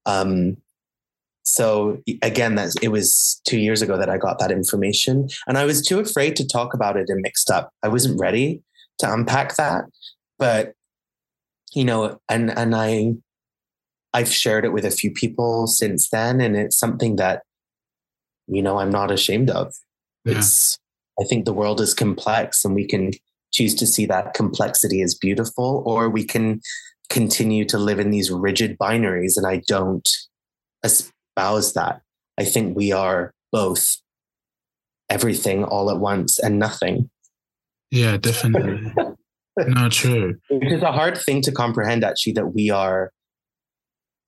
Um, 0.06 0.58
so 1.44 2.02
again, 2.22 2.56
that 2.56 2.72
it 2.82 2.88
was 2.88 3.40
two 3.46 3.60
years 3.60 3.82
ago 3.82 3.98
that 3.98 4.10
I 4.10 4.18
got 4.18 4.40
that 4.40 4.52
information, 4.52 5.30
and 5.48 5.58
I 5.58 5.66
was 5.66 5.86
too 5.86 6.00
afraid 6.00 6.36
to 6.38 6.48
talk 6.48 6.74
about 6.74 6.98
it 6.98 7.06
and 7.08 7.22
mixed 7.22 7.52
up. 7.52 7.70
I 7.84 7.88
wasn't 7.88 8.20
ready 8.20 8.64
to 9.00 9.14
unpack 9.14 9.56
that, 9.58 9.86
but 10.40 10.74
you 11.74 11.86
know, 11.86 12.20
and 12.30 12.50
and 12.50 12.76
I 12.76 13.14
I've 14.14 14.32
shared 14.32 14.66
it 14.66 14.74
with 14.74 14.86
a 14.86 14.92
few 14.92 15.12
people 15.12 15.68
since 15.68 16.10
then, 16.10 16.42
and 16.42 16.56
it's 16.56 16.80
something 16.80 17.18
that 17.18 17.44
you 18.48 18.64
know 18.64 18.80
I'm 18.80 18.92
not 18.92 19.12
ashamed 19.12 19.52
of. 19.52 19.74
Yeah. 20.26 20.38
It's 20.38 20.80
I 21.20 21.26
think 21.26 21.46
the 21.46 21.54
world 21.54 21.82
is 21.82 21.94
complex, 21.94 22.66
and 22.66 22.76
we 22.76 22.88
can 22.88 23.12
choose 23.54 23.76
to 23.76 23.88
see 23.88 24.06
that 24.08 24.34
complexity 24.34 25.02
as 25.02 25.16
beautiful, 25.16 25.84
or 25.86 26.10
we 26.10 26.24
can 26.24 26.62
continue 27.10 27.66
to 27.66 27.78
live 27.78 28.00
in 28.00 28.10
these 28.10 28.32
rigid 28.32 28.78
binaries. 28.80 29.34
And 29.38 29.46
I 29.46 29.62
don't 29.68 30.10
espouse 30.84 31.74
that. 31.74 32.02
I 32.38 32.46
think 32.46 32.76
we 32.76 32.92
are 32.92 33.34
both 33.52 33.98
everything 35.10 35.64
all 35.64 35.92
at 35.92 36.00
once 36.00 36.40
and 36.40 36.58
nothing. 36.58 37.10
Yeah, 37.92 38.18
definitely. 38.18 38.92
no, 39.58 39.90
true. 39.90 40.36
Which 40.50 40.72
is 40.72 40.82
a 40.82 40.92
hard 40.92 41.18
thing 41.18 41.42
to 41.44 41.52
comprehend, 41.52 42.04
actually, 42.04 42.34
that 42.34 42.56
we 42.56 42.72
are 42.72 43.12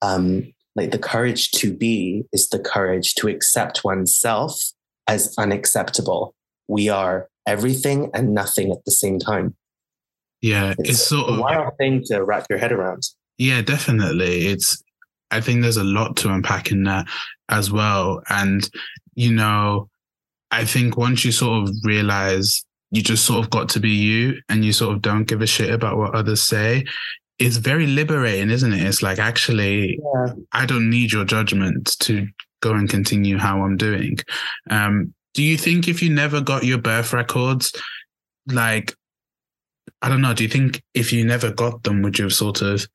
um, 0.04 0.54
like 0.76 0.92
the 0.92 1.00
courage 1.00 1.52
to 1.52 1.74
be 1.74 2.24
is 2.32 2.50
the 2.50 2.60
courage 2.60 3.16
to 3.16 3.28
accept 3.28 3.84
oneself 3.84 4.62
as 5.08 5.34
unacceptable. 5.38 6.36
We 6.68 6.90
are 6.90 7.30
everything 7.46 8.10
and 8.14 8.34
nothing 8.34 8.72
at 8.72 8.84
the 8.86 8.92
same 8.92 9.20
time. 9.20 9.56
Yeah, 10.42 10.74
it's, 10.80 10.90
it's 10.90 11.08
sort 11.08 11.30
of 11.30 11.40
a 11.40 11.42
wild 11.42 11.78
thing 11.78 12.04
to 12.08 12.24
wrap 12.24 12.46
your 12.50 12.60
head 12.60 12.72
around. 12.72 13.04
Yeah, 13.38 13.62
definitely. 13.62 14.48
It's 14.48 14.82
I 15.32 15.42
think 15.42 15.62
there's 15.62 15.78
a 15.78 15.84
lot 15.84 16.16
to 16.18 16.32
unpack 16.32 16.72
in 16.72 16.84
that 16.84 17.08
as 17.50 17.72
well. 17.72 18.22
And, 18.30 18.70
you 19.16 19.34
know, 19.34 19.90
I 20.52 20.66
think 20.66 20.98
once 20.98 21.26
you 21.26 21.32
sort 21.32 21.68
of 21.68 21.76
realize 21.84 22.64
you 22.92 23.02
just 23.02 23.26
sort 23.26 23.44
of 23.44 23.50
got 23.50 23.70
to 23.70 23.80
be 23.80 23.90
you 23.90 24.40
and 24.48 24.64
you 24.64 24.72
sort 24.72 24.96
of 24.96 25.02
don't 25.02 25.26
give 25.26 25.42
a 25.42 25.48
shit 25.48 25.72
about 25.72 25.98
what 25.98 26.16
others 26.16 26.42
say, 26.42 26.86
it's 27.40 27.58
very 27.58 27.88
liberating, 27.88 28.50
isn't 28.50 28.72
it? 28.72 28.82
It's 28.82 29.02
like, 29.02 29.20
actually, 29.20 30.00
yeah. 30.02 30.34
I 30.54 30.66
don't 30.66 30.90
need 30.90 31.12
your 31.12 31.26
judgment 31.26 31.98
to 32.00 32.28
go 32.62 32.74
and 32.74 32.90
continue 32.90 33.38
how 33.38 33.64
I'm 33.64 33.76
doing. 33.76 34.18
Um, 34.70 35.14
do 35.36 35.44
you 35.44 35.58
think 35.58 35.88
if 35.88 36.02
you 36.02 36.10
never 36.10 36.42
got 36.42 36.64
your 36.64 36.80
birth 36.80 37.14
records, 37.14 37.72
like, 38.48 38.96
I 40.02 40.10
don't 40.10 40.22
know, 40.22 40.34
do 40.34 40.44
you 40.44 40.50
think 40.50 40.82
if 40.94 41.14
you 41.14 41.24
never 41.24 41.52
got 41.52 41.84
them, 41.84 42.02
would 42.02 42.18
you 42.18 42.26
have 42.26 42.34
sort 42.34 42.62
of 42.62 42.88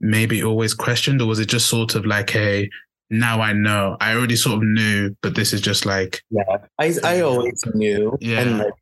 maybe 0.00 0.42
always 0.42 0.74
questioned, 0.74 1.22
or 1.22 1.26
was 1.28 1.38
it 1.38 1.48
just 1.48 1.68
sort 1.68 1.94
of 1.94 2.04
like, 2.04 2.30
hey, 2.30 2.68
now 3.12 3.42
I 3.42 3.52
know. 3.52 3.96
I 4.00 4.14
already 4.14 4.36
sort 4.36 4.56
of 4.56 4.62
knew, 4.62 5.14
but 5.22 5.34
this 5.34 5.52
is 5.52 5.60
just 5.60 5.84
like 5.84 6.22
Yeah. 6.30 6.56
I 6.78 6.94
I 7.04 7.20
always 7.20 7.62
knew. 7.74 8.16
Yeah. 8.20 8.40
And 8.40 8.58
like 8.58 8.72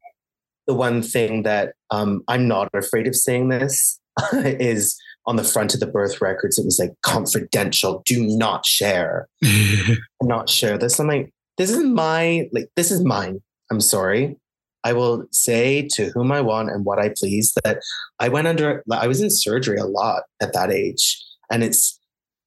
the 0.69 0.75
one 0.75 1.03
thing 1.03 1.43
that 1.43 1.75
um 1.91 2.23
I'm 2.29 2.47
not 2.47 2.71
afraid 2.73 3.09
of 3.09 3.17
saying 3.17 3.49
this 3.49 3.99
is 4.33 4.97
on 5.27 5.35
the 5.35 5.45
front 5.45 5.75
of 5.75 5.81
the 5.81 5.87
birth 5.87 6.21
records, 6.21 6.59
it 6.59 6.65
was 6.65 6.79
like 6.79 6.93
confidential, 7.03 8.03
do 8.07 8.25
not 8.25 8.65
share. 8.65 9.27
not 10.23 10.49
share 10.49 10.79
this. 10.79 10.99
I'm 11.01 11.09
like, 11.09 11.33
this 11.61 11.71
is 11.71 11.85
my 11.85 12.49
like 12.53 12.71
this 12.75 12.91
is 12.91 13.05
mine. 13.05 13.43
I'm 13.71 13.83
sorry. 13.83 14.37
I 14.83 14.95
will 14.95 15.27
say 15.31 15.87
to 15.93 16.07
whom 16.07 16.33
I 16.33 16.41
want 16.41 16.71
and 16.71 16.87
what 16.87 16.99
I 16.99 17.11
please 17.15 17.53
that 17.63 17.83
I 18.19 18.31
went 18.31 18.47
under 18.47 18.83
I 18.91 19.07
was 19.07 19.21
in 19.21 19.29
surgery 19.29 19.77
a 19.77 19.85
lot 19.85 20.23
at 20.41 20.55
that 20.55 20.71
age. 20.73 21.23
And 21.51 21.63
it's 21.63 22.01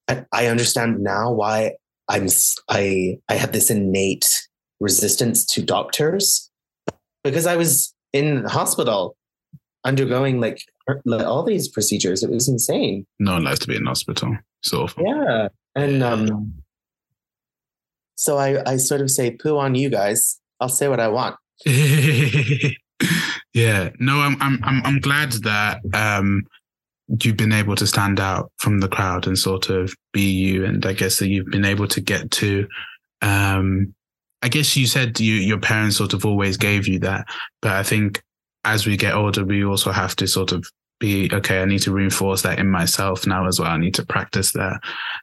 I 0.07 0.47
understand 0.47 1.01
now 1.01 1.32
why 1.32 1.74
I'm 2.09 2.28
I 2.70 3.20
I 3.30 3.36
have 3.36 3.51
this 3.51 3.70
innate 3.70 4.47
resistance 4.80 5.45
to 5.45 5.61
doctors 5.61 6.49
because 7.24 7.45
I 7.45 7.55
was 7.55 7.93
in 8.14 8.45
hospital 8.45 9.16
undergoing 9.86 10.41
like 10.41 10.59
all 11.07 11.43
these 11.43 11.68
procedures. 11.68 12.24
It 12.24 12.32
was 12.32 12.49
insane. 12.49 13.05
No 13.20 13.34
one 13.34 13.43
likes 13.43 13.59
to 13.59 13.68
be 13.68 13.76
in 13.76 13.86
hospital. 13.86 14.39
So 14.64 14.88
yeah, 14.97 15.49
and 15.76 16.01
um, 16.01 16.62
so 18.16 18.38
I, 18.38 18.61
I 18.70 18.78
sort 18.78 19.01
of 19.01 19.09
say, 19.09 19.32
poo 19.32 19.57
on 19.57 19.76
you 19.76 19.89
guys. 19.89 20.39
I'll 20.59 20.70
say 20.70 20.88
what 20.88 20.99
I 20.99 21.07
want. 21.07 21.36
yeah. 21.66 22.70
No, 23.99 24.20
I'm 24.20 24.41
I'm 24.41 24.59
I'm 24.64 24.82
I'm 24.86 24.99
glad 24.99 25.34
that 25.43 25.82
um 25.93 26.43
you've 27.22 27.38
been 27.38 27.53
able 27.53 27.76
to 27.76 27.86
stand 27.86 28.20
out 28.20 28.51
from 28.57 28.80
the 28.80 28.88
crowd 28.88 29.28
and 29.28 29.38
sort 29.38 29.70
of 29.70 29.93
be 30.14 30.32
you. 30.32 30.66
And 30.66 30.86
I 30.86 30.93
guess 30.93 31.20
that 31.20 31.28
you've 31.28 31.51
been 31.51 31.66
able 31.66 31.88
to 31.88 32.01
get 32.01 32.32
to 32.32 32.68
um 33.22 33.93
I 34.41 34.49
guess 34.49 34.76
you 34.76 34.88
said 34.88 35.20
you 35.20 35.36
your 35.36 35.59
parents 35.59 35.97
sort 35.97 36.14
of 36.14 36.26
always 36.26 36.57
gave 36.57 36.88
you 36.88 36.99
that. 36.99 37.26
But 37.61 37.74
I 37.74 37.84
think 37.84 38.22
as 38.66 38.86
we 38.86 38.97
get 38.97 39.16
older, 39.16 39.43
we 39.43 39.64
also 39.64 39.91
have 39.91 40.16
to 40.18 40.28
sort 40.28 40.51
of 40.51 40.66
be 40.99 41.30
okay. 41.34 41.61
I 41.61 41.66
need 41.66 41.82
to 41.84 41.91
reinforce 41.91 42.43
that 42.43 42.59
in 42.59 42.70
myself 42.70 43.28
now 43.28 43.47
as 43.47 43.59
well. 43.59 43.70
I 43.70 43.78
need 43.78 43.95
to 43.95 44.05
practice 44.05 44.53
that. 44.53 44.80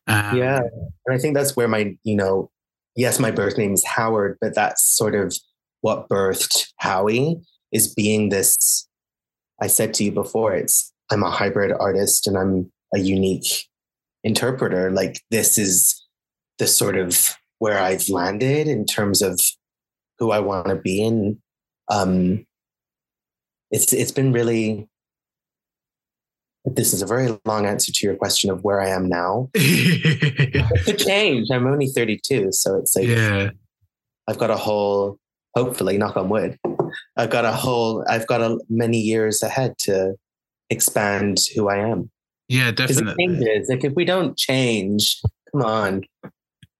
Um, 0.06 0.36
yeah, 0.36 0.60
and 1.06 1.14
I 1.14 1.18
think 1.18 1.34
that's 1.34 1.56
where 1.56 1.68
my 1.68 1.96
you 2.02 2.16
know 2.16 2.50
yes, 2.96 3.18
my 3.18 3.30
birth 3.30 3.58
name 3.58 3.74
is 3.74 3.84
Howard, 3.84 4.38
but 4.40 4.54
that's 4.54 4.84
sort 4.84 5.14
of 5.14 5.36
what 5.80 6.08
birthed 6.08 6.66
Haui 6.82 7.40
is 7.72 7.92
being 7.94 8.28
this. 8.28 8.88
I 9.60 9.66
said 9.66 9.94
to 9.94 10.04
you 10.04 10.12
before, 10.12 10.54
it's 10.54 10.92
I'm 11.10 11.22
a 11.22 11.30
hybrid 11.30 11.72
artist 11.72 12.26
and 12.26 12.36
I'm 12.36 12.70
a 12.94 12.98
unique 12.98 13.66
interpreter. 14.24 14.90
Like 14.90 15.20
this 15.30 15.58
is 15.58 16.06
the 16.58 16.66
sort 16.66 16.96
of 16.96 17.34
where 17.58 17.78
I've 17.78 18.08
landed 18.08 18.68
in 18.68 18.86
terms 18.86 19.22
of 19.22 19.40
who 20.18 20.30
I 20.30 20.38
want 20.40 20.68
to 20.68 20.76
be 20.76 21.02
in. 21.02 21.40
Um, 21.88 22.46
it's 23.70 23.92
it's 23.92 24.12
been 24.12 24.32
really 24.32 24.88
this 26.64 26.92
is 26.92 27.02
a 27.02 27.06
very 27.06 27.38
long 27.44 27.66
answer 27.66 27.90
to 27.92 28.06
your 28.06 28.16
question 28.16 28.50
of 28.50 28.62
where 28.62 28.80
I 28.80 28.88
am 28.88 29.08
now. 29.08 29.50
it 29.54 30.84
could 30.84 30.98
change. 30.98 31.48
I'm 31.50 31.66
only 31.66 31.86
32, 31.86 32.52
so 32.52 32.76
it's 32.76 32.94
like 32.94 33.06
yeah. 33.06 33.50
I've 34.28 34.38
got 34.38 34.50
a 34.50 34.56
whole, 34.56 35.18
hopefully, 35.56 35.96
knock 35.98 36.16
on 36.16 36.28
wood. 36.28 36.58
I've 37.16 37.30
got 37.30 37.44
a 37.44 37.52
whole, 37.52 38.04
I've 38.08 38.26
got 38.26 38.42
a, 38.42 38.58
many 38.68 38.98
years 38.98 39.42
ahead 39.42 39.78
to 39.80 40.14
expand 40.68 41.38
who 41.54 41.68
I 41.68 41.78
am. 41.78 42.10
Yeah, 42.48 42.70
definitely. 42.72 43.26
Changes. 43.26 43.68
Like 43.68 43.84
if 43.84 43.94
we 43.94 44.04
don't 44.04 44.36
change, 44.36 45.20
come 45.52 45.62
on, 45.62 46.04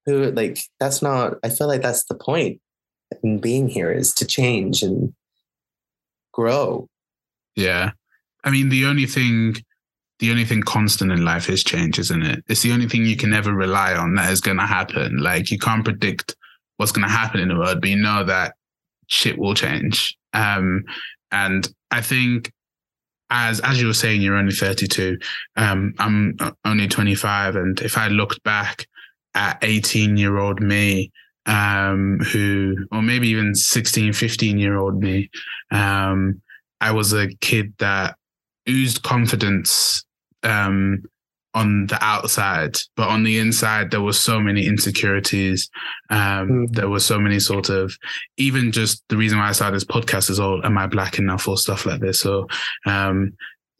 who 0.05 0.31
like 0.33 0.59
that's 0.79 1.01
not. 1.01 1.35
I 1.43 1.49
feel 1.49 1.69
like 1.69 1.83
that's 1.83 2.05
the 2.05 2.15
point 2.15 2.61
in 3.23 3.39
being 3.39 3.69
here 3.69 3.93
is 3.93 4.13
to 4.15 4.27
change 4.27 4.83
and 4.83 5.15
grow. 6.33 6.89
Yeah, 7.57 7.93
I 8.45 8.51
mean 8.51 8.69
the 8.69 8.85
only 8.87 9.07
thing 9.07 9.57
the 10.21 10.31
only 10.31 10.45
thing 10.45 10.63
constant 10.63 11.11
in 11.11 11.25
life 11.25 11.49
is 11.49 11.65
change, 11.65 11.99
isn't 11.99 12.23
it? 12.23 12.45
It's 12.47 12.63
the 12.63 12.73
only 12.73 12.87
thing 12.87 13.05
you 13.07 13.17
can 13.17 13.31
never 13.31 13.55
rely 13.55 13.95
on 13.95 14.15
that 14.15 14.31
is 14.31 14.41
going 14.43 14.59
to 14.59 14.67
happen. 14.67 15.17
Like 15.17 15.51
you 15.51 15.59
can't 15.59 15.85
predict 15.85 16.37
what's 16.77 16.93
going 16.93 17.07
to 17.07 17.13
happen 17.13 17.41
in 17.41 17.49
the 17.49 17.57
world, 17.57 17.81
but 17.81 17.91
you 17.91 17.97
know 17.97 18.23
that 18.25 18.55
shit 19.07 19.39
will 19.39 19.55
change. 19.55 20.17
Um, 20.35 20.85
and 21.33 21.69
I 21.91 22.03
think 22.03 22.53
as 23.31 23.61
as 23.61 23.81
you 23.81 23.87
were 23.87 23.95
saying, 23.95 24.21
you're 24.21 24.37
only 24.37 24.53
32. 24.53 25.19
Um, 25.57 25.95
I'm 25.99 26.37
only 26.65 26.87
25, 26.87 27.57
and 27.57 27.81
if 27.81 27.97
I 27.97 28.09
looked 28.09 28.43
back 28.43 28.87
at 29.35 29.59
18 29.63 30.17
year 30.17 30.39
old 30.39 30.61
me, 30.61 31.13
um, 31.47 32.19
who, 32.19 32.77
or 32.93 33.01
maybe 33.01 33.29
even 33.29 33.55
16, 33.55 34.13
15 34.13 34.59
year 34.59 34.77
old 34.77 35.01
me, 35.01 35.31
um, 35.71 36.43
I 36.81 36.93
was 36.93 37.13
a 37.13 37.29
kid 37.41 37.73
that 37.79 38.17
oozed 38.69 39.03
confidence 39.03 40.05
um, 40.43 41.03
on 41.55 41.87
the 41.87 41.99
outside, 42.03 42.79
but 42.97 43.09
on 43.09 43.25
the 43.25 43.39
inside, 43.39 43.91
there 43.91 44.01
were 44.01 44.13
so 44.13 44.39
many 44.39 44.67
insecurities. 44.67 45.69
Um, 46.09 46.49
mm. 46.49 46.73
There 46.73 46.89
were 46.89 47.01
so 47.01 47.19
many 47.19 47.41
sort 47.41 47.69
of, 47.69 47.97
even 48.37 48.71
just 48.71 49.03
the 49.09 49.17
reason 49.17 49.39
why 49.39 49.49
I 49.49 49.53
started 49.53 49.75
this 49.75 49.85
podcast 49.85 50.31
is 50.31 50.39
all, 50.39 50.65
am 50.65 50.79
I 50.79 50.87
black 50.87 51.19
enough 51.19 51.49
or 51.49 51.57
stuff 51.57 51.87
like 51.87 52.01
this? 52.01 52.21
So, 52.21 52.47
um, 52.87 53.33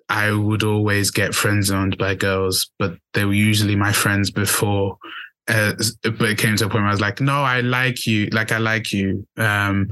I 0.09 0.33
would 0.33 0.65
always 0.65 1.13
get 1.13 1.37
friend 1.37 1.65
zoned 1.65 1.97
by 1.97 2.17
girls, 2.17 2.69
but 2.81 2.97
they 3.15 3.25
were 3.25 3.33
usually 3.33 3.77
my 3.77 3.93
friends 3.93 4.33
before. 4.33 4.99
Uh, 5.47 5.75
but 6.03 6.29
it 6.29 6.39
came 6.39 6.57
to 6.57 6.67
a 6.67 6.69
point 6.69 6.83
where 6.83 6.89
I 6.89 6.91
was 6.91 7.01
like, 7.01 7.21
no, 7.21 7.43
I 7.43 7.61
like 7.61 8.07
you. 8.07 8.27
Like, 8.33 8.51
I 8.51 8.59
like 8.59 8.93
you. 8.93 9.25
Um, 9.37 9.89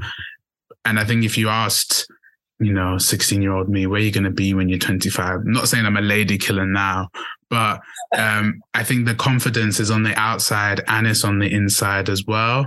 and 0.83 0.99
I 0.99 1.05
think 1.05 1.23
if 1.23 1.37
you 1.37 1.47
asked, 1.47 2.11
you 2.59 2.73
know, 2.73 2.97
16 2.97 3.41
year 3.41 3.53
old 3.53 3.69
me, 3.69 3.87
where 3.87 3.99
are 3.99 4.03
you 4.03 4.11
going 4.11 4.23
to 4.23 4.29
be 4.29 4.53
when 4.53 4.69
you're 4.69 4.79
25? 4.79 5.41
I'm 5.41 5.51
not 5.51 5.67
saying 5.67 5.85
I'm 5.85 5.97
a 5.97 6.01
lady 6.01 6.37
killer 6.37 6.65
now, 6.65 7.09
but 7.49 7.81
um, 8.17 8.61
I 8.73 8.83
think 8.83 9.05
the 9.05 9.15
confidence 9.15 9.79
is 9.79 9.91
on 9.91 10.03
the 10.03 10.17
outside 10.19 10.81
and 10.87 11.07
it's 11.07 11.23
on 11.23 11.39
the 11.39 11.51
inside 11.51 12.09
as 12.09 12.25
well. 12.25 12.65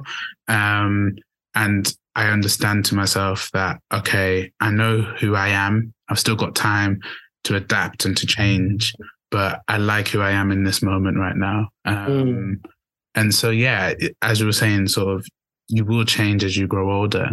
Um, 0.48 1.16
and 1.54 1.92
I 2.14 2.28
understand 2.28 2.86
to 2.86 2.94
myself 2.94 3.50
that, 3.52 3.80
okay, 3.92 4.50
I 4.60 4.70
know 4.70 5.02
who 5.02 5.34
I 5.34 5.48
am. 5.48 5.92
I've 6.08 6.18
still 6.18 6.36
got 6.36 6.54
time 6.54 7.00
to 7.44 7.56
adapt 7.56 8.04
and 8.04 8.16
to 8.16 8.26
change, 8.26 8.94
but 9.30 9.60
I 9.68 9.76
like 9.78 10.08
who 10.08 10.20
I 10.20 10.32
am 10.32 10.50
in 10.50 10.64
this 10.64 10.82
moment 10.82 11.18
right 11.18 11.36
now. 11.36 11.68
Um, 11.84 12.06
mm. 12.06 12.54
And 13.14 13.34
so, 13.34 13.50
yeah, 13.50 13.92
as 14.22 14.40
you 14.40 14.46
were 14.46 14.52
saying, 14.52 14.88
sort 14.88 15.16
of, 15.16 15.26
you 15.68 15.84
will 15.84 16.04
change 16.04 16.44
as 16.44 16.56
you 16.56 16.66
grow 16.66 16.90
older. 16.92 17.30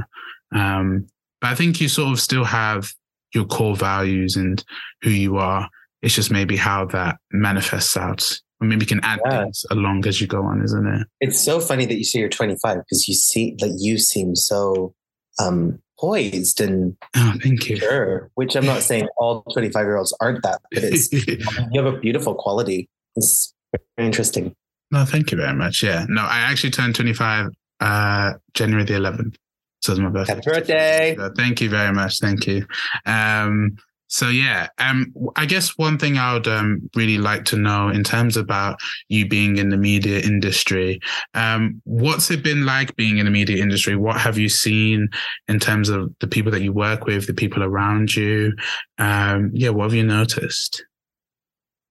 Um, 0.54 1.08
but 1.42 1.50
I 1.50 1.56
think 1.56 1.80
you 1.80 1.88
sort 1.88 2.12
of 2.12 2.20
still 2.20 2.44
have 2.44 2.90
your 3.34 3.46
core 3.46 3.76
values 3.76 4.36
and 4.36 4.64
who 5.02 5.12
you 5.12 5.38
are. 5.38 5.70
It's 6.02 6.16
just 6.16 6.32
maybe 6.32 6.56
how 6.56 6.86
that 6.88 7.18
manifests 7.32 7.96
out. 7.98 8.40
Or 8.62 8.68
maybe 8.68 8.84
you 8.84 8.88
can 8.88 9.04
add 9.04 9.20
yeah. 9.26 9.44
things 9.44 9.66
along 9.72 10.06
as 10.08 10.20
you 10.20 10.28
go 10.28 10.44
on, 10.44 10.62
isn't 10.64 10.88
it? 10.88 11.08
It's 11.22 11.40
so 11.40 11.60
funny 11.60 11.86
that 11.86 11.96
you 11.96 12.04
say 12.04 12.20
you're 12.20 12.30
25 12.30 12.78
because 12.78 13.08
you 13.08 13.14
see, 13.14 13.56
like, 13.62 13.72
you 13.78 13.98
seem 13.98 14.36
so 14.36 14.94
um, 15.40 15.80
poised 16.00 16.60
and 16.62 16.96
oh, 17.16 17.34
thank 17.42 17.70
you. 17.70 17.78
Sure, 17.78 18.30
which 18.36 18.56
I'm 18.56 18.66
not 18.66 18.82
saying 18.82 19.08
all 19.18 19.44
25 19.54 19.86
year 19.86 19.98
olds 19.98 20.16
aren't 20.20 20.44
that, 20.44 20.62
but 20.72 20.84
it's 20.84 21.12
you 21.72 21.82
have 21.82 21.94
a 21.94 21.98
beautiful 21.98 22.36
quality. 22.36 22.90
It's 23.16 23.54
very 23.96 24.08
interesting. 24.08 24.56
No, 24.92 25.06
thank 25.06 25.32
you 25.32 25.38
very 25.38 25.54
much. 25.54 25.84
Yeah, 25.84 26.06
no, 26.10 26.22
I 26.22 26.40
actually 26.40 26.72
turned 26.72 26.96
25 26.96 27.50
uh, 27.80 28.34
January 28.54 28.86
the 28.86 28.94
11th. 28.94 29.36
So 29.82 29.94
it's 29.94 30.02
my 30.02 30.10
birthday. 30.10 30.34
Happy 30.36 30.50
birthday. 30.50 31.18
Thank 31.36 31.62
you 31.62 31.70
very 31.70 31.94
much. 31.94 32.20
Thank 32.20 32.48
you. 32.48 32.66
Um, 33.06 33.78
so 34.10 34.28
yeah, 34.28 34.70
um, 34.80 35.14
I 35.36 35.46
guess 35.46 35.78
one 35.78 36.00
thing 36.00 36.18
I 36.18 36.34
would 36.34 36.48
um, 36.48 36.90
really 36.96 37.20
like 37.20 37.46
to 37.46 37.56
know 37.56 37.90
in 37.90 38.04
terms 38.04 38.38
about 38.38 38.80
you 39.08 39.28
being 39.28 39.58
in 39.58 39.70
the 39.70 39.78
media 39.78 40.20
industry, 40.20 41.00
um, 41.36 41.80
what's 41.86 42.32
it 42.32 42.44
been 42.44 42.66
like 42.66 42.96
being 42.96 43.20
in 43.20 43.26
the 43.26 43.32
media 43.32 43.62
industry? 43.62 43.96
What 43.96 44.20
have 44.20 44.36
you 44.36 44.50
seen 44.50 45.10
in 45.48 45.60
terms 45.60 45.90
of 45.90 46.12
the 46.22 46.28
people 46.28 46.52
that 46.52 46.64
you 46.64 46.74
work 46.74 47.06
with, 47.06 47.28
the 47.28 47.36
people 47.36 47.64
around 47.64 48.16
you? 48.16 48.54
Um, 48.98 49.52
yeah, 49.54 49.70
what 49.70 49.84
have 49.84 49.94
you 49.94 50.04
noticed? 50.04 50.84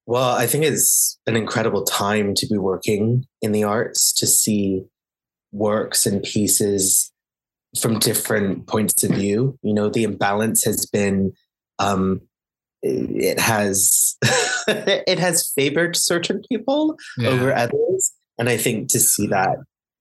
Well, 0.07 0.35
I 0.35 0.49
think 0.49 0.65
it's 0.65 1.21
an 1.29 1.37
incredible 1.37 1.85
time 1.85 2.35
to 2.35 2.47
be 2.49 2.59
working 2.59 3.27
in 3.43 3.53
the 3.53 3.63
arts 3.63 4.13
to 4.15 4.27
see 4.27 4.83
works 5.53 6.05
and 6.05 6.23
pieces 6.25 7.13
from 7.81 7.99
different 7.99 8.67
points 8.67 9.03
of 9.05 9.11
view. 9.11 9.59
You 9.63 9.75
know, 9.75 9.89
the 9.89 10.05
imbalance 10.05 10.65
has 10.65 10.87
been 10.87 11.33
um, 11.79 12.21
it 12.83 13.39
has 13.41 14.17
it 14.69 15.19
has 15.19 15.51
favored 15.55 15.97
certain 15.97 16.43
people 16.49 16.97
yeah. 17.17 17.29
over 17.29 17.55
others, 17.55 18.13
and 18.39 18.49
I 18.49 18.57
think 18.57 18.89
to 18.91 19.01
see 19.01 19.27
that, 19.29 19.57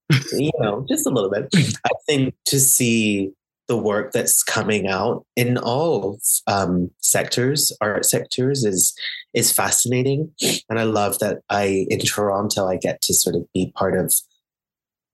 you 0.34 0.51
know, 0.59 0.86
just 0.88 1.07
a 1.07 1.09
little 1.09 1.32
bit. 1.32 1.47
I 1.86 1.91
think 2.07 2.36
to 2.45 2.59
see 2.59 3.32
the 3.67 3.78
work 3.78 4.13
that's 4.13 4.43
coming 4.43 4.88
out 4.88 5.25
in 5.36 5.57
all 5.57 6.19
um, 6.47 6.89
sectors, 6.99 7.75
art 7.82 8.05
sectors, 8.05 8.63
is 8.63 8.95
is 9.34 9.51
fascinating, 9.51 10.32
and 10.69 10.80
I 10.80 10.84
love 10.84 11.19
that 11.19 11.39
I 11.49 11.88
in 11.89 11.99
Toronto 11.99 12.67
I 12.67 12.78
get 12.78 13.01
to 13.03 13.13
sort 13.13 13.36
of 13.36 13.45
be 13.53 13.71
part 13.75 13.97
of 13.97 14.13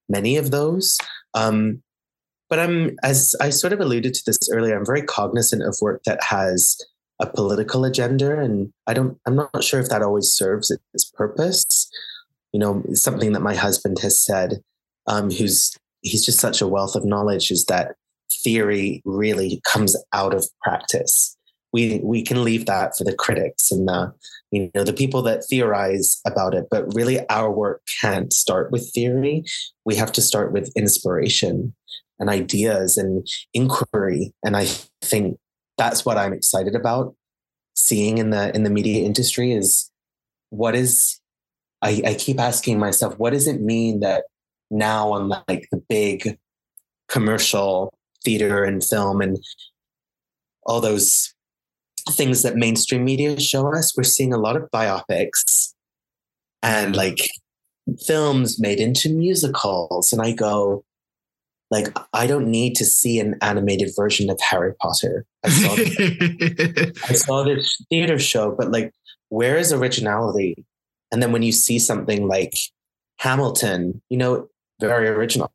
many 0.09 0.37
of 0.37 0.51
those. 0.51 0.97
Um, 1.33 1.81
but 2.49 2.59
I'm, 2.59 2.95
as 3.03 3.35
I 3.41 3.49
sort 3.49 3.73
of 3.73 3.79
alluded 3.79 4.13
to 4.13 4.23
this 4.25 4.49
earlier, 4.51 4.77
I'm 4.77 4.85
very 4.85 5.01
cognizant 5.01 5.63
of 5.63 5.77
work 5.81 6.03
that 6.05 6.23
has 6.23 6.77
a 7.19 7.27
political 7.27 7.85
agenda, 7.85 8.39
and 8.39 8.71
I 8.87 8.93
don't, 8.93 9.17
I'm 9.25 9.35
not 9.35 9.63
sure 9.63 9.79
if 9.79 9.89
that 9.89 10.01
always 10.01 10.27
serves 10.27 10.71
its 10.93 11.05
purpose. 11.05 11.89
You 12.51 12.59
know, 12.59 12.83
something 12.93 13.33
that 13.33 13.41
my 13.41 13.55
husband 13.55 13.99
has 14.01 14.23
said, 14.23 14.61
um, 15.07 15.31
who's 15.31 15.75
he's 16.01 16.25
just 16.25 16.39
such 16.39 16.61
a 16.61 16.67
wealth 16.67 16.95
of 16.95 17.05
knowledge, 17.05 17.49
is 17.49 17.65
that 17.65 17.95
theory 18.43 19.01
really 19.05 19.61
comes 19.65 19.95
out 20.13 20.33
of 20.33 20.45
practice. 20.61 21.37
We 21.71 21.99
we 22.03 22.21
can 22.21 22.43
leave 22.43 22.67
that 22.67 22.95
for 22.95 23.03
the 23.03 23.15
critics 23.15 23.71
and 23.71 23.87
the 23.87 24.13
you 24.51 24.69
know 24.75 24.83
the 24.83 24.93
people 24.93 25.23
that 25.23 25.43
theorize 25.49 26.19
about 26.27 26.53
it, 26.53 26.65
but 26.69 26.93
really 26.93 27.27
our 27.29 27.51
work 27.51 27.81
can't 28.01 28.31
start 28.31 28.71
with 28.71 28.91
theory. 28.93 29.45
We 29.85 29.95
have 29.95 30.11
to 30.11 30.21
start 30.21 30.51
with 30.51 30.71
inspiration 30.75 31.73
and 32.19 32.29
ideas 32.29 32.97
and 32.97 33.25
inquiry. 33.53 34.33
And 34.43 34.55
I 34.55 34.65
think 35.01 35.37
that's 35.77 36.05
what 36.05 36.17
I'm 36.17 36.33
excited 36.33 36.75
about 36.75 37.15
seeing 37.75 38.19
in 38.19 38.29
the 38.29 38.55
in 38.55 38.63
the 38.63 38.69
media 38.69 39.03
industry 39.03 39.51
is 39.51 39.91
what 40.49 40.75
is 40.75 41.19
I, 41.81 42.01
I 42.05 42.13
keep 42.13 42.39
asking 42.39 42.79
myself, 42.79 43.17
what 43.19 43.33
does 43.33 43.47
it 43.47 43.61
mean 43.61 43.99
that 43.99 44.23
now 44.71 45.11
on 45.11 45.29
like 45.29 45.67
the 45.71 45.81
big 45.89 46.37
commercial 47.09 47.93
theater 48.23 48.63
and 48.63 48.81
film 48.83 49.21
and 49.21 49.37
all 50.65 50.79
those 50.79 51.33
things 52.11 52.41
that 52.43 52.55
mainstream 52.55 53.03
media 53.03 53.39
show 53.39 53.73
us, 53.73 53.95
we're 53.97 54.03
seeing 54.03 54.33
a 54.33 54.37
lot 54.37 54.55
of 54.55 54.69
biopics 54.73 55.73
and 56.61 56.95
like 56.95 57.29
films 58.07 58.59
made 58.59 58.79
into 58.79 59.09
musicals. 59.09 60.13
And 60.13 60.21
I 60.21 60.31
go, 60.31 60.85
like 61.73 61.87
I 62.13 62.27
don't 62.27 62.47
need 62.47 62.75
to 62.75 62.85
see 62.85 63.19
an 63.19 63.35
animated 63.41 63.89
version 63.95 64.29
of 64.29 64.39
Harry 64.39 64.75
Potter. 64.79 65.25
I 65.43 65.49
saw, 65.49 65.75
this, 65.75 67.03
I 67.09 67.13
saw 67.13 67.43
this 67.43 67.83
theater 67.89 68.19
show, 68.19 68.55
but 68.55 68.71
like, 68.71 68.91
where 69.29 69.57
is 69.57 69.73
originality? 69.73 70.65
And 71.11 71.21
then 71.21 71.31
when 71.31 71.41
you 71.41 71.51
see 71.51 71.79
something 71.79 72.27
like 72.27 72.53
Hamilton, 73.17 74.03
you 74.09 74.17
know, 74.17 74.47
very 74.79 75.07
original. 75.07 75.51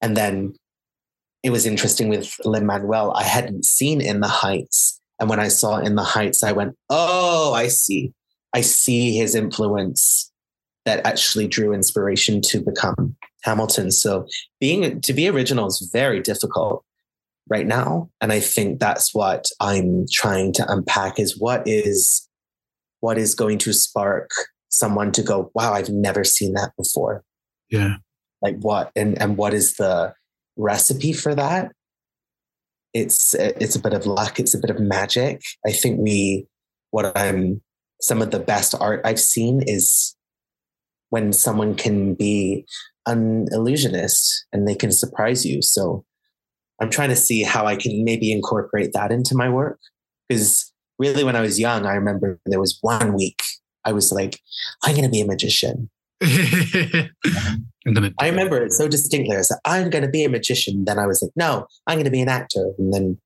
And 0.00 0.16
then 0.16 0.54
it 1.42 1.50
was 1.50 1.66
interesting 1.66 2.08
with 2.08 2.36
Lin 2.44 2.64
Manuel. 2.64 3.12
I 3.12 3.24
hadn't 3.24 3.64
seen 3.64 4.00
In 4.00 4.20
the 4.20 4.28
Heights. 4.28 5.00
And 5.18 5.28
when 5.28 5.40
I 5.40 5.48
saw 5.48 5.78
In 5.78 5.96
the 5.96 6.04
Heights, 6.04 6.44
I 6.44 6.52
went, 6.52 6.76
oh, 6.88 7.52
I 7.52 7.66
see. 7.66 8.12
I 8.54 8.60
see 8.60 9.16
his 9.16 9.34
influence 9.34 10.30
that 10.84 11.04
actually 11.04 11.48
drew 11.48 11.72
inspiration 11.72 12.40
to 12.42 12.60
become 12.60 13.16
Hamilton. 13.42 13.90
So 13.90 14.26
being 14.60 15.00
to 15.00 15.12
be 15.12 15.28
original 15.28 15.66
is 15.66 15.90
very 15.92 16.20
difficult 16.20 16.84
right 17.48 17.66
now. 17.66 18.10
And 18.20 18.32
I 18.32 18.40
think 18.40 18.80
that's 18.80 19.14
what 19.14 19.46
I'm 19.60 20.06
trying 20.10 20.52
to 20.54 20.70
unpack 20.70 21.18
is 21.18 21.38
what 21.38 21.62
is 21.66 22.28
what 23.00 23.18
is 23.18 23.34
going 23.34 23.58
to 23.58 23.72
spark 23.72 24.30
someone 24.68 25.12
to 25.12 25.22
go, 25.22 25.50
wow, 25.54 25.74
I've 25.74 25.90
never 25.90 26.24
seen 26.24 26.54
that 26.54 26.70
before. 26.76 27.24
Yeah. 27.68 27.96
Like 28.40 28.56
what 28.60 28.90
and 28.96 29.20
and 29.20 29.36
what 29.36 29.54
is 29.54 29.76
the 29.76 30.14
recipe 30.56 31.12
for 31.12 31.34
that? 31.34 31.72
It's 32.94 33.34
it's 33.34 33.76
a 33.76 33.80
bit 33.80 33.94
of 33.94 34.06
luck, 34.06 34.38
it's 34.38 34.54
a 34.54 34.58
bit 34.58 34.70
of 34.70 34.78
magic. 34.78 35.42
I 35.66 35.72
think 35.72 36.00
we 36.00 36.46
what 36.90 37.16
I'm 37.16 37.62
some 38.00 38.20
of 38.20 38.30
the 38.30 38.40
best 38.40 38.74
art 38.78 39.00
I've 39.04 39.20
seen 39.20 39.62
is 39.64 40.16
when 41.10 41.32
someone 41.32 41.74
can 41.74 42.14
be 42.14 42.66
an 43.06 43.46
illusionist 43.50 44.46
and 44.52 44.66
they 44.66 44.74
can 44.74 44.92
surprise 44.92 45.44
you. 45.44 45.62
So 45.62 46.04
I'm 46.80 46.90
trying 46.90 47.10
to 47.10 47.16
see 47.16 47.42
how 47.42 47.66
I 47.66 47.76
can 47.76 48.04
maybe 48.04 48.32
incorporate 48.32 48.92
that 48.92 49.12
into 49.12 49.34
my 49.34 49.48
work. 49.48 49.78
Because 50.28 50.72
really, 50.98 51.24
when 51.24 51.36
I 51.36 51.40
was 51.40 51.60
young, 51.60 51.86
I 51.86 51.94
remember 51.94 52.38
there 52.46 52.60
was 52.60 52.78
one 52.80 53.14
week 53.14 53.42
I 53.84 53.92
was 53.92 54.12
like, 54.12 54.40
I'm 54.84 54.92
going 54.92 55.04
to 55.04 55.10
be 55.10 55.20
a 55.20 55.26
magician. 55.26 55.90
I 56.22 57.08
remember 58.22 58.62
it 58.62 58.72
so 58.72 58.88
distinctly. 58.88 59.36
I 59.36 59.40
said, 59.42 59.58
I'm 59.64 59.90
going 59.90 60.04
to 60.04 60.10
be 60.10 60.24
a 60.24 60.28
magician. 60.28 60.84
Then 60.84 60.98
I 60.98 61.06
was 61.06 61.20
like, 61.20 61.32
no, 61.34 61.66
I'm 61.86 61.96
going 61.96 62.04
to 62.04 62.10
be 62.10 62.20
an 62.22 62.28
actor. 62.28 62.72
And 62.78 62.92
then 62.92 63.20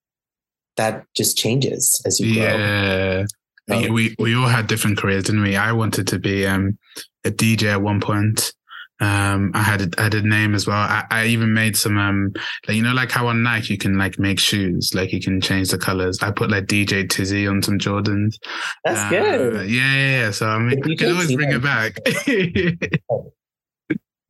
that 0.77 1.05
just 1.15 1.37
changes 1.37 2.01
as 2.07 2.21
you 2.21 2.35
grow. 2.35 2.45
Yeah. 2.45 3.25
Um, 3.71 3.93
we, 3.93 4.15
we 4.19 4.35
all 4.35 4.47
had 4.47 4.67
different 4.67 4.97
careers, 4.97 5.25
didn't 5.25 5.43
we? 5.43 5.57
I 5.57 5.73
wanted 5.73 6.07
to 6.09 6.19
be 6.19 6.47
um, 6.47 6.79
a 7.25 7.31
DJ 7.31 7.65
at 7.65 7.83
one 7.83 8.01
point. 8.01 8.53
Um, 8.99 9.51
I 9.55 9.63
had 9.63 9.83
a, 9.83 10.01
I 10.01 10.05
had 10.05 10.15
a 10.15 10.23
name 10.23 10.55
as 10.55 10.67
well. 10.67 10.77
I, 10.77 11.05
I 11.11 11.27
even 11.27 11.53
made 11.53 11.77
some 11.77 11.99
um, 11.99 12.33
like 12.67 12.77
you 12.77 12.83
know, 12.83 12.93
like 12.93 13.11
how 13.11 13.29
on 13.29 13.43
Nike 13.43 13.75
you 13.75 13.79
can 13.79 13.99
like 13.99 14.19
make 14.19 14.39
shoes, 14.39 14.93
like 14.95 15.13
you 15.13 15.21
can 15.21 15.41
change 15.41 15.71
the 15.71 15.79
colors. 15.79 16.23
I 16.23 16.31
put 16.31 16.51
like 16.51 16.67
DJ 16.67 17.09
Tizzy 17.09 17.47
on 17.47 17.63
some 17.63 17.79
Jordans. 17.79 18.37
That's 18.85 19.01
uh, 19.01 19.11
good. 19.11 19.71
Yeah, 19.71 19.95
yeah, 19.95 20.21
yeah. 20.21 20.31
So 20.31 20.47
I 20.47 20.59
mean, 20.59 20.83
you 20.87 20.97
can 20.97 21.13
always 21.13 21.35
bring 21.35 21.53
it 21.53 21.63
back. 21.63 21.99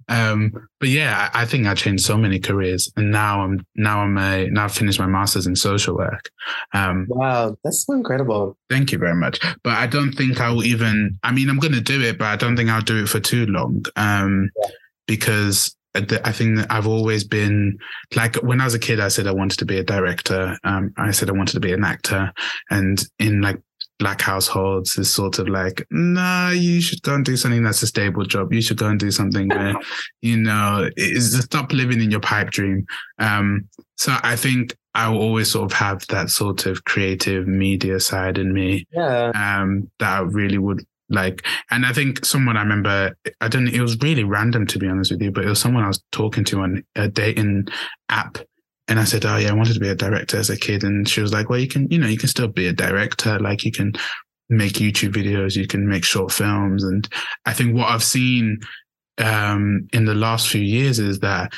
Um, 0.09 0.52
but 0.78 0.88
yeah, 0.88 1.30
I, 1.34 1.42
I, 1.42 1.44
think 1.46 1.66
I 1.66 1.74
changed 1.74 2.04
so 2.04 2.16
many 2.16 2.38
careers, 2.38 2.90
and 2.96 3.11
now 3.11 3.42
I'm 3.42 3.66
now 3.74 4.00
I'm 4.00 4.16
a 4.18 4.48
now 4.48 4.64
I've 4.64 4.72
finished 4.72 5.00
my 5.00 5.07
masters 5.07 5.46
in 5.46 5.57
social 5.57 5.96
work. 5.96 6.30
Um, 6.72 7.07
wow, 7.09 7.57
that's 7.64 7.84
so 7.84 7.92
incredible. 7.92 8.57
Thank 8.70 8.92
you 8.92 8.98
very 8.98 9.16
much. 9.16 9.40
But 9.64 9.74
I 9.74 9.86
don't 9.86 10.12
think 10.12 10.40
I 10.40 10.50
will 10.50 10.64
even. 10.64 11.18
I 11.22 11.32
mean, 11.32 11.48
I'm 11.48 11.59
going 11.59 11.74
to 11.74 11.80
do 11.80 12.00
it, 12.02 12.18
but 12.18 12.26
I 12.26 12.36
don't 12.36 12.57
think 12.57 12.70
I'll 12.70 12.80
do 12.80 13.02
it 13.02 13.09
for 13.09 13.20
too 13.20 13.46
long. 13.46 13.84
Um, 13.96 14.50
yeah. 14.62 14.68
because 15.07 15.76
I 15.96 16.32
think 16.32 16.59
that 16.59 16.66
I've 16.70 16.86
always 16.86 17.24
been 17.24 17.78
like 18.14 18.36
when 18.36 18.61
I 18.61 18.64
was 18.64 18.74
a 18.74 18.78
kid, 18.78 19.00
I 19.00 19.09
said 19.09 19.26
I 19.26 19.32
wanted 19.32 19.59
to 19.59 19.64
be 19.64 19.78
a 19.78 19.84
director. 19.84 20.57
Um, 20.64 20.92
I 20.96 21.11
said 21.11 21.28
I 21.28 21.32
wanted 21.32 21.54
to 21.54 21.61
be 21.61 21.72
an 21.72 21.84
actor, 21.84 22.32
and 22.70 23.02
in 23.18 23.40
like 23.40 23.61
black 23.99 24.20
households 24.20 24.99
is 24.99 25.12
sort 25.12 25.38
of 25.38 25.49
like, 25.49 25.86
nah, 25.90 26.51
you 26.51 26.80
should 26.80 27.03
go 27.03 27.14
and 27.14 27.24
do 27.24 27.36
something 27.36 27.62
that's 27.62 27.82
a 27.82 27.86
stable 27.86 28.24
job. 28.24 28.53
You 28.53 28.61
should 28.61 28.76
go 28.76 28.88
and 28.88 29.01
do 29.01 29.11
something 29.11 29.49
where, 29.49 29.74
you 30.22 30.36
know, 30.36 30.88
is 30.97 31.38
stop 31.40 31.72
living 31.72 32.01
in 32.01 32.11
your 32.11 32.20
pipe 32.20 32.51
dream. 32.51 32.86
Um, 33.18 33.68
so 33.97 34.16
I 34.22 34.36
think 34.36 34.76
I 34.94 35.09
will 35.09 35.18
always 35.18 35.51
sort 35.51 35.70
of 35.70 35.78
have 35.78 36.07
that 36.09 36.30
sort 36.30 36.66
of 36.66 36.84
creative 36.84 37.47
media 37.47 38.01
side 38.01 38.38
in 38.38 38.53
me. 38.53 38.86
Yeah. 38.92 39.30
Um, 39.34 39.90
that 39.99 40.18
I 40.18 40.20
really 40.20 40.59
would 40.59 40.84
like, 41.09 41.47
and 41.70 41.86
I 41.86 41.92
think 41.92 42.24
someone 42.24 42.57
I 42.57 42.62
remember, 42.62 43.16
I 43.40 43.49
don't 43.49 43.68
it 43.68 43.80
was 43.80 43.99
really 44.01 44.24
random 44.24 44.66
to 44.66 44.78
be 44.78 44.88
honest 44.88 45.12
with 45.12 45.22
you, 45.22 45.30
but 45.30 45.44
it 45.44 45.49
was 45.49 45.61
someone 45.61 45.84
I 45.84 45.88
was 45.88 46.03
talking 46.12 46.44
to 46.44 46.61
on 46.61 46.84
a 46.97 47.09
dating 47.09 47.68
app 48.09 48.38
and 48.89 49.01
I 49.01 49.05
said, 49.05 49.24
Oh 49.24 49.37
yeah, 49.37 49.51
I 49.51 49.55
wanted 49.55 49.74
to 49.74 49.80
be 49.80 49.89
a 49.89 49.95
director 49.95 50.37
as 50.37 50.51
a 50.51 50.57
kid. 50.57 50.84
And 50.84 51.09
she 51.09 51.20
was 51.20 51.32
like, 51.32 51.49
Well, 51.49 51.59
you 51.59 51.68
can, 51.68 51.89
you 51.91 51.99
know, 51.99 52.07
you 52.07 52.18
can 52.18 52.28
still 52.28 52.49
be 52.49 52.66
a 52.66 52.72
director. 52.72 53.39
Like 53.39 53.64
you 53.64 53.72
can 53.72 53.95
make 54.49 54.74
YouTube 54.74 55.12
videos, 55.12 55.57
you 55.57 55.66
can 55.66 55.89
make 55.89 56.05
short 56.05 56.32
films. 56.32 56.84
And 56.84 57.09
I 57.45 57.53
think 57.53 57.74
what 57.74 57.89
I've 57.89 58.05
seen 58.05 58.61
um, 59.18 59.89
in 59.93 60.05
the 60.05 60.14
last 60.14 60.49
few 60.49 60.61
years 60.61 60.99
is 60.99 61.20
that 61.20 61.53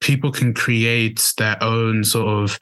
people 0.00 0.32
can 0.32 0.54
create 0.54 1.32
their 1.38 1.62
own 1.62 2.04
sort 2.04 2.28
of 2.28 2.58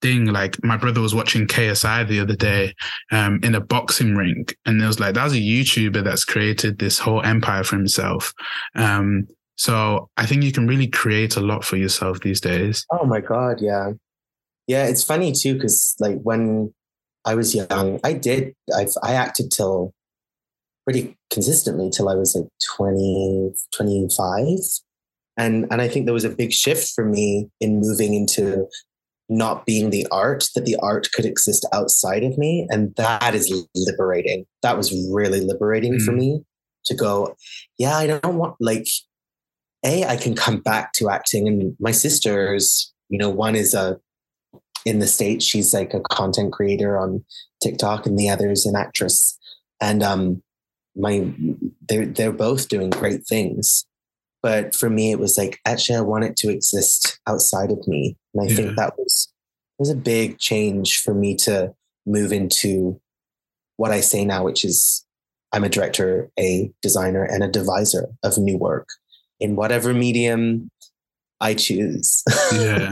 thing. 0.00 0.26
Like 0.26 0.62
my 0.62 0.76
brother 0.76 1.00
was 1.00 1.14
watching 1.14 1.46
KSI 1.46 2.06
the 2.06 2.20
other 2.20 2.36
day 2.36 2.74
um, 3.10 3.40
in 3.42 3.54
a 3.54 3.60
boxing 3.60 4.14
ring, 4.14 4.46
and 4.66 4.80
it 4.80 4.86
was 4.86 5.00
like 5.00 5.14
that 5.14 5.24
was 5.24 5.34
a 5.34 5.36
YouTuber 5.36 6.04
that's 6.04 6.24
created 6.24 6.78
this 6.78 6.98
whole 6.98 7.22
empire 7.22 7.64
for 7.64 7.76
himself. 7.76 8.32
Um, 8.74 9.26
so 9.56 10.08
I 10.16 10.26
think 10.26 10.42
you 10.42 10.52
can 10.52 10.66
really 10.66 10.88
create 10.88 11.36
a 11.36 11.40
lot 11.40 11.64
for 11.64 11.76
yourself 11.76 12.20
these 12.20 12.40
days. 12.40 12.84
Oh 12.90 13.04
my 13.04 13.20
God. 13.20 13.60
Yeah. 13.60 13.92
Yeah. 14.66 14.86
It's 14.86 15.04
funny 15.04 15.32
too, 15.32 15.54
because 15.54 15.94
like 16.00 16.20
when 16.22 16.72
I 17.24 17.34
was 17.34 17.54
young, 17.54 18.00
I 18.02 18.12
did, 18.12 18.54
I've, 18.76 18.92
I 19.02 19.14
acted 19.14 19.50
till 19.50 19.92
pretty 20.84 21.16
consistently 21.32 21.90
till 21.90 22.08
I 22.08 22.14
was 22.14 22.34
like 22.34 22.48
20, 22.76 23.52
25. 23.74 24.58
And, 25.36 25.66
and 25.70 25.80
I 25.80 25.88
think 25.88 26.06
there 26.06 26.14
was 26.14 26.24
a 26.24 26.30
big 26.30 26.52
shift 26.52 26.92
for 26.94 27.04
me 27.04 27.48
in 27.60 27.80
moving 27.80 28.14
into 28.14 28.66
not 29.28 29.64
being 29.64 29.90
the 29.90 30.06
art, 30.10 30.44
that 30.54 30.64
the 30.64 30.76
art 30.76 31.08
could 31.14 31.24
exist 31.24 31.66
outside 31.72 32.22
of 32.22 32.36
me. 32.36 32.66
And 32.70 32.94
that 32.96 33.34
is 33.34 33.66
liberating. 33.74 34.46
That 34.62 34.76
was 34.76 34.92
really 35.10 35.40
liberating 35.40 35.94
mm. 35.94 36.04
for 36.04 36.12
me 36.12 36.42
to 36.84 36.94
go, 36.94 37.34
yeah, 37.78 37.96
I 37.96 38.06
don't 38.06 38.36
want, 38.36 38.56
like, 38.60 38.86
a 39.84 40.04
I 40.04 40.16
can 40.16 40.34
come 40.34 40.58
back 40.58 40.92
to 40.94 41.10
acting. 41.10 41.46
And 41.46 41.76
my 41.78 41.90
sisters, 41.90 42.92
you 43.08 43.18
know, 43.18 43.30
one 43.30 43.54
is 43.54 43.74
a 43.74 44.00
in 44.84 44.98
the 44.98 45.06
states. 45.06 45.44
She's 45.44 45.72
like 45.72 45.94
a 45.94 46.00
content 46.00 46.52
creator 46.52 46.98
on 46.98 47.24
TikTok, 47.62 48.06
and 48.06 48.18
the 48.18 48.28
other 48.28 48.50
is 48.50 48.66
an 48.66 48.76
actress. 48.76 49.38
And 49.80 50.02
um, 50.02 50.42
my 50.96 51.32
they're 51.88 52.06
they're 52.06 52.32
both 52.32 52.68
doing 52.68 52.90
great 52.90 53.26
things. 53.26 53.86
But 54.42 54.74
for 54.74 54.90
me, 54.90 55.10
it 55.10 55.18
was 55.18 55.38
like 55.38 55.58
actually 55.64 55.96
I 55.96 56.02
want 56.02 56.24
it 56.24 56.36
to 56.38 56.50
exist 56.50 57.18
outside 57.26 57.70
of 57.70 57.86
me, 57.86 58.16
and 58.34 58.42
I 58.42 58.50
yeah. 58.50 58.56
think 58.56 58.76
that 58.76 58.98
was 58.98 59.32
was 59.78 59.90
a 59.90 59.96
big 59.96 60.38
change 60.38 60.98
for 60.98 61.14
me 61.14 61.34
to 61.34 61.74
move 62.06 62.32
into 62.32 63.00
what 63.76 63.90
I 63.90 64.00
say 64.00 64.24
now, 64.24 64.44
which 64.44 64.64
is 64.64 65.04
I'm 65.52 65.64
a 65.64 65.68
director, 65.68 66.30
a 66.38 66.70
designer, 66.82 67.24
and 67.24 67.42
a 67.42 67.48
deviser 67.48 68.06
of 68.22 68.38
new 68.38 68.56
work 68.56 68.88
in 69.44 69.56
whatever 69.56 69.92
medium 69.92 70.70
I 71.38 71.52
choose. 71.54 72.22
yeah. 72.52 72.90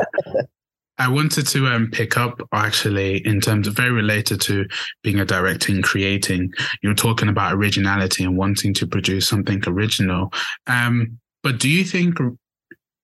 I 0.99 1.09
wanted 1.09 1.47
to 1.49 1.67
um, 1.67 1.91
pick 1.91 2.19
up 2.19 2.41
actually 2.53 3.27
in 3.27 3.41
terms 3.41 3.67
of 3.67 3.75
very 3.75 3.91
related 3.91 4.41
to 4.43 4.67
being 5.03 5.19
a 5.19 5.25
director 5.25 5.73
and 5.73 5.83
creating. 5.83 6.53
You're 6.83 6.95
talking 6.95 7.31
about 7.31 7.55
originality 7.55 8.23
and 8.23 8.37
wanting 8.37 8.75
to 8.75 8.87
produce 8.87 9.27
something 9.27 9.63
original. 9.67 10.31
Um, 10.67 11.19
but 11.43 11.59
do 11.59 11.69
you 11.69 11.83
think 11.85 12.17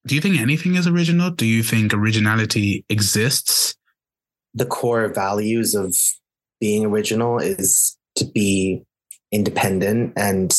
do 0.07 0.15
you 0.15 0.21
think 0.21 0.39
anything 0.39 0.75
is 0.77 0.87
original? 0.87 1.31
Do 1.31 1.47
you 1.47 1.63
think 1.63 1.93
originality 1.93 2.85
exists? 2.89 3.75
The 4.55 4.67
core 4.67 5.09
values 5.09 5.75
of 5.75 5.97
being 6.61 6.85
original 6.85 7.39
is 7.39 7.97
to 8.17 8.27
be 8.27 8.85
independent 9.33 10.13
and 10.17 10.55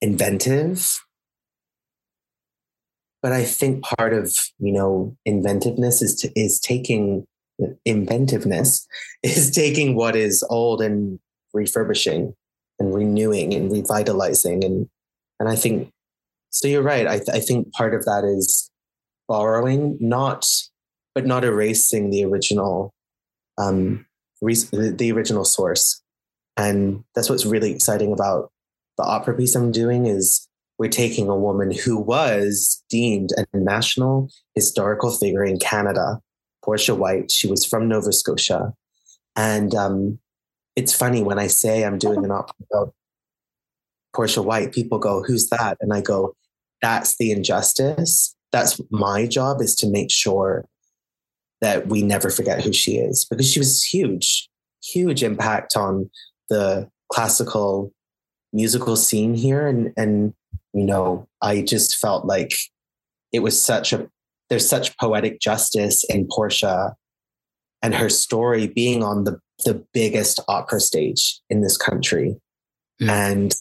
inventive 0.00 1.05
but 3.26 3.32
I 3.32 3.42
think 3.42 3.82
part 3.82 4.12
of 4.12 4.32
you 4.60 4.72
know 4.72 5.16
inventiveness 5.24 6.00
is 6.00 6.14
to, 6.20 6.30
is 6.40 6.60
taking 6.60 7.26
inventiveness 7.84 8.86
is 9.24 9.50
taking 9.50 9.96
what 9.96 10.14
is 10.14 10.46
old 10.48 10.80
and 10.80 11.18
refurbishing 11.52 12.34
and 12.78 12.94
renewing 12.94 13.52
and 13.52 13.72
revitalizing. 13.72 14.62
And 14.62 14.88
and 15.40 15.48
I 15.48 15.56
think 15.56 15.90
so 16.50 16.68
you're 16.68 16.84
right. 16.84 17.08
I, 17.08 17.16
th- 17.16 17.30
I 17.30 17.40
think 17.40 17.72
part 17.72 17.94
of 17.94 18.04
that 18.04 18.22
is 18.22 18.70
borrowing 19.26 19.98
not 20.00 20.46
but 21.12 21.26
not 21.26 21.42
erasing 21.42 22.10
the 22.10 22.24
original 22.24 22.94
um 23.58 24.06
the 24.40 25.12
original 25.12 25.44
source. 25.44 26.00
And 26.56 27.02
that's 27.16 27.28
what's 27.28 27.44
really 27.44 27.72
exciting 27.72 28.12
about 28.12 28.52
the 28.98 29.02
opera 29.02 29.36
piece 29.36 29.56
I'm 29.56 29.72
doing 29.72 30.06
is 30.06 30.45
we're 30.78 30.90
taking 30.90 31.28
a 31.28 31.36
woman 31.36 31.72
who 31.72 31.98
was 31.98 32.82
deemed 32.90 33.30
a 33.36 33.56
national 33.56 34.30
historical 34.54 35.10
figure 35.10 35.44
in 35.44 35.58
Canada, 35.58 36.20
Portia 36.64 36.94
White. 36.94 37.30
She 37.30 37.46
was 37.46 37.64
from 37.64 37.88
Nova 37.88 38.12
Scotia. 38.12 38.72
And 39.36 39.74
um, 39.74 40.18
it's 40.74 40.94
funny 40.94 41.22
when 41.22 41.38
I 41.38 41.46
say 41.46 41.84
I'm 41.84 41.98
doing 41.98 42.24
an 42.24 42.30
opera 42.30 42.54
about 42.70 42.94
Portia 44.14 44.42
White, 44.42 44.72
people 44.72 44.98
go, 44.98 45.22
Who's 45.22 45.48
that? 45.50 45.76
And 45.80 45.92
I 45.92 46.00
go, 46.00 46.34
That's 46.82 47.16
the 47.18 47.30
injustice. 47.30 48.34
That's 48.52 48.80
my 48.90 49.26
job 49.26 49.60
is 49.60 49.74
to 49.76 49.90
make 49.90 50.10
sure 50.10 50.66
that 51.60 51.88
we 51.88 52.02
never 52.02 52.30
forget 52.30 52.62
who 52.62 52.72
she 52.72 52.96
is 52.96 53.24
because 53.24 53.50
she 53.50 53.58
was 53.58 53.82
huge, 53.82 54.48
huge 54.84 55.22
impact 55.22 55.76
on 55.76 56.10
the 56.48 56.88
classical 57.10 57.92
musical 58.52 58.96
scene 58.96 59.34
here. 59.34 59.66
And, 59.66 59.92
and 59.96 60.34
you 60.76 60.84
know, 60.84 61.26
I 61.40 61.62
just 61.62 61.96
felt 61.96 62.26
like 62.26 62.52
it 63.32 63.40
was 63.40 63.60
such 63.60 63.94
a 63.94 64.08
there's 64.50 64.68
such 64.68 64.96
poetic 64.98 65.40
justice 65.40 66.04
in 66.04 66.28
Portia 66.30 66.94
and 67.82 67.94
her 67.94 68.10
story 68.10 68.66
being 68.66 69.02
on 69.02 69.24
the 69.24 69.40
the 69.64 69.82
biggest 69.94 70.38
opera 70.48 70.80
stage 70.80 71.40
in 71.48 71.62
this 71.62 71.78
country. 71.78 72.36
Yeah. 73.00 73.28
And 73.28 73.54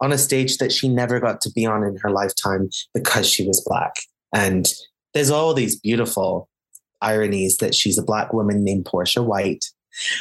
on 0.00 0.12
a 0.12 0.18
stage 0.18 0.58
that 0.58 0.70
she 0.70 0.88
never 0.88 1.18
got 1.18 1.40
to 1.40 1.50
be 1.50 1.66
on 1.66 1.82
in 1.82 1.96
her 2.02 2.10
lifetime 2.10 2.70
because 2.92 3.28
she 3.28 3.46
was 3.46 3.60
black. 3.66 3.94
And 4.32 4.72
there's 5.12 5.30
all 5.30 5.54
these 5.54 5.78
beautiful 5.80 6.48
ironies 7.02 7.58
that 7.58 7.74
she's 7.74 7.98
a 7.98 8.04
black 8.04 8.32
woman 8.32 8.62
named 8.62 8.86
Portia 8.86 9.24
White. 9.24 9.64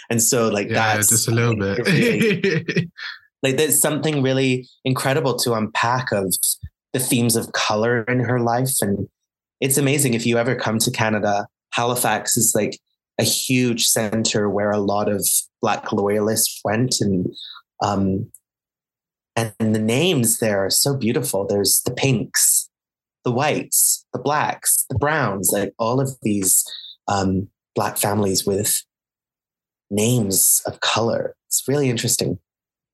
And 0.09 0.21
so 0.21 0.49
like 0.49 0.69
yeah, 0.69 0.95
that's 0.95 1.09
just 1.09 1.27
a 1.27 1.31
little 1.31 1.55
bit. 1.55 2.89
Like 3.43 3.57
there's 3.57 3.79
something 3.79 4.23
really 4.23 4.67
incredible 4.85 5.35
to 5.39 5.53
unpack 5.53 6.11
of 6.11 6.33
the 6.93 6.99
themes 6.99 7.35
of 7.35 7.51
color 7.51 8.03
in 8.03 8.21
her 8.21 8.39
life. 8.39 8.75
And 8.81 9.07
it's 9.59 9.77
amazing 9.77 10.13
if 10.13 10.25
you 10.25 10.37
ever 10.37 10.55
come 10.55 10.79
to 10.79 10.91
Canada, 10.91 11.47
Halifax 11.73 12.37
is 12.37 12.53
like 12.55 12.79
a 13.19 13.23
huge 13.23 13.85
center 13.85 14.49
where 14.49 14.71
a 14.71 14.79
lot 14.79 15.09
of 15.09 15.27
black 15.61 15.91
loyalists 15.91 16.59
went 16.63 16.95
and 16.99 17.27
um 17.83 18.31
and 19.35 19.53
the 19.59 19.79
names 19.79 20.39
there 20.39 20.63
are 20.63 20.69
so 20.69 20.95
beautiful. 20.95 21.45
There's 21.47 21.81
the 21.85 21.93
pinks, 21.93 22.69
the 23.23 23.31
whites, 23.31 24.05
the 24.13 24.19
blacks, 24.19 24.85
the 24.89 24.97
browns, 24.97 25.49
like 25.51 25.73
all 25.79 25.99
of 25.99 26.11
these 26.21 26.63
um, 27.07 27.47
black 27.75 27.97
families 27.97 28.45
with 28.45 28.83
names 29.89 30.61
of 30.67 30.79
color. 30.81 31.35
It's 31.47 31.63
really 31.67 31.89
interesting. 31.89 32.37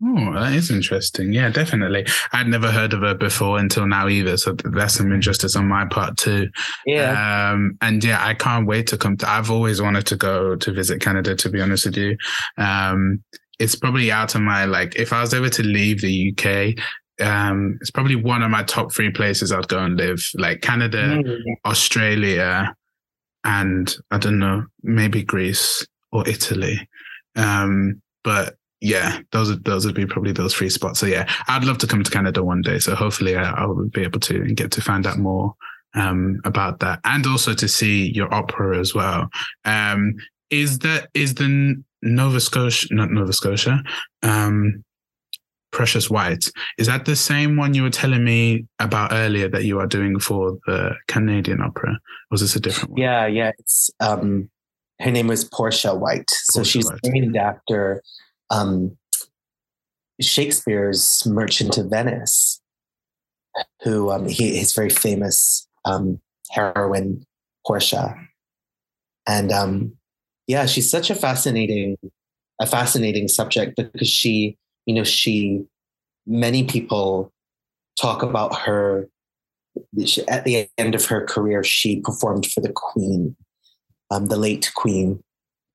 Oh, 0.02 0.34
that 0.34 0.54
is 0.54 0.72
interesting. 0.72 1.34
Yeah, 1.34 1.50
definitely. 1.50 2.06
I'd 2.32 2.48
never 2.48 2.72
heard 2.72 2.94
of 2.94 3.02
her 3.02 3.16
before 3.16 3.60
until 3.60 3.86
now 3.86 4.08
either. 4.08 4.38
So 4.38 4.54
that's 4.54 4.94
some 4.94 5.12
interest 5.12 5.56
on 5.58 5.68
my 5.68 5.86
part 5.86 6.18
too. 6.18 6.50
Yeah. 6.86 7.52
Um, 7.52 7.78
and 7.82 8.02
yeah, 8.04 8.26
I 8.26 8.34
can't 8.34 8.66
wait 8.66 8.88
to 8.88 8.98
come 8.98 9.18
to, 9.18 9.30
I've 9.30 9.52
always 9.52 9.82
wanted 9.82 10.06
to 10.08 10.16
go 10.16 10.56
to 10.56 10.72
visit 10.72 11.02
Canada, 11.02 11.36
to 11.36 11.50
be 11.50 11.62
honest 11.62 11.86
with 11.86 11.98
you. 11.98 12.18
Um, 12.58 13.24
it's 13.60 13.76
probably 13.76 14.10
out 14.10 14.36
of 14.36 14.42
my, 14.42 14.64
like, 14.64 14.96
if 14.96 15.12
I 15.12 15.20
was 15.20 15.34
ever 15.34 15.50
to 15.50 15.64
leave 15.64 16.00
the 16.00 16.34
UK, 16.34 16.82
um, 17.22 17.78
it's 17.82 17.92
probably 17.92 18.16
one 18.16 18.42
of 18.42 18.50
my 18.50 18.64
top 18.64 18.94
three 18.94 19.12
places 19.12 19.52
I'd 19.52 19.68
go 19.68 19.80
and 19.80 19.98
live, 19.98 20.26
like 20.36 20.62
Canada, 20.62 21.22
mm. 21.22 21.42
Australia, 21.66 22.74
and 23.44 23.94
I 24.12 24.18
don't 24.18 24.40
know, 24.40 24.66
maybe 24.82 25.24
Greece 25.24 25.86
or 26.14 26.28
Italy. 26.28 26.88
Um, 27.36 28.02
but 28.24 28.56
yeah, 28.82 29.20
those 29.32 29.52
are 29.52 29.58
those 29.58 29.86
would 29.86 29.96
be 29.96 30.06
probably 30.06 30.32
those 30.32 30.54
three 30.54 30.70
spots. 30.70 31.00
So 31.00 31.06
yeah, 31.06 31.30
I'd 31.48 31.66
love 31.66 31.78
to 31.80 31.88
come 31.88 32.04
to 32.04 32.12
Canada 32.12 32.44
one 32.44 32.62
day. 32.62 32.80
So 32.80 32.96
hopefully 32.96 33.36
I, 33.36 33.52
I 33.52 33.66
will 33.66 33.90
be 33.90 34.04
able 34.04 34.20
to 34.22 34.36
and 34.36 34.56
get 34.56 34.72
to 34.72 34.82
find 34.82 35.06
out 35.06 35.18
more 35.18 35.54
um, 35.96 36.40
about 36.46 36.80
that, 36.80 37.00
and 37.04 37.26
also 37.28 37.54
to 37.54 37.68
see 37.68 38.12
your 38.12 38.34
opera 38.34 38.80
as 38.80 38.96
well. 38.96 39.30
Um, 39.66 40.16
is 40.50 40.80
that 40.80 41.10
is 41.14 41.36
the 41.36 41.82
Nova 42.02 42.40
Scotia, 42.40 42.88
not 42.92 43.12
Nova 43.12 43.34
Scotia, 43.34 43.84
um, 44.24 44.84
Precious 45.72 46.10
White. 46.10 46.46
Is 46.78 46.88
that 46.88 47.06
the 47.06 47.16
same 47.16 47.58
one 47.58 47.74
you 47.74 47.84
were 47.84 47.90
telling 47.90 48.24
me 48.24 48.66
about 48.80 49.12
earlier 49.12 49.50
that 49.50 49.66
you 49.66 49.80
are 49.80 49.88
doing 49.88 50.20
for 50.20 50.58
the 50.66 50.96
Canadian 51.08 51.62
Opera? 51.62 51.92
Or 51.92 51.98
was 52.32 52.42
this 52.42 52.56
a 52.56 52.60
different 52.62 52.92
one? 52.92 53.02
Yeah, 53.02 53.28
yeah. 53.28 53.52
It's 53.60 53.92
um, 54.00 54.50
her 55.02 55.12
name 55.12 55.28
was 55.28 55.44
Portia 55.44 55.94
White. 55.94 56.30
so 56.30 56.64
she's 56.64 56.90
White. 56.90 57.00
named 57.04 57.38
after 57.38 58.02
um, 58.50 58.98
Shakespeare's 60.22 61.24
Merchant 61.26 61.78
of 61.78 61.90
Venice, 61.90 62.62
who 63.84 64.12
um, 64.12 64.28
he 64.28 64.58
his 64.58 64.74
very 64.74 64.90
famous 64.90 65.68
um, 65.86 66.20
heroine 66.52 67.26
Portia, 67.66 68.16
and 69.28 69.52
um, 69.52 69.94
yeah, 70.48 70.66
she's 70.66 70.90
such 70.90 71.10
a 71.10 71.16
fascinating 71.16 71.98
a 72.60 72.66
fascinating 72.66 73.28
subject 73.28 73.78
because 73.78 74.10
she, 74.10 74.58
you 74.86 74.94
know, 74.94 75.04
she 75.04 75.64
many 76.28 76.64
people 76.64 77.32
talk 78.00 78.22
about 78.22 78.56
her 78.56 79.08
at 80.28 80.44
the 80.46 80.68
end 80.78 80.96
of 80.96 81.06
her 81.06 81.26
career 81.26 81.64
she 81.64 82.02
performed 82.02 82.46
for 82.46 82.60
the 82.60 82.72
queen 82.74 83.36
um, 84.12 84.26
the 84.26 84.36
late 84.36 84.72
queen 84.76 85.24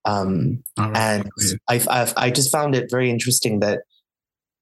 um, 0.04 0.62
right. 0.78 0.96
and 0.96 1.30
I've, 1.68 1.88
I've 1.88 2.14
i 2.16 2.30
just 2.30 2.52
found 2.52 2.74
it 2.74 2.90
very 2.90 3.10
interesting 3.10 3.60
that 3.60 3.80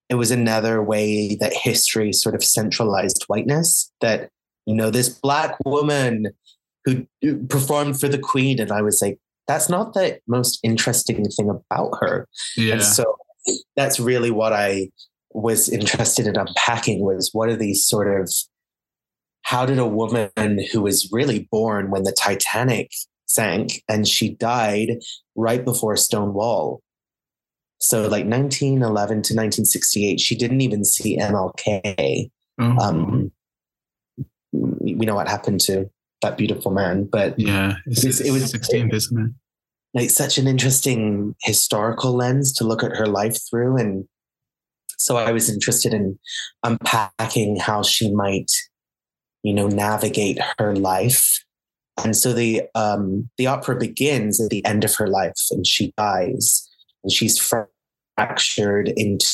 it 0.09 0.15
was 0.15 0.31
another 0.31 0.83
way 0.83 1.37
that 1.37 1.53
history 1.53 2.13
sort 2.13 2.35
of 2.35 2.45
centralized 2.45 3.25
whiteness 3.27 3.91
that 4.01 4.31
you 4.67 4.75
know 4.75 4.91
this 4.91 5.09
black 5.09 5.57
woman 5.65 6.29
who 6.85 7.07
performed 7.49 8.01
for 8.01 8.09
the 8.09 8.19
queen 8.19 8.61
and 8.61 8.73
i 8.73 8.83
was 8.83 9.01
like 9.03 9.19
that's 9.49 9.69
not 9.69 9.95
the 9.95 10.19
most 10.29 10.61
interesting 10.63 11.25
thing 11.31 11.51
about 11.51 11.91
her 12.01 12.29
yeah. 12.57 12.75
and 12.75 12.83
so 12.83 13.17
that's 13.77 13.99
really 13.99 14.31
what 14.31 14.53
I 14.53 14.91
was 15.31 15.69
interested 15.69 16.27
in 16.27 16.37
unpacking 16.37 17.01
was 17.01 17.31
what 17.33 17.49
are 17.49 17.57
these 17.57 17.87
sort 17.87 18.21
of 18.21 18.33
how 19.43 19.67
did 19.67 19.79
a 19.79 19.87
woman 19.87 20.31
who 20.73 20.83
was 20.83 21.09
really 21.11 21.49
born 21.51 21.91
when 21.91 22.05
the 22.05 22.17
Titanic 22.19 22.91
sank 23.35 23.83
and 23.89 24.07
she 24.07 24.35
died 24.35 24.99
right 25.35 25.65
before 25.65 25.97
Stonewall. 25.97 26.83
So 27.81 28.03
like 28.03 28.27
1911 28.27 29.09
to 29.09 29.35
1968, 29.35 30.21
she 30.21 30.37
didn't 30.37 30.61
even 30.61 30.85
see 30.85 31.19
MLK. 31.19 32.31
Oh, 32.61 32.77
Um, 32.79 33.33
we 34.53 35.07
know 35.07 35.15
what 35.15 35.29
happened 35.29 35.61
to 35.63 35.91
that 36.21 36.37
beautiful 36.37 36.71
man, 36.71 37.05
but 37.05 37.39
yeah. 37.39 37.75
It's, 37.87 38.05
it 38.05 38.07
was- 38.09 38.21
it 38.21 38.31
was- 38.31 38.51
16, 38.51 38.91
isn't 38.91 39.19
it? 39.19 39.31
like 39.95 40.09
such 40.09 40.39
an 40.39 40.47
interesting 40.49 41.35
historical 41.43 42.15
lens 42.17 42.51
to 42.55 42.65
look 42.65 42.83
at 42.83 42.97
her 42.97 43.05
life 43.07 43.37
through 43.51 43.77
and 43.77 44.07
so 44.97 45.19
i 45.19 45.31
was 45.31 45.51
interested 45.51 45.93
in 45.93 46.19
unpacking 46.65 47.59
how 47.59 47.83
she 47.83 48.11
might 48.15 48.51
you 49.43 49.53
know 49.53 49.67
navigate 49.69 50.39
her 50.59 50.75
life 50.75 51.45
and 52.05 52.17
so 52.17 52.33
the 52.33 52.63
um 52.75 53.29
the 53.39 53.47
opera 53.47 53.77
begins 53.77 54.41
at 54.41 54.51
the 54.51 54.65
end 54.65 54.85
of 54.85 54.95
her 54.97 55.07
life 55.07 55.41
and 55.51 55.67
she 55.67 55.93
dies 55.97 56.69
and 57.03 57.13
she's 57.13 57.39
fractured 58.17 58.93
into 58.97 59.27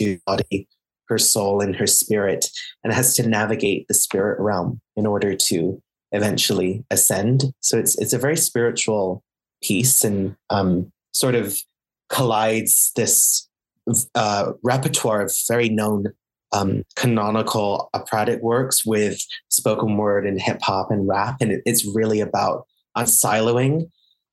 her 0.00 0.18
body 0.26 0.68
her 1.08 1.18
soul 1.18 1.60
and 1.60 1.76
her 1.76 1.86
spirit 1.86 2.46
and 2.84 2.92
has 2.92 3.14
to 3.14 3.28
navigate 3.28 3.86
the 3.88 3.94
spirit 3.94 4.38
realm 4.40 4.80
in 4.96 5.06
order 5.06 5.34
to 5.34 5.80
eventually 6.12 6.84
ascend. 6.90 7.44
So 7.60 7.78
it's 7.78 7.98
it's 7.98 8.12
a 8.12 8.18
very 8.18 8.36
spiritual 8.36 9.22
piece 9.62 10.04
and 10.04 10.36
um, 10.50 10.92
sort 11.12 11.34
of 11.34 11.56
collides 12.08 12.92
this 12.96 13.48
uh, 14.14 14.52
repertoire 14.62 15.22
of 15.22 15.32
very 15.48 15.68
known 15.68 16.06
um, 16.56 16.82
canonical 16.96 17.90
operatic 17.92 18.40
works 18.40 18.84
with 18.86 19.20
spoken 19.50 19.96
word 19.96 20.26
and 20.26 20.40
hip 20.40 20.60
hop 20.62 20.90
and 20.90 21.06
rap, 21.06 21.36
and 21.40 21.52
it, 21.52 21.62
it's 21.66 21.86
really 21.94 22.20
about 22.20 22.66
unsiloing 22.96 23.90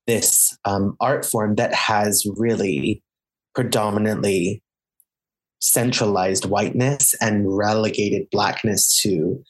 this 0.07 0.57
um, 0.65 0.95
art 0.99 1.25
form 1.25 1.55
that 1.55 1.73
has 1.73 2.25
really 2.37 3.03
predominantly 3.55 4.61
centralized 5.59 6.45
whiteness 6.45 7.13
and 7.21 7.57
relegated 7.57 8.29
blackness 8.31 9.01
to 9.01 9.41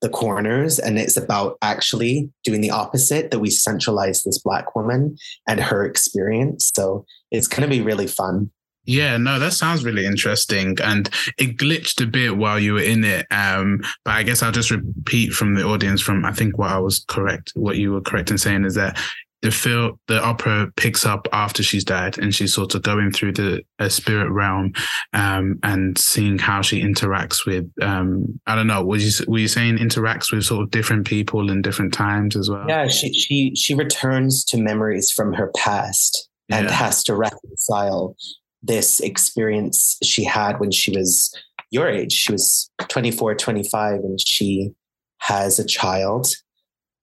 the 0.00 0.08
corners. 0.08 0.78
And 0.78 0.98
it's 0.98 1.16
about 1.16 1.58
actually 1.60 2.30
doing 2.42 2.62
the 2.62 2.70
opposite 2.70 3.30
that 3.30 3.38
we 3.38 3.50
centralize 3.50 4.22
this 4.22 4.38
black 4.38 4.74
woman 4.74 5.16
and 5.46 5.60
her 5.60 5.84
experience. 5.84 6.70
So 6.74 7.04
it's 7.30 7.48
going 7.48 7.68
to 7.68 7.68
be 7.68 7.82
really 7.82 8.06
fun 8.06 8.50
Yeah, 8.90 9.16
no, 9.18 9.38
that 9.38 9.52
sounds 9.52 9.84
really 9.84 10.04
interesting. 10.04 10.76
And 10.82 11.08
it 11.38 11.56
glitched 11.56 12.02
a 12.02 12.06
bit 12.06 12.36
while 12.36 12.58
you 12.58 12.74
were 12.74 12.82
in 12.82 13.04
it. 13.04 13.24
Um, 13.30 13.80
but 14.04 14.14
I 14.14 14.22
guess 14.24 14.42
I'll 14.42 14.50
just 14.52 14.70
repeat 14.72 15.32
from 15.32 15.54
the 15.54 15.62
audience 15.64 16.00
from 16.00 16.24
I 16.24 16.32
think 16.32 16.58
what 16.58 16.70
I 16.72 16.78
was 16.78 17.04
correct, 17.08 17.52
what 17.54 17.76
you 17.76 17.92
were 17.92 18.00
correct 18.00 18.30
in 18.30 18.38
saying 18.38 18.64
is 18.64 18.74
that 18.74 18.98
the 19.42 19.50
film 19.50 19.98
the 20.06 20.20
opera 20.22 20.70
picks 20.76 21.06
up 21.06 21.26
after 21.32 21.62
she's 21.62 21.82
died 21.82 22.18
and 22.18 22.34
she's 22.34 22.52
sort 22.52 22.74
of 22.74 22.82
going 22.82 23.10
through 23.10 23.32
the 23.32 23.62
a 23.78 23.88
spirit 23.88 24.28
realm 24.30 24.70
um, 25.14 25.58
and 25.62 25.96
seeing 25.96 26.36
how 26.38 26.60
she 26.60 26.82
interacts 26.82 27.46
with 27.46 27.64
um, 27.80 28.38
I 28.46 28.54
don't 28.54 28.66
know, 28.66 28.84
was 28.84 29.02
you 29.20 29.24
were 29.28 29.38
you 29.38 29.48
saying 29.48 29.78
interacts 29.78 30.30
with 30.32 30.44
sort 30.44 30.62
of 30.64 30.70
different 30.70 31.06
people 31.06 31.50
in 31.50 31.62
different 31.62 31.94
times 31.94 32.36
as 32.36 32.50
well? 32.50 32.66
yeah 32.68 32.86
she 32.88 33.12
she 33.14 33.54
she 33.54 33.74
returns 33.74 34.44
to 34.46 34.58
memories 34.58 35.10
from 35.10 35.32
her 35.32 35.50
past 35.56 36.28
and 36.50 36.66
Yeah. 36.66 36.72
has 36.72 37.02
to 37.04 37.16
reconcile 37.16 38.16
this 38.62 39.00
experience 39.00 39.96
she 40.02 40.24
had 40.24 40.60
when 40.60 40.70
she 40.70 40.96
was 40.96 41.34
your 41.70 41.88
age 41.88 42.12
she 42.12 42.32
was 42.32 42.70
24 42.88 43.34
25 43.34 43.94
and 44.00 44.18
she 44.20 44.72
has 45.18 45.58
a 45.58 45.66
child 45.66 46.26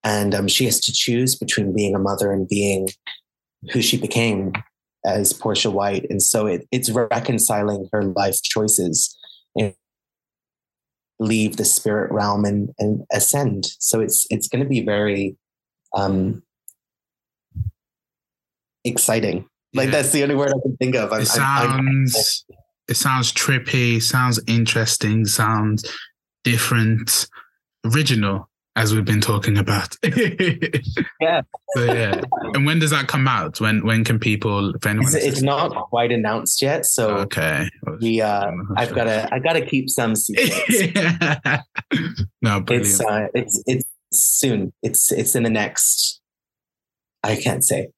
and 0.03 0.33
um, 0.33 0.47
she 0.47 0.65
has 0.65 0.79
to 0.81 0.93
choose 0.93 1.35
between 1.35 1.73
being 1.73 1.95
a 1.95 1.99
mother 1.99 2.31
and 2.31 2.47
being 2.47 2.89
who 3.71 3.81
she 3.81 3.97
became 3.97 4.53
as 5.05 5.33
Portia 5.33 5.71
White. 5.71 6.05
And 6.09 6.21
so 6.21 6.45
it, 6.47 6.67
it's 6.71 6.89
reconciling 6.89 7.87
her 7.91 8.03
life 8.03 8.41
choices 8.41 9.17
and 9.55 9.73
leave 11.19 11.57
the 11.57 11.65
spirit 11.65 12.11
realm 12.11 12.45
and, 12.45 12.69
and 12.77 13.03
ascend. 13.11 13.67
So 13.79 13.99
it's 13.99 14.27
it's 14.29 14.47
going 14.47 14.63
to 14.63 14.69
be 14.69 14.81
very 14.81 15.37
um, 15.95 16.43
exciting. 18.83 19.47
Like 19.73 19.85
Yeah. 19.85 19.91
that's 19.91 20.11
the 20.11 20.23
only 20.23 20.35
word 20.35 20.49
I 20.49 20.59
can 20.61 20.77
think 20.77 20.95
of. 20.95 21.11
I'm, 21.11 21.21
it 21.21 21.37
I'm- 21.37 21.71
I'm- 21.71 22.07
sounds 22.07 22.45
it 22.87 22.95
sounds 22.95 23.33
trippy, 23.33 24.01
sounds 24.01 24.39
interesting, 24.47 25.25
sounds 25.25 25.83
different, 26.45 27.27
original, 27.85 28.49
as 28.77 28.95
we've 28.95 29.03
been 29.03 29.19
talking 29.21 29.57
about. 29.57 29.95
Yeah. 31.19 31.41
So 31.75 31.83
yeah. 31.83 32.21
And 32.53 32.65
when 32.65 32.79
does 32.79 32.91
that 32.91 33.07
come 33.07 33.27
out? 33.27 33.59
When 33.59 33.83
when 33.85 34.03
can 34.05 34.19
people 34.19 34.73
if 34.75 34.85
anyone 34.85 35.07
it's, 35.07 35.15
it's 35.15 35.41
not 35.41 35.69
quite 35.89 36.11
announced 36.11 36.61
yet. 36.61 36.85
So 36.85 37.17
Okay. 37.17 37.67
we 37.99 38.21
uh, 38.21 38.51
I've 38.77 38.93
got 38.95 39.05
to 39.05 39.27
I 39.33 39.39
got 39.39 39.53
to 39.53 39.65
keep 39.65 39.89
some 39.89 40.15
secrets. 40.15 40.93
no, 42.41 42.61
brilliant. 42.61 42.87
it's 42.87 43.01
uh, 43.01 43.27
it's 43.33 43.63
it's 43.65 43.85
soon. 44.13 44.71
It's 44.83 45.11
it's 45.11 45.35
in 45.35 45.43
the 45.43 45.49
next. 45.49 46.21
I 47.23 47.35
can't 47.35 47.63
say. 47.65 47.89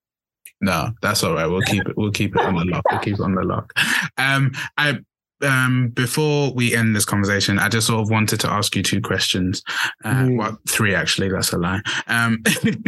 No, 0.61 0.89
that's 1.01 1.23
all 1.23 1.33
right. 1.33 1.47
We'll 1.47 1.61
keep 1.61 1.87
it. 1.87 1.95
We'll 1.97 2.11
keep 2.11 2.35
it 2.35 2.41
on 2.41 2.55
the 2.55 2.65
lock. 2.65 2.83
We'll 2.91 2.99
keep 2.99 3.13
it 3.15 3.21
on 3.21 3.35
the 3.35 3.43
lock. 3.43 3.73
Um, 4.17 4.51
I 4.77 4.99
um 5.41 5.89
before 5.93 6.51
we 6.53 6.75
end 6.75 6.95
this 6.95 7.05
conversation, 7.05 7.59
I 7.59 7.69
just 7.69 7.87
sort 7.87 8.01
of 8.01 8.09
wanted 8.09 8.41
to 8.41 8.49
ask 8.49 8.75
you 8.75 8.83
two 8.83 9.01
questions. 9.01 9.63
Uh, 10.03 10.09
Mm. 10.13 10.37
Well, 10.37 10.57
three 10.67 10.93
actually. 10.93 11.29
That's 11.29 11.53
a 11.53 11.57
lie. 11.57 11.81
Um, 12.07 12.43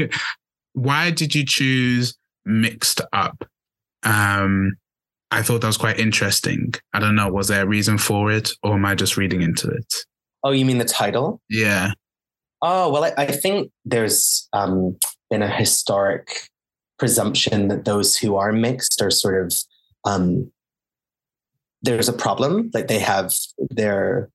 why 0.74 1.12
did 1.12 1.34
you 1.36 1.46
choose 1.46 2.18
mixed 2.46 3.02
up? 3.14 3.46
Um, 4.04 4.74
I 5.32 5.42
thought 5.42 5.62
that 5.62 5.68
was 5.68 5.78
quite 5.78 6.00
interesting. 6.00 6.74
I 6.94 7.00
don't 7.00 7.16
know. 7.16 7.30
Was 7.30 7.48
there 7.48 7.64
a 7.64 7.68
reason 7.68 7.98
for 7.98 8.32
it, 8.32 8.50
or 8.64 8.74
am 8.74 8.86
I 8.86 8.96
just 8.96 9.16
reading 9.16 9.42
into 9.42 9.70
it? 9.70 9.94
Oh, 10.44 10.52
you 10.52 10.66
mean 10.66 10.78
the 10.78 10.86
title? 10.86 11.40
Yeah. 11.50 11.92
Oh 12.62 12.92
well, 12.92 13.06
I, 13.06 13.14
I 13.18 13.26
think 13.28 13.72
there's 13.86 14.48
um, 14.54 14.98
been 15.30 15.42
a 15.42 15.50
historic 15.50 16.50
presumption 17.02 17.68
that 17.68 17.84
those 17.84 18.16
who 18.16 18.36
are 18.36 18.52
mixed 18.52 19.02
are 19.02 19.10
sort 19.10 19.44
of 19.44 19.52
um, 20.06 20.52
there's 21.82 22.08
a 22.08 22.14
problem. 22.14 22.70
Like 22.76 22.88
they 22.90 23.00
have 23.00 23.34
their 23.72 24.30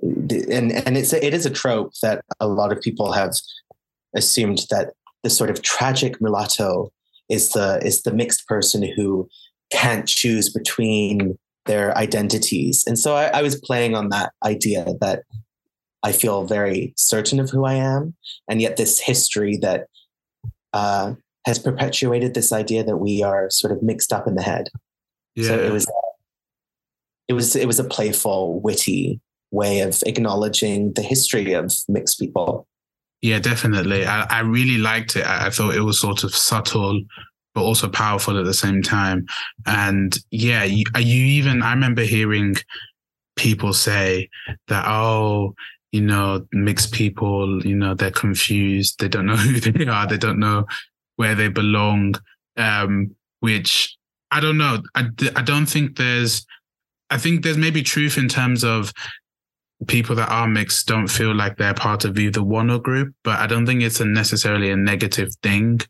and 0.00 0.72
and 0.72 0.96
it's 0.96 1.12
a, 1.12 1.22
it 1.22 1.34
is 1.34 1.44
a 1.44 1.50
trope 1.50 1.92
that 2.02 2.24
a 2.40 2.48
lot 2.48 2.72
of 2.72 2.80
people 2.80 3.12
have 3.12 3.34
assumed 4.16 4.60
that 4.70 4.94
the 5.22 5.28
sort 5.28 5.50
of 5.50 5.60
tragic 5.60 6.18
mulatto 6.18 6.90
is 7.28 7.50
the 7.50 7.78
is 7.84 8.00
the 8.00 8.14
mixed 8.14 8.46
person 8.46 8.82
who 8.96 9.28
can't 9.70 10.08
choose 10.08 10.48
between 10.50 11.38
their 11.66 11.94
identities. 11.98 12.84
And 12.86 12.98
so 12.98 13.16
I, 13.16 13.26
I 13.38 13.42
was 13.42 13.60
playing 13.60 13.94
on 13.94 14.08
that 14.08 14.32
idea 14.42 14.94
that 15.02 15.24
I 16.02 16.12
feel 16.12 16.44
very 16.44 16.94
certain 16.96 17.38
of 17.38 17.50
who 17.50 17.66
I 17.66 17.74
am, 17.74 18.14
and 18.48 18.62
yet 18.62 18.78
this 18.78 18.98
history 18.98 19.58
that 19.58 19.88
uh, 20.72 21.12
has 21.48 21.58
perpetuated 21.58 22.34
this 22.34 22.52
idea 22.52 22.84
that 22.84 22.98
we 22.98 23.22
are 23.22 23.48
sort 23.48 23.72
of 23.72 23.82
mixed 23.82 24.12
up 24.12 24.26
in 24.28 24.34
the 24.34 24.42
head. 24.42 24.68
Yeah. 25.34 25.48
So 25.48 25.58
it 25.58 25.72
was 25.72 25.90
it 27.26 27.32
was 27.32 27.56
it 27.56 27.66
was 27.66 27.80
a 27.80 27.84
playful, 27.84 28.60
witty 28.60 29.20
way 29.50 29.80
of 29.80 30.02
acknowledging 30.04 30.92
the 30.92 31.00
history 31.02 31.54
of 31.54 31.72
mixed 31.88 32.20
people. 32.20 32.66
Yeah, 33.22 33.38
definitely. 33.38 34.06
I, 34.06 34.24
I 34.24 34.40
really 34.40 34.76
liked 34.76 35.16
it. 35.16 35.26
I, 35.26 35.46
I 35.46 35.50
thought 35.50 35.74
it 35.74 35.80
was 35.80 35.98
sort 35.98 36.22
of 36.22 36.34
subtle, 36.34 37.00
but 37.54 37.62
also 37.62 37.88
powerful 37.88 38.38
at 38.38 38.44
the 38.44 38.54
same 38.54 38.82
time. 38.82 39.26
And 39.64 40.16
yeah, 40.30 40.64
you, 40.64 40.84
uh, 40.94 41.00
you 41.00 41.24
even, 41.24 41.62
I 41.62 41.72
remember 41.72 42.02
hearing 42.02 42.56
people 43.36 43.72
say 43.72 44.28
that, 44.68 44.84
oh, 44.86 45.54
you 45.92 46.02
know, 46.02 46.46
mixed 46.52 46.92
people, 46.92 47.64
you 47.66 47.74
know, 47.74 47.94
they're 47.94 48.10
confused. 48.10 49.00
They 49.00 49.08
don't 49.08 49.26
know 49.26 49.36
who 49.36 49.58
they 49.60 49.86
are. 49.86 50.06
They 50.06 50.18
don't 50.18 50.38
know 50.38 50.66
where 51.18 51.34
they 51.34 51.48
belong. 51.48 52.14
Um, 52.56 53.14
which 53.40 53.96
I 54.30 54.40
don't 54.40 54.58
know. 54.58 54.82
I, 54.94 55.06
I 55.36 55.42
don't 55.42 55.66
think 55.66 55.96
there's, 55.96 56.44
I 57.10 57.18
think 57.18 57.42
there's 57.42 57.56
maybe 57.56 57.82
truth 57.82 58.18
in 58.18 58.28
terms 58.28 58.64
of 58.64 58.92
people 59.86 60.16
that 60.16 60.28
are 60.28 60.48
mixed 60.48 60.88
don't 60.88 61.06
feel 61.06 61.34
like 61.34 61.56
they're 61.56 61.72
part 61.72 62.04
of 62.04 62.18
either 62.18 62.42
one 62.42 62.68
or 62.68 62.80
group, 62.80 63.14
but 63.22 63.38
I 63.38 63.46
don't 63.46 63.64
think 63.64 63.82
it's 63.82 64.00
a 64.00 64.04
necessarily 64.04 64.70
a 64.70 64.76
negative 64.76 65.30
thing 65.42 65.80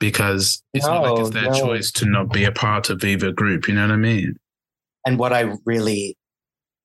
because 0.00 0.62
it's 0.74 0.84
no, 0.84 0.94
not 0.94 1.10
like 1.10 1.20
it's 1.20 1.30
their 1.30 1.50
no. 1.50 1.60
choice 1.60 1.92
to 1.92 2.06
not 2.06 2.32
be 2.32 2.44
a 2.44 2.52
part 2.52 2.90
of 2.90 3.04
either 3.04 3.30
group. 3.30 3.68
You 3.68 3.74
know 3.74 3.82
what 3.82 3.92
I 3.92 3.96
mean? 3.96 4.36
And 5.06 5.18
what 5.18 5.32
I 5.32 5.52
really, 5.64 6.16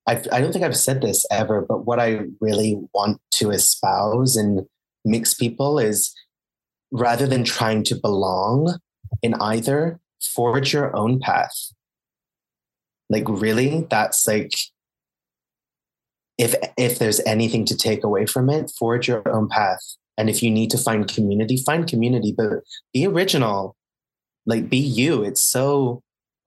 I, 0.07 0.21
I 0.31 0.39
don't 0.39 0.53
think 0.53 0.63
I've 0.63 0.77
said 0.77 1.01
this 1.01 1.25
ever, 1.31 1.65
but 1.67 1.85
what 1.85 1.99
I 1.99 2.21
really 2.39 2.79
want 2.93 3.19
to 3.31 3.49
espouse 3.49 4.37
in 4.37 4.67
mixed 5.03 5.39
people 5.39 5.79
is 5.79 6.13
rather 6.91 7.27
than 7.27 7.43
trying 7.43 7.83
to 7.85 7.95
belong 7.95 8.77
in 9.21 9.33
either, 9.35 9.99
forge 10.21 10.73
your 10.73 10.95
own 10.95 11.19
path. 11.19 11.71
Like, 13.09 13.25
really, 13.27 13.87
that's 13.89 14.27
like 14.27 14.53
if 16.37 16.55
if 16.77 16.97
there's 16.97 17.19
anything 17.21 17.65
to 17.65 17.77
take 17.77 18.03
away 18.03 18.25
from 18.25 18.49
it, 18.49 18.71
forge 18.77 19.07
your 19.07 19.27
own 19.29 19.47
path. 19.47 19.79
And 20.17 20.29
if 20.29 20.41
you 20.41 20.49
need 20.49 20.71
to 20.71 20.77
find 20.77 21.07
community, 21.07 21.57
find 21.57 21.87
community, 21.87 22.33
but 22.35 22.61
be 22.93 23.05
original. 23.05 23.75
Like 24.45 24.69
be 24.69 24.77
you. 24.77 25.23
It's 25.23 25.41
so 25.41 26.01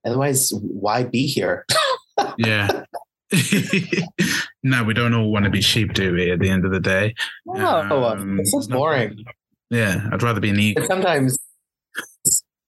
otherwise 0.05 0.51
why 0.53 1.03
be 1.03 1.25
here? 1.25 1.65
yeah. 2.37 2.83
no, 4.63 4.83
we 4.83 4.93
don't 4.93 5.13
all 5.13 5.31
want 5.31 5.45
to 5.45 5.51
be 5.51 5.61
sheep, 5.61 5.93
do 5.93 6.13
we? 6.13 6.29
At 6.29 6.39
the 6.39 6.49
end 6.49 6.65
of 6.65 6.71
the 6.71 6.79
day, 6.79 7.15
no, 7.45 8.05
um, 8.05 8.39
it's 8.39 8.51
so 8.51 8.67
boring. 8.67 9.23
Yeah, 9.69 10.07
I'd 10.11 10.23
rather 10.23 10.39
be 10.39 10.49
an 10.49 10.59
eagle. 10.59 10.85
Sometimes 10.85 11.37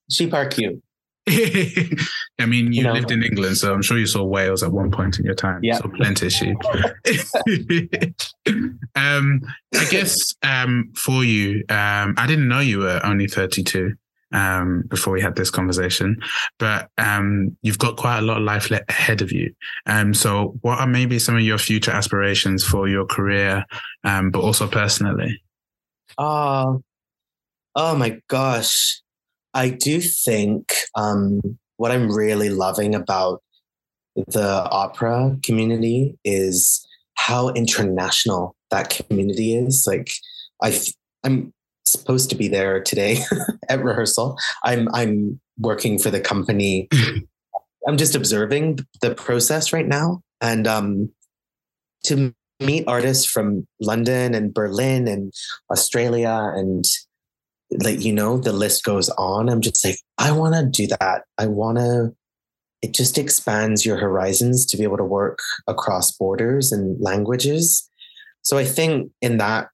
sheep 0.10 0.34
are 0.34 0.48
cute. 0.48 0.82
I 1.30 2.46
mean, 2.48 2.72
you 2.72 2.90
lived 2.90 3.12
in 3.12 3.22
England, 3.22 3.58
so 3.58 3.74
I'm 3.74 3.82
sure 3.82 3.98
you 3.98 4.06
saw 4.06 4.24
Wales 4.24 4.64
at 4.64 4.72
one 4.72 4.92
point 4.92 5.20
in 5.20 5.26
your 5.26 5.36
time. 5.36 5.60
Yeah, 5.62 5.78
so 5.78 5.90
plenty 5.90 6.28
of 6.28 6.32
sheep. 6.32 6.58
um, 8.96 9.42
I 9.76 9.86
guess 9.90 10.34
um, 10.42 10.90
for 10.96 11.26
you, 11.26 11.66
um, 11.68 12.14
I 12.18 12.26
didn't 12.28 12.48
know 12.48 12.62
you 12.62 12.80
were 12.80 13.02
only 13.04 13.28
32 13.28 13.94
um, 14.32 14.84
before 14.88 15.12
we 15.12 15.22
had 15.22 15.36
this 15.36 15.50
conversation, 15.50 16.18
but 16.60 16.90
um, 16.98 17.58
you've 17.62 17.80
got 17.80 17.98
quite 17.98 18.20
a 18.20 18.22
lot 18.22 18.38
of 18.38 18.44
life 18.44 18.72
ahead 18.72 19.22
of 19.22 19.34
you. 19.34 19.54
Um, 19.86 20.14
so, 20.14 20.58
what 20.62 20.80
are 20.80 20.88
maybe 20.88 21.20
some 21.20 21.36
of 21.36 21.42
your 21.42 21.58
future 21.58 21.92
aspirations 21.92 22.64
for 22.64 22.88
your 22.88 23.06
career, 23.06 23.66
um, 24.06 24.32
but 24.32 24.40
also 24.40 24.66
personally? 24.66 25.42
Oh, 26.18 26.82
oh 27.78 27.96
my 27.96 28.20
gosh. 28.28 29.02
I 29.54 29.70
do 29.70 30.02
think 30.02 30.74
um, 30.96 31.40
what 31.78 31.92
I'm 31.92 32.12
really 32.12 32.50
loving 32.50 32.94
about 32.94 33.42
the 34.16 34.68
opera 34.72 35.38
community 35.44 36.18
is 36.26 36.86
how 37.14 37.50
international 37.50 38.56
that 38.72 38.90
community 38.90 39.56
is. 39.56 39.86
Like, 39.88 40.12
I, 40.62 40.78
I'm 41.24 41.54
supposed 41.86 42.30
to 42.32 42.36
be 42.36 42.48
there 42.48 42.82
today 42.82 43.20
at 43.70 43.84
rehearsal. 43.84 44.38
I'm 44.64 44.90
I'm 44.94 45.40
working 45.60 46.00
for 46.00 46.10
the 46.10 46.20
company. 46.20 46.90
I'm 47.88 47.98
just 47.98 48.16
observing 48.16 48.80
the 49.02 49.16
process 49.16 49.72
right 49.72 49.88
now, 49.88 50.22
and 50.42 50.68
um, 50.68 51.10
to 52.06 52.34
meet 52.60 52.84
artists 52.88 53.26
from 53.26 53.68
London 53.80 54.34
and 54.34 54.54
Berlin 54.54 55.08
and 55.08 55.32
Australia 55.72 56.52
and 56.56 56.84
like 57.72 58.04
you 58.04 58.14
know 58.14 58.38
the 58.38 58.54
list 58.54 58.84
goes 58.84 59.10
on. 59.12 59.50
I'm 59.50 59.62
just 59.62 59.84
like 59.84 59.98
i 60.18 60.32
want 60.32 60.56
to 60.56 60.66
do 60.66 60.88
that. 61.00 61.24
I 61.38 61.48
want 61.48 61.78
to 61.78 62.16
it 62.82 62.94
just 62.94 63.18
expands 63.18 63.86
your 63.86 63.98
horizons 63.98 64.66
to 64.68 64.78
be 64.78 64.84
able 64.84 64.98
to 64.98 65.04
work 65.04 65.40
across 65.68 66.12
borders 66.12 66.72
and 66.72 67.00
languages. 67.02 67.90
So 68.42 68.58
i 68.58 68.66
think 68.66 69.12
in 69.22 69.38
that 69.38 69.70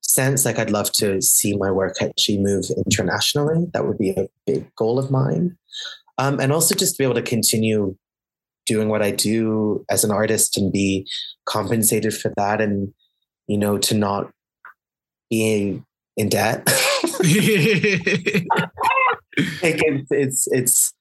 sense 0.00 0.46
like 0.46 0.58
i'd 0.58 0.70
love 0.70 0.90
to 0.90 1.20
see 1.20 1.54
my 1.56 1.70
work 1.70 1.96
actually 2.00 2.38
move 2.38 2.64
internationally. 2.86 3.66
That 3.72 3.86
would 3.86 3.98
be 3.98 4.10
a 4.10 4.28
big 4.46 4.74
goal 4.74 4.98
of 4.98 5.10
mine. 5.10 5.56
Um, 6.16 6.40
and 6.40 6.52
also 6.52 6.74
just 6.74 6.96
to 6.96 6.98
be 6.98 7.04
able 7.04 7.14
to 7.14 7.22
continue 7.22 7.96
doing 8.66 8.88
what 8.88 9.02
i 9.02 9.10
do 9.10 9.84
as 9.88 10.04
an 10.04 10.10
artist 10.10 10.56
and 10.58 10.72
be 10.72 11.08
compensated 11.46 12.14
for 12.14 12.32
that 12.36 12.60
and 12.60 12.92
you 13.46 13.56
know 13.56 13.78
to 13.78 13.94
not 13.94 14.30
be 15.30 15.82
in 16.16 16.28
debt 16.28 16.64
it's, 19.62 20.10
it's 20.10 20.48
it's 20.50 20.94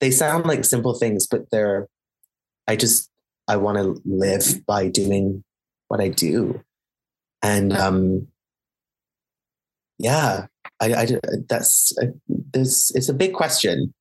they 0.00 0.10
sound 0.10 0.46
like 0.46 0.64
simple 0.64 0.94
things, 0.94 1.26
but 1.26 1.50
they're. 1.50 1.88
I 2.68 2.76
just 2.76 3.10
I 3.48 3.56
want 3.56 3.78
to 3.78 4.00
live 4.04 4.66
by 4.66 4.88
doing 4.88 5.44
what 5.88 6.00
I 6.00 6.08
do, 6.08 6.62
and 7.42 7.72
um, 7.72 8.26
yeah, 9.98 10.46
I, 10.80 10.94
I 10.94 11.06
that's 11.48 11.92
there's 12.28 12.90
it's 12.94 13.08
a 13.08 13.14
big 13.14 13.34
question, 13.34 13.94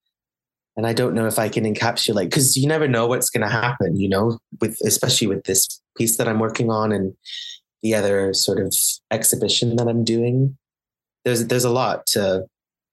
and 0.76 0.88
I 0.88 0.94
don't 0.94 1.14
know 1.14 1.28
if 1.28 1.38
I 1.38 1.48
can 1.48 1.64
encapsulate 1.64 2.26
because 2.26 2.58
you 2.58 2.68
never 2.68 2.88
know 2.88 3.08
what's 3.08 3.30
going 3.30 3.48
to 3.48 3.54
happen. 3.54 4.00
You 4.00 4.10
know, 4.10 4.40
with 4.60 4.78
especially 4.84 5.28
with 5.28 5.44
this 5.44 5.82
piece 5.98 6.18
that 6.18 6.28
I'm 6.28 6.40
working 6.40 6.72
on 6.72 6.92
and 6.92 7.14
the 7.84 7.94
other 7.94 8.34
sort 8.34 8.60
of 8.60 8.74
exhibition 9.12 9.76
that 9.76 9.88
I'm 9.88 10.04
doing 10.04 10.58
there's 11.26 11.48
there's 11.48 11.66
a 11.66 11.70
lot 11.70 12.06
to 12.08 12.46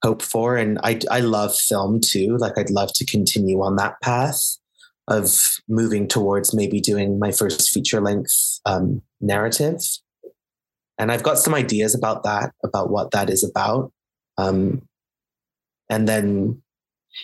hope 0.02 0.22
for, 0.22 0.56
and 0.56 0.78
I 0.82 0.98
I 1.10 1.20
love 1.20 1.56
film 1.56 2.00
too. 2.00 2.36
Like 2.38 2.58
I'd 2.58 2.70
love 2.70 2.92
to 2.94 3.06
continue 3.06 3.62
on 3.62 3.76
that 3.76 4.00
path 4.02 4.58
of 5.08 5.58
moving 5.68 6.08
towards 6.08 6.54
maybe 6.54 6.80
doing 6.80 7.18
my 7.18 7.32
first 7.32 7.70
feature 7.70 8.00
length 8.00 8.60
um, 8.64 9.02
narrative. 9.20 9.80
And 10.98 11.10
I've 11.10 11.24
got 11.24 11.38
some 11.38 11.54
ideas 11.54 11.94
about 11.94 12.22
that, 12.22 12.52
about 12.62 12.90
what 12.90 13.10
that 13.10 13.28
is 13.28 13.42
about. 13.42 13.92
Um, 14.38 14.82
and 15.90 16.06
then, 16.06 16.62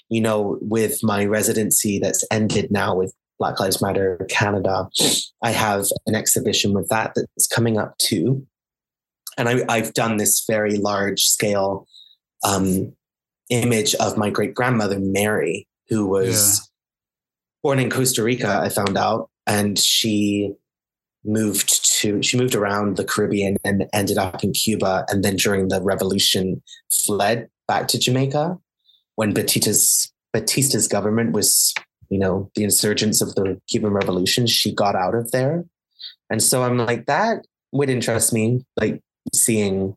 you 0.09 0.21
know, 0.21 0.59
with 0.61 0.99
my 1.03 1.25
residency 1.25 2.01
that's 2.01 2.25
ended 2.31 2.73
now 2.73 2.97
with 2.97 3.15
Black 3.39 3.61
Lives 3.61 3.81
Matter 3.81 4.27
Canada, 4.29 4.89
I 5.43 5.51
have 5.51 5.87
an 6.07 6.17
exhibition 6.17 6.75
with 6.75 6.89
that 6.89 7.13
that's 7.15 7.47
coming 7.47 7.79
up 7.79 7.97
too 7.99 8.45
and 9.39 9.49
I, 9.49 9.79
have 9.79 9.95
done 9.95 10.17
this 10.17 10.45
very 10.47 10.77
large 10.77 11.23
scale 11.23 11.87
um, 12.45 12.93
image 13.49 13.95
of 13.95 14.19
my 14.19 14.31
great 14.31 14.55
grandmother 14.55 14.99
Mary, 14.99 15.67
who 15.89 16.07
was 16.07 16.59
yeah. 16.59 16.65
born 17.63 17.79
in 17.79 17.89
Costa 17.89 18.23
Rica. 18.23 18.61
I 18.61 18.69
found 18.69 18.99
out, 18.99 19.31
and 19.47 19.79
she 19.79 20.53
moved 21.25 21.85
to 22.01 22.23
she 22.23 22.37
moved 22.37 22.55
around 22.55 22.97
the 22.97 23.05
Caribbean 23.05 23.57
and 23.65 23.87
ended 23.93 24.19
up 24.19 24.43
in 24.43 24.53
Cuba, 24.53 25.07
and 25.09 25.25
then 25.25 25.37
during 25.37 25.69
the 25.69 25.81
revolution 25.81 26.63
fled 26.91 27.49
back 27.67 27.89
to 27.89 27.99
Jamaica 27.99 28.59
when 29.15 29.33
Batista's 29.33 30.13
Batista's 30.33 30.89
government 30.89 31.33
was 31.33 31.73
you 32.09 32.19
know 32.19 32.51
the 32.55 32.65
insurgents 32.65 33.21
of 33.21 33.35
the 33.35 33.61
Cuban 33.69 33.93
Revolution. 33.93 34.47
She 34.47 34.75
got 34.75 34.97
out 34.97 35.15
of 35.15 35.31
there, 35.31 35.65
and 36.29 36.43
so 36.43 36.65
I'm 36.65 36.77
like 36.77 37.07
that 37.07 37.47
would 37.73 37.91
interest 37.91 38.33
me. 38.33 38.65
Like 38.81 39.03
seeing 39.35 39.97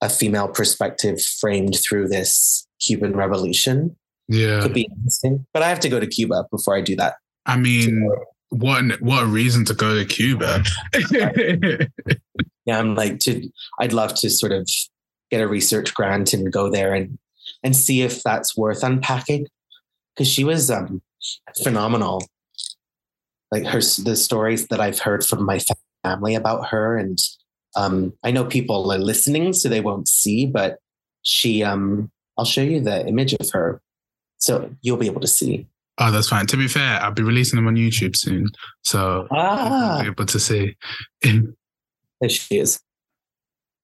a 0.00 0.08
female 0.08 0.48
perspective 0.48 1.20
framed 1.20 1.76
through 1.82 2.08
this 2.08 2.66
Cuban 2.80 3.16
revolution. 3.16 3.96
Yeah. 4.28 4.60
Could 4.60 4.74
be 4.74 4.88
interesting. 4.96 5.46
But 5.52 5.62
I 5.62 5.68
have 5.68 5.80
to 5.80 5.88
go 5.88 6.00
to 6.00 6.06
Cuba 6.06 6.46
before 6.50 6.76
I 6.76 6.80
do 6.80 6.96
that. 6.96 7.16
I 7.46 7.56
mean, 7.56 8.10
what 8.50 8.84
what 9.00 9.22
a 9.22 9.26
reason 9.26 9.64
to 9.66 9.74
go 9.74 9.94
to 9.94 10.04
Cuba. 10.04 10.62
yeah, 12.66 12.78
I'm 12.78 12.94
like 12.94 13.18
to 13.20 13.48
I'd 13.78 13.92
love 13.92 14.14
to 14.16 14.30
sort 14.30 14.52
of 14.52 14.68
get 15.30 15.40
a 15.40 15.48
research 15.48 15.94
grant 15.94 16.32
and 16.32 16.52
go 16.52 16.70
there 16.70 16.94
and 16.94 17.18
and 17.62 17.76
see 17.76 18.02
if 18.02 18.22
that's 18.22 18.56
worth 18.56 18.82
unpacking. 18.82 19.46
Cause 20.16 20.28
she 20.28 20.44
was 20.44 20.70
um 20.70 21.02
phenomenal. 21.62 22.22
Like 23.50 23.64
her 23.66 23.80
the 23.80 24.16
stories 24.16 24.68
that 24.68 24.80
I've 24.80 25.00
heard 25.00 25.24
from 25.24 25.44
my 25.44 25.60
family 26.02 26.34
about 26.34 26.68
her 26.68 26.96
and 26.96 27.18
um, 27.76 28.12
I 28.22 28.30
know 28.30 28.44
people 28.44 28.90
are 28.92 28.98
listening, 28.98 29.52
so 29.52 29.68
they 29.68 29.80
won't 29.80 30.08
see, 30.08 30.46
but 30.46 30.78
she 31.22 31.62
um, 31.62 32.10
I'll 32.38 32.44
show 32.44 32.62
you 32.62 32.80
the 32.80 33.06
image 33.06 33.34
of 33.34 33.50
her, 33.52 33.80
so 34.38 34.70
you'll 34.82 34.96
be 34.96 35.06
able 35.06 35.20
to 35.20 35.26
see. 35.26 35.66
Oh, 35.98 36.10
that's 36.10 36.28
fine. 36.28 36.46
To 36.48 36.56
be 36.56 36.66
fair, 36.68 37.00
I'll 37.00 37.12
be 37.12 37.22
releasing 37.22 37.56
them 37.56 37.66
on 37.68 37.76
YouTube 37.76 38.16
soon, 38.16 38.48
so 38.82 39.28
Ah, 39.30 39.96
I'll 39.98 40.02
be 40.02 40.08
able 40.08 40.26
to 40.26 40.40
see. 40.40 40.76
there 41.22 42.28
she 42.28 42.58
is. 42.58 42.80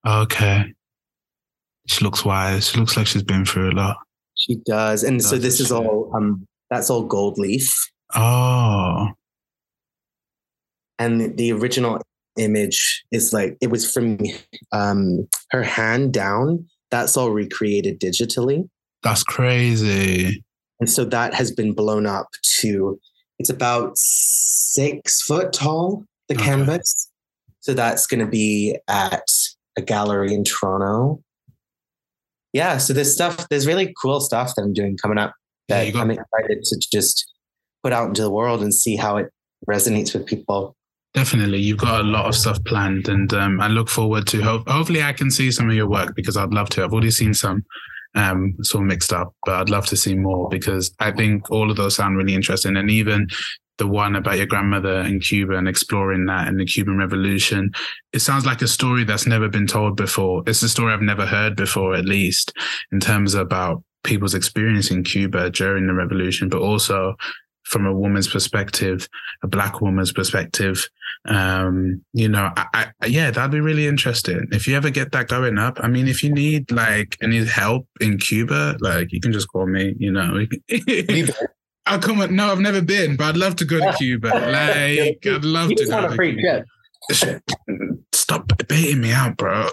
okay, 0.07 0.73
she 1.87 2.05
looks 2.05 2.25
wise. 2.25 2.69
She 2.69 2.79
looks 2.81 2.97
like 2.97 3.07
she's 3.07 3.23
been 3.23 3.45
through 3.45 3.71
a 3.71 3.75
lot. 3.75 3.97
She 4.37 4.57
does, 4.67 5.05
and 5.05 5.23
so 5.23 5.33
Does 5.37 5.43
this 5.43 5.61
is 5.61 5.71
all. 5.73 6.11
Um, 6.15 6.47
that's 6.71 6.89
all 6.91 7.03
gold 7.05 7.37
leaf, 7.39 7.73
Oh, 8.15 9.09
and 10.99 11.37
the 11.37 11.53
original 11.53 12.01
image 12.39 13.05
is 13.13 13.33
like 13.33 13.57
it 13.61 13.71
was 13.71 13.91
from 13.91 14.19
um 14.73 15.29
her 15.51 15.63
hand 15.63 16.13
down. 16.13 16.67
That's 16.91 17.17
all 17.17 17.31
recreated 17.31 18.01
digitally. 18.01 18.69
that's 19.03 19.23
crazy. 19.23 20.43
And 20.81 20.89
so 20.91 21.05
that 21.05 21.35
has 21.35 21.53
been 21.53 21.73
blown 21.73 22.07
up 22.07 22.29
to 22.61 22.99
it's 23.39 23.51
about 23.51 23.93
six 23.97 25.23
foot 25.23 25.53
tall, 25.53 26.05
the 26.29 26.35
Okay. 26.35 26.45
canvas. 26.45 27.09
So 27.61 27.75
that's 27.75 28.07
going 28.07 28.21
to 28.21 28.27
be 28.31 28.77
at 28.89 29.27
a 29.77 29.83
gallery 29.83 30.33
in 30.33 30.45
Toronto. 30.45 31.23
Yeah, 32.53 32.79
so 32.79 32.93
there's 32.93 33.13
stuff, 33.13 33.47
there's 33.49 33.67
really 33.67 33.95
cool 34.01 34.21
stuff 34.21 34.55
that 34.57 34.63
I'm 34.63 34.73
doing 34.73 34.97
coming 34.97 35.19
up 35.19 35.35
that 35.69 35.87
you 35.87 35.93
got 35.93 36.03
I'm 36.03 36.11
excited 36.11 36.63
to 36.65 36.81
just 36.93 37.31
put 37.85 37.93
out 37.93 38.09
into 38.09 38.23
the 38.23 38.31
world 38.31 38.63
and 38.63 38.75
see 38.75 38.97
how 38.97 39.19
it 39.19 39.29
resonates 39.69 40.13
with 40.15 40.27
people. 40.27 40.75
Definitely, 41.13 41.59
you've 41.59 41.79
got 41.79 42.01
a 42.01 42.05
lot 42.05 42.27
of 42.27 42.37
stuff 42.37 42.63
planned, 42.65 43.09
and 43.09 43.33
um, 43.35 43.61
I 43.61 43.67
look 43.67 43.89
forward 43.89 44.27
to. 44.29 44.41
Ho- 44.43 44.65
hopefully, 44.67 45.03
I 45.03 45.13
can 45.13 45.31
see 45.31 45.51
some 45.51 45.69
of 45.69 45.75
your 45.75 45.89
work 45.89 46.15
because 46.15 46.37
I'd 46.37 46.55
love 46.55 46.69
to. 46.71 46.85
I've 46.85 46.93
already 46.93 47.11
seen 47.11 47.35
some, 47.35 47.65
um, 48.15 48.57
of 48.73 48.81
mixed 48.83 49.13
up, 49.13 49.35
but 49.45 49.57
I'd 49.57 49.71
love 49.71 49.87
to 49.87 49.97
see 49.97 50.15
more 50.15 50.49
because 50.49 50.95
I 51.01 51.11
think 51.11 51.51
all 51.51 51.69
of 51.69 51.77
those 51.77 51.97
sound 51.97 52.17
really 52.17 52.35
interesting, 52.35 52.77
and 52.77 52.89
even 52.91 53.27
the 53.81 53.89
one 53.89 54.15
about 54.15 54.37
your 54.37 54.47
grandmother 54.47 55.01
in 55.01 55.19
Cuba 55.19 55.57
and 55.57 55.67
exploring 55.67 56.27
that 56.27 56.47
and 56.47 56.61
the 56.61 56.67
Cuban 56.67 56.99
Revolution. 56.99 57.73
It 58.13 58.21
sounds 58.21 58.45
like 58.45 58.61
a 58.61 58.69
story 58.69 59.05
that's 59.05 59.27
never 59.27 59.49
been 59.49 59.67
told 59.67 59.97
before. 59.97 60.43
It's 60.47 60.63
a 60.63 60.69
story 60.69 60.93
I've 60.93 61.01
never 61.01 61.25
heard 61.25 61.57
before, 61.57 61.95
at 61.95 62.05
least 62.05 62.53
in 62.93 63.01
terms 63.01 63.35
about 63.35 63.83
people's 64.05 64.35
experience 64.35 64.91
in 64.91 65.03
Cuba 65.03 65.49
during 65.49 65.87
the 65.87 65.95
revolution, 65.95 66.51
but 66.51 66.61
also 66.61 67.17
from 67.65 67.87
a 67.87 67.95
woman's 67.95 68.29
perspective, 68.29 69.09
a 69.43 69.49
black 69.49 69.81
woman's 69.81 70.13
perspective. 70.13 70.87
Um, 71.27 72.03
you 72.13 72.29
know, 72.29 72.51
I, 72.57 72.93
I, 73.01 73.07
yeah, 73.07 73.31
that'd 73.31 73.51
be 73.51 73.61
really 73.61 73.87
interesting. 73.87 74.49
If 74.53 74.67
you 74.67 74.77
ever 74.77 74.91
get 74.91 75.13
that 75.13 75.29
going 75.29 75.59
up, 75.59 75.79
I 75.81 75.89
mean, 75.89 76.09
if 76.09 76.23
you 76.23 76.33
need 76.33 76.71
like 76.71 77.17
any 77.23 77.45
help 77.45 77.87
in 78.01 78.19
Cuba, 78.19 78.77
like 78.81 79.13
you 79.13 79.21
can 79.21 79.33
just 79.33 79.49
call 79.49 79.67
me, 79.67 79.95
you 79.99 80.11
know. 80.11 80.47
I'll 81.87 81.99
come 81.99 82.21
on. 82.21 82.35
No, 82.37 82.53
I've 82.53 82.61
never 82.61 82.81
been, 82.83 83.17
but 83.17 83.31
I'd 83.31 83.37
love 83.37 83.57
to 83.57 83.65
go 83.65 83.79
to 83.79 83.93
Cuba. 83.97 84.31
Like, 84.51 85.27
I'd 85.27 85.45
love 85.45 85.71
to 85.71 85.87
go 85.87 86.09
to 86.09 86.17
Cuba. 86.17 86.65
Stop 88.13 88.53
baiting 88.69 89.01
me 89.01 89.13
out, 89.13 89.37
bro. 89.37 89.69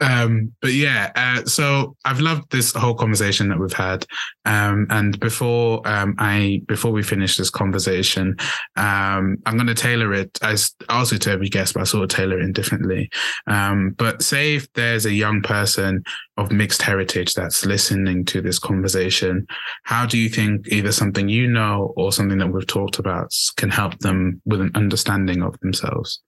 Um, 0.00 0.52
but 0.62 0.72
yeah, 0.72 1.10
uh, 1.16 1.44
so 1.44 1.96
I've 2.04 2.20
loved 2.20 2.50
this 2.52 2.72
whole 2.72 2.94
conversation 2.94 3.48
that 3.48 3.58
we've 3.58 3.72
had. 3.72 4.06
Um, 4.44 4.86
and 4.90 5.18
before 5.18 5.86
um, 5.86 6.14
I 6.18 6.62
before 6.68 6.92
we 6.92 7.02
finish 7.02 7.36
this 7.36 7.50
conversation, 7.50 8.36
um, 8.76 9.38
I'm 9.44 9.54
going 9.54 9.66
to 9.66 9.74
tailor 9.74 10.14
it 10.14 10.38
I 10.40 10.52
as 10.52 10.74
also 10.88 11.16
to 11.16 11.30
every 11.30 11.48
guest, 11.48 11.74
but 11.74 11.80
I 11.80 11.84
sort 11.84 12.04
of 12.04 12.10
tailor 12.10 12.40
it 12.40 12.52
differently. 12.52 13.10
Um, 13.46 13.94
but 13.98 14.22
say 14.22 14.54
if 14.54 14.72
there's 14.74 15.04
a 15.04 15.12
young 15.12 15.42
person 15.42 16.04
of 16.36 16.52
mixed 16.52 16.82
heritage 16.82 17.34
that's 17.34 17.66
listening 17.66 18.24
to 18.26 18.40
this 18.40 18.58
conversation, 18.58 19.46
how 19.82 20.06
do 20.06 20.16
you 20.16 20.28
think 20.28 20.68
either 20.68 20.92
something 20.92 21.28
you 21.28 21.48
know 21.48 21.92
or 21.96 22.12
something 22.12 22.38
that 22.38 22.52
we've 22.52 22.66
talked 22.66 23.00
about 23.00 23.32
can 23.56 23.70
help 23.70 23.98
them 23.98 24.40
with 24.44 24.60
an 24.60 24.70
understanding 24.76 25.42
of 25.42 25.58
themselves? 25.58 26.22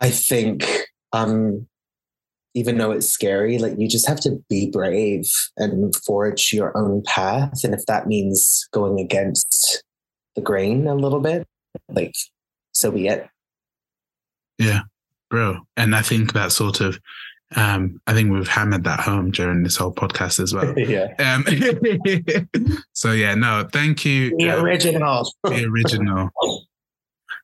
I 0.00 0.10
think 0.10 0.66
um, 1.12 1.66
even 2.54 2.78
though 2.78 2.92
it's 2.92 3.08
scary, 3.08 3.58
like 3.58 3.74
you 3.76 3.88
just 3.88 4.08
have 4.08 4.20
to 4.20 4.42
be 4.48 4.70
brave 4.70 5.30
and 5.56 5.94
forge 5.96 6.52
your 6.52 6.76
own 6.76 7.02
path. 7.04 7.64
And 7.64 7.74
if 7.74 7.84
that 7.86 8.06
means 8.06 8.68
going 8.72 9.00
against 9.00 9.82
the 10.36 10.40
grain 10.40 10.86
a 10.86 10.94
little 10.94 11.20
bit, 11.20 11.46
like 11.88 12.14
so 12.72 12.90
be 12.90 13.08
it. 13.08 13.28
Yeah, 14.58 14.82
bro. 15.30 15.60
And 15.76 15.96
I 15.96 16.02
think 16.02 16.32
that 16.32 16.52
sort 16.52 16.80
of, 16.80 16.98
um, 17.56 18.00
I 18.06 18.14
think 18.14 18.30
we've 18.30 18.48
hammered 18.48 18.84
that 18.84 19.00
home 19.00 19.32
during 19.32 19.64
this 19.64 19.76
whole 19.76 19.92
podcast 19.92 20.40
as 20.40 20.54
well. 20.54 20.74
yeah. 20.78 21.12
Um, 21.18 22.78
so 22.92 23.12
yeah, 23.12 23.34
no, 23.34 23.68
thank 23.72 24.04
you. 24.04 24.36
The 24.38 24.50
uh, 24.50 24.62
original. 24.62 25.32
the 25.42 25.64
original. 25.64 26.30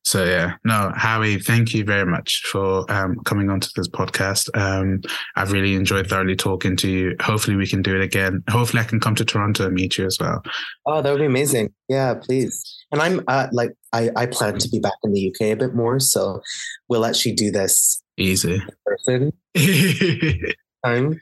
So 0.04 0.24
yeah, 0.24 0.54
no, 0.64 0.92
Haui, 0.96 1.44
thank 1.44 1.74
you 1.74 1.84
very 1.84 2.06
much 2.06 2.42
for 2.50 2.90
um, 2.90 3.16
coming 3.24 3.50
onto 3.50 3.68
this 3.76 3.88
podcast. 3.88 4.48
Um, 4.58 5.02
I've 5.36 5.52
really 5.52 5.74
enjoyed 5.74 6.08
thoroughly 6.08 6.36
talking 6.36 6.74
to 6.78 6.90
you. 6.90 7.16
Hopefully, 7.20 7.56
we 7.56 7.66
can 7.66 7.82
do 7.82 7.94
it 7.96 8.02
again. 8.02 8.42
Hopefully, 8.48 8.80
I 8.80 8.86
can 8.86 8.98
come 8.98 9.14
to 9.16 9.24
Toronto 9.24 9.66
and 9.66 9.74
meet 9.74 9.98
you 9.98 10.06
as 10.06 10.16
well. 10.18 10.42
Oh, 10.86 11.02
that 11.02 11.10
would 11.10 11.20
be 11.20 11.26
amazing. 11.26 11.72
Yeah, 11.88 12.14
please. 12.14 12.78
And 12.92 13.00
I'm 13.00 13.20
uh, 13.28 13.48
like, 13.52 13.72
I, 13.92 14.10
I 14.16 14.26
plan 14.26 14.58
to 14.58 14.68
be 14.68 14.80
back 14.80 14.94
in 15.04 15.12
the 15.12 15.28
UK 15.28 15.48
a 15.48 15.54
bit 15.54 15.74
more. 15.74 16.00
So 16.00 16.40
we'll 16.88 17.04
actually 17.04 17.34
do 17.34 17.50
this 17.50 18.02
Easy. 18.16 18.62
person 18.84 19.32
time. 20.84 21.20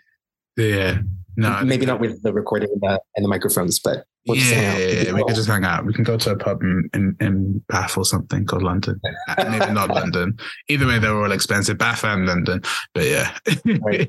yeah. 0.57 0.99
No, 1.37 1.63
Maybe 1.63 1.87
not 1.87 2.01
with 2.01 2.21
the 2.23 2.33
recording 2.33 2.71
and 2.73 2.81
the, 2.81 3.01
and 3.15 3.25
the 3.25 3.29
microphones, 3.29 3.79
but 3.79 4.07
we'll 4.29 4.39
yeah, 4.39 4.77
yeah, 4.77 5.03
yeah, 5.03 5.13
we 5.13 5.25
could 5.25 5.35
just 5.35 5.49
hang 5.49 5.65
out. 5.65 5.85
We 5.87 5.93
can 5.93 6.05
go 6.05 6.17
to 6.17 6.31
a 6.31 6.37
pub 6.37 6.63
in, 6.63 6.89
in, 6.95 7.17
in 7.21 7.65
Bath 7.69 7.97
or 7.97 8.05
something 8.05 8.45
called 8.45 8.63
London. 8.63 9.01
Uh, 9.29 9.45
Maybe 9.49 9.73
not 9.73 9.89
London. 9.95 10.39
Either 10.69 10.87
way, 10.87 10.99
they're 10.99 11.17
all 11.17 11.33
expensive, 11.33 11.79
Bath 11.79 12.05
and 12.05 12.27
London. 12.27 12.63
But 12.95 13.07
yeah. 13.07 13.37
Right. 13.81 14.09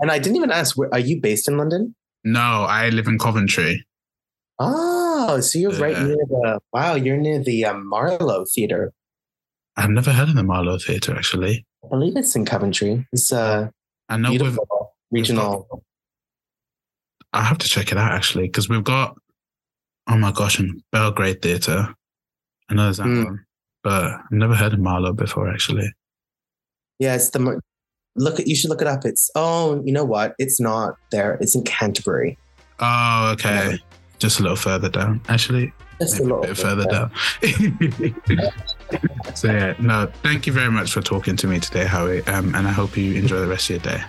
And 0.00 0.10
I 0.10 0.18
didn't 0.18 0.36
even 0.36 0.50
ask, 0.50 0.76
are 0.92 0.98
you 0.98 1.20
based 1.20 1.48
in 1.48 1.56
London? 1.56 1.94
no, 2.24 2.64
I 2.68 2.88
live 2.88 3.06
in 3.06 3.18
Coventry. 3.18 3.86
Oh, 4.58 5.40
so 5.40 5.58
you're 5.58 5.72
right 5.72 5.98
near 5.98 6.16
the, 6.16 6.60
wow, 6.72 6.94
you're 6.94 7.16
near 7.16 7.38
the 7.38 7.66
um, 7.66 7.86
Marlowe 7.88 8.46
Theatre. 8.54 8.92
I've 9.76 9.90
never 9.90 10.12
heard 10.12 10.28
of 10.28 10.36
the 10.36 10.42
Marlowe 10.42 10.78
Theatre 10.78 11.14
actually. 11.14 11.66
I 11.84 11.88
believe 11.88 12.16
it's 12.16 12.34
in 12.34 12.46
Coventry. 12.46 13.06
It's 13.12 13.32
a 13.32 13.70
I 14.08 14.16
know 14.16 14.30
beautiful 14.30 14.94
regional. 15.10 15.84
I 17.32 17.42
have 17.42 17.58
to 17.58 17.68
check 17.68 17.90
it 17.90 17.98
out 17.98 18.12
actually 18.12 18.46
because 18.46 18.68
we've 18.68 18.84
got 18.84 19.16
oh 20.08 20.16
my 20.16 20.32
gosh, 20.32 20.60
in 20.60 20.82
Belgrade 20.92 21.42
Theatre. 21.42 21.94
I 22.68 22.74
know 22.74 22.84
there's 22.84 22.96
that 22.98 23.06
Mm. 23.06 23.24
one, 23.24 23.44
but 23.82 24.04
I've 24.04 24.30
never 24.30 24.54
heard 24.54 24.72
of 24.72 24.80
Marlowe 24.80 25.12
before 25.12 25.50
actually. 25.50 25.92
Yeah, 26.98 27.14
it's 27.16 27.30
the, 27.30 27.60
look 28.16 28.38
at, 28.40 28.46
you 28.46 28.54
should 28.56 28.70
look 28.70 28.80
it 28.80 28.86
up. 28.86 29.04
It's, 29.04 29.30
oh, 29.34 29.82
you 29.84 29.92
know 29.92 30.04
what? 30.04 30.34
It's 30.38 30.60
not 30.60 30.94
there. 31.10 31.34
It's 31.40 31.54
in 31.54 31.62
Canterbury. 31.64 32.38
Oh, 32.80 33.30
okay. 33.32 33.78
Just 34.18 34.38
a 34.38 34.42
little 34.42 34.56
further 34.56 34.88
down, 34.88 35.20
actually. 35.28 35.72
Just 36.00 36.18
a 36.18 36.22
a 36.22 36.24
little 36.24 36.40
bit 36.42 36.56
further 36.56 36.84
down. 36.84 37.10
so 39.34 39.50
yeah, 39.52 39.74
no, 39.78 40.10
thank 40.22 40.46
you 40.46 40.52
very 40.52 40.70
much 40.70 40.92
for 40.92 41.00
talking 41.00 41.36
to 41.36 41.46
me 41.46 41.60
today, 41.60 41.84
Haui. 41.84 42.26
Um, 42.28 42.54
and 42.54 42.66
I 42.66 42.72
hope 42.72 42.96
you 42.96 43.14
enjoy 43.14 43.40
the 43.40 43.46
rest 43.48 43.70
of 43.70 43.84
your 43.84 43.96
day. 43.96 44.02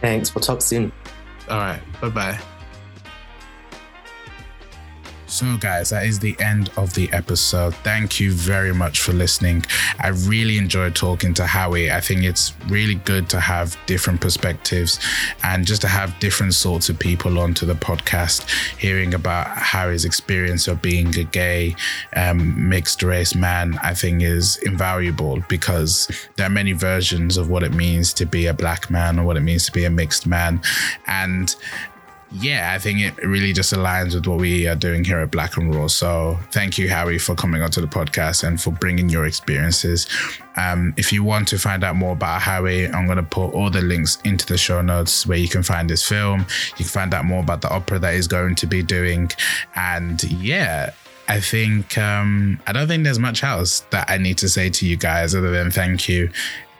Thanks. 0.00 0.34
We'll 0.34 0.42
talk 0.42 0.62
soon. 0.62 0.92
All 1.48 1.58
right, 1.58 1.80
bye 2.00 2.08
bye. 2.10 2.38
So, 5.38 5.56
guys, 5.56 5.90
that 5.90 6.04
is 6.04 6.18
the 6.18 6.34
end 6.40 6.72
of 6.76 6.94
the 6.94 7.08
episode. 7.12 7.72
Thank 7.84 8.18
you 8.18 8.32
very 8.32 8.74
much 8.74 9.02
for 9.02 9.12
listening. 9.12 9.64
I 10.00 10.08
really 10.08 10.58
enjoyed 10.58 10.96
talking 10.96 11.32
to 11.34 11.44
Haui. 11.44 11.92
I 11.92 12.00
think 12.00 12.24
it's 12.24 12.54
really 12.66 12.96
good 12.96 13.30
to 13.30 13.38
have 13.38 13.78
different 13.86 14.20
perspectives 14.20 14.98
and 15.44 15.64
just 15.64 15.80
to 15.82 15.86
have 15.86 16.18
different 16.18 16.54
sorts 16.54 16.88
of 16.88 16.98
people 16.98 17.38
onto 17.38 17.66
the 17.66 17.76
podcast, 17.76 18.50
hearing 18.78 19.14
about 19.14 19.46
Haui's 19.46 20.04
experience 20.04 20.66
of 20.66 20.82
being 20.82 21.16
a 21.16 21.22
gay, 21.22 21.76
um, 22.16 22.68
mixed 22.68 23.04
race 23.04 23.36
man, 23.36 23.78
I 23.80 23.94
think 23.94 24.22
is 24.22 24.56
invaluable 24.64 25.44
because 25.48 26.08
there 26.34 26.46
are 26.46 26.50
many 26.50 26.72
versions 26.72 27.36
of 27.36 27.48
what 27.48 27.62
it 27.62 27.72
means 27.72 28.12
to 28.14 28.26
be 28.26 28.46
a 28.46 28.54
black 28.54 28.90
man 28.90 29.20
or 29.20 29.24
what 29.24 29.36
it 29.36 29.42
means 29.42 29.66
to 29.66 29.72
be 29.72 29.84
a 29.84 29.90
mixed 29.90 30.26
man. 30.26 30.60
And 31.06 31.54
yeah, 32.30 32.72
I 32.74 32.78
think 32.78 33.00
it 33.00 33.16
really 33.26 33.52
just 33.52 33.72
aligns 33.72 34.14
with 34.14 34.26
what 34.26 34.38
we 34.38 34.66
are 34.68 34.74
doing 34.74 35.02
here 35.02 35.18
at 35.18 35.30
Black 35.30 35.56
and 35.56 35.74
Raw. 35.74 35.86
So 35.86 36.38
thank 36.52 36.76
you, 36.76 36.88
Haui, 36.88 37.18
for 37.20 37.34
coming 37.34 37.62
onto 37.62 37.80
the 37.80 37.86
podcast 37.86 38.44
and 38.44 38.60
for 38.60 38.70
bringing 38.70 39.08
your 39.08 39.24
experiences. 39.24 40.06
Um, 40.56 40.92
if 40.96 41.12
you 41.12 41.24
want 41.24 41.48
to 41.48 41.58
find 41.58 41.82
out 41.84 41.96
more 41.96 42.12
about 42.12 42.42
Haui, 42.42 42.92
I'm 42.92 43.06
going 43.06 43.16
to 43.16 43.22
put 43.22 43.54
all 43.54 43.70
the 43.70 43.80
links 43.80 44.18
into 44.24 44.44
the 44.44 44.58
show 44.58 44.82
notes 44.82 45.26
where 45.26 45.38
you 45.38 45.48
can 45.48 45.62
find 45.62 45.88
his 45.88 46.02
film. 46.02 46.40
You 46.76 46.84
can 46.84 46.86
find 46.86 47.14
out 47.14 47.24
more 47.24 47.40
about 47.40 47.62
the 47.62 47.70
opera 47.70 47.98
that 48.00 48.14
he's 48.14 48.26
going 48.26 48.56
to 48.56 48.66
be 48.66 48.82
doing. 48.82 49.30
And 49.74 50.22
yeah, 50.24 50.90
I 51.28 51.40
think 51.40 51.96
um, 51.96 52.60
I 52.66 52.72
don't 52.72 52.88
think 52.88 53.04
there's 53.04 53.18
much 53.18 53.42
else 53.42 53.80
that 53.90 54.10
I 54.10 54.18
need 54.18 54.38
to 54.38 54.48
say 54.48 54.68
to 54.70 54.86
you 54.86 54.96
guys 54.96 55.34
other 55.34 55.50
than 55.50 55.70
thank 55.70 56.08
you. 56.08 56.30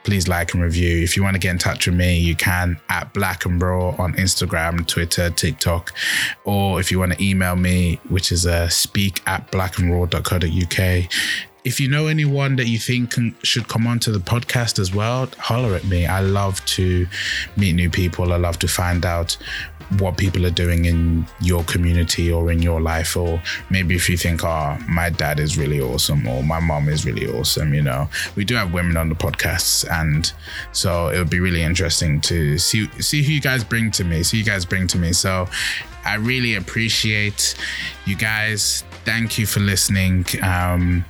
Please 0.04 0.28
like 0.28 0.54
and 0.54 0.62
review. 0.62 1.02
If 1.02 1.16
you 1.16 1.22
want 1.22 1.34
to 1.34 1.38
get 1.38 1.50
in 1.50 1.58
touch 1.58 1.86
with 1.86 1.96
me, 1.96 2.18
you 2.18 2.34
can 2.34 2.80
at 2.88 3.12
Black 3.12 3.44
and 3.44 3.60
Raw 3.60 3.90
on 3.98 4.14
Instagram, 4.14 4.86
Twitter, 4.86 5.30
TikTok, 5.30 5.92
or 6.44 6.80
if 6.80 6.90
you 6.90 6.98
want 6.98 7.12
to 7.12 7.22
email 7.24 7.56
me, 7.56 8.00
which 8.08 8.32
is 8.32 8.46
uh, 8.46 8.68
speak 8.68 9.20
at 9.26 9.50
blackandraww.co.uk. 9.52 11.10
If 11.64 11.80
you 11.80 11.88
know 11.88 12.06
anyone 12.06 12.56
that 12.56 12.66
you 12.66 12.78
think 12.78 13.10
can, 13.10 13.34
should 13.42 13.68
come 13.68 13.86
onto 13.86 14.10
the 14.10 14.20
podcast 14.20 14.78
as 14.78 14.94
well, 14.94 15.28
holler 15.38 15.74
at 15.74 15.84
me. 15.84 16.06
I 16.06 16.20
love 16.20 16.64
to 16.66 17.06
meet 17.56 17.74
new 17.74 17.90
people. 17.90 18.32
I 18.32 18.36
love 18.36 18.58
to 18.60 18.68
find 18.68 19.04
out 19.04 19.36
what 19.98 20.16
people 20.16 20.44
are 20.44 20.50
doing 20.50 20.84
in 20.84 21.26
your 21.40 21.64
community 21.64 22.30
or 22.30 22.50
in 22.50 22.60
your 22.60 22.80
life. 22.80 23.16
Or 23.16 23.42
maybe 23.70 23.94
if 23.94 24.08
you 24.08 24.16
think, 24.16 24.44
oh, 24.44 24.78
my 24.88 25.10
dad 25.10 25.40
is 25.40 25.56
really 25.56 25.80
awesome 25.80 26.26
or 26.28 26.42
my 26.42 26.60
mom 26.60 26.88
is 26.88 27.06
really 27.06 27.26
awesome, 27.26 27.72
you 27.74 27.82
know, 27.82 28.08
we 28.36 28.44
do 28.44 28.54
have 28.54 28.72
women 28.72 28.96
on 28.96 29.08
the 29.08 29.14
podcasts. 29.14 29.90
And 29.90 30.30
so 30.72 31.08
it 31.08 31.18
would 31.18 31.30
be 31.30 31.40
really 31.40 31.62
interesting 31.62 32.20
to 32.22 32.58
see, 32.58 32.88
see 33.00 33.22
who 33.22 33.32
you 33.32 33.40
guys 33.40 33.64
bring 33.64 33.90
to 33.92 34.04
me, 34.04 34.22
see 34.22 34.38
you 34.38 34.44
guys 34.44 34.64
bring 34.64 34.86
to 34.88 34.98
me. 34.98 35.12
So 35.12 35.48
I 36.04 36.14
really 36.16 36.54
appreciate 36.54 37.54
you 38.06 38.16
guys. 38.16 38.84
Thank 39.04 39.38
you 39.38 39.46
for 39.46 39.60
listening. 39.60 40.26
Um, 40.42 41.04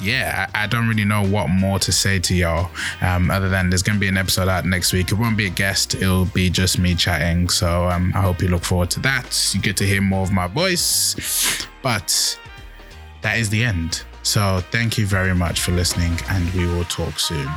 yeah, 0.00 0.48
I, 0.54 0.64
I, 0.64 0.66
don't 0.66 0.88
really 0.88 1.04
know 1.04 1.24
what 1.24 1.48
more 1.48 1.78
to 1.80 1.92
say 1.92 2.18
to 2.18 2.34
y'all 2.34 2.70
um, 3.00 3.30
other 3.30 3.48
than 3.48 3.70
there's 3.70 3.82
going 3.82 3.96
to 3.96 4.00
be 4.00 4.08
an 4.08 4.16
episode 4.16 4.48
out 4.48 4.64
next 4.64 4.92
week. 4.92 5.12
It 5.12 5.14
won't 5.14 5.36
be 5.36 5.46
a 5.46 5.50
guest, 5.50 5.94
it'll 5.94 6.26
be 6.26 6.50
just 6.50 6.78
me 6.78 6.94
chatting. 6.94 7.48
So 7.48 7.88
um, 7.88 8.12
I 8.14 8.20
hope 8.22 8.42
you 8.42 8.48
look 8.48 8.64
forward 8.64 8.90
to 8.90 9.00
that. 9.00 9.52
You 9.54 9.60
get 9.60 9.76
to 9.78 9.86
hear 9.86 10.00
more 10.00 10.22
of 10.22 10.32
my 10.32 10.46
voice. 10.46 11.66
But 11.82 12.38
that 13.22 13.38
is 13.38 13.50
the 13.50 13.64
end. 13.64 14.02
So 14.22 14.62
thank 14.70 14.98
you 14.98 15.06
very 15.06 15.34
much 15.34 15.60
for 15.60 15.72
listening, 15.72 16.18
and 16.28 16.52
we 16.52 16.66
will 16.66 16.84
talk 16.84 17.18
soon. 17.18 17.48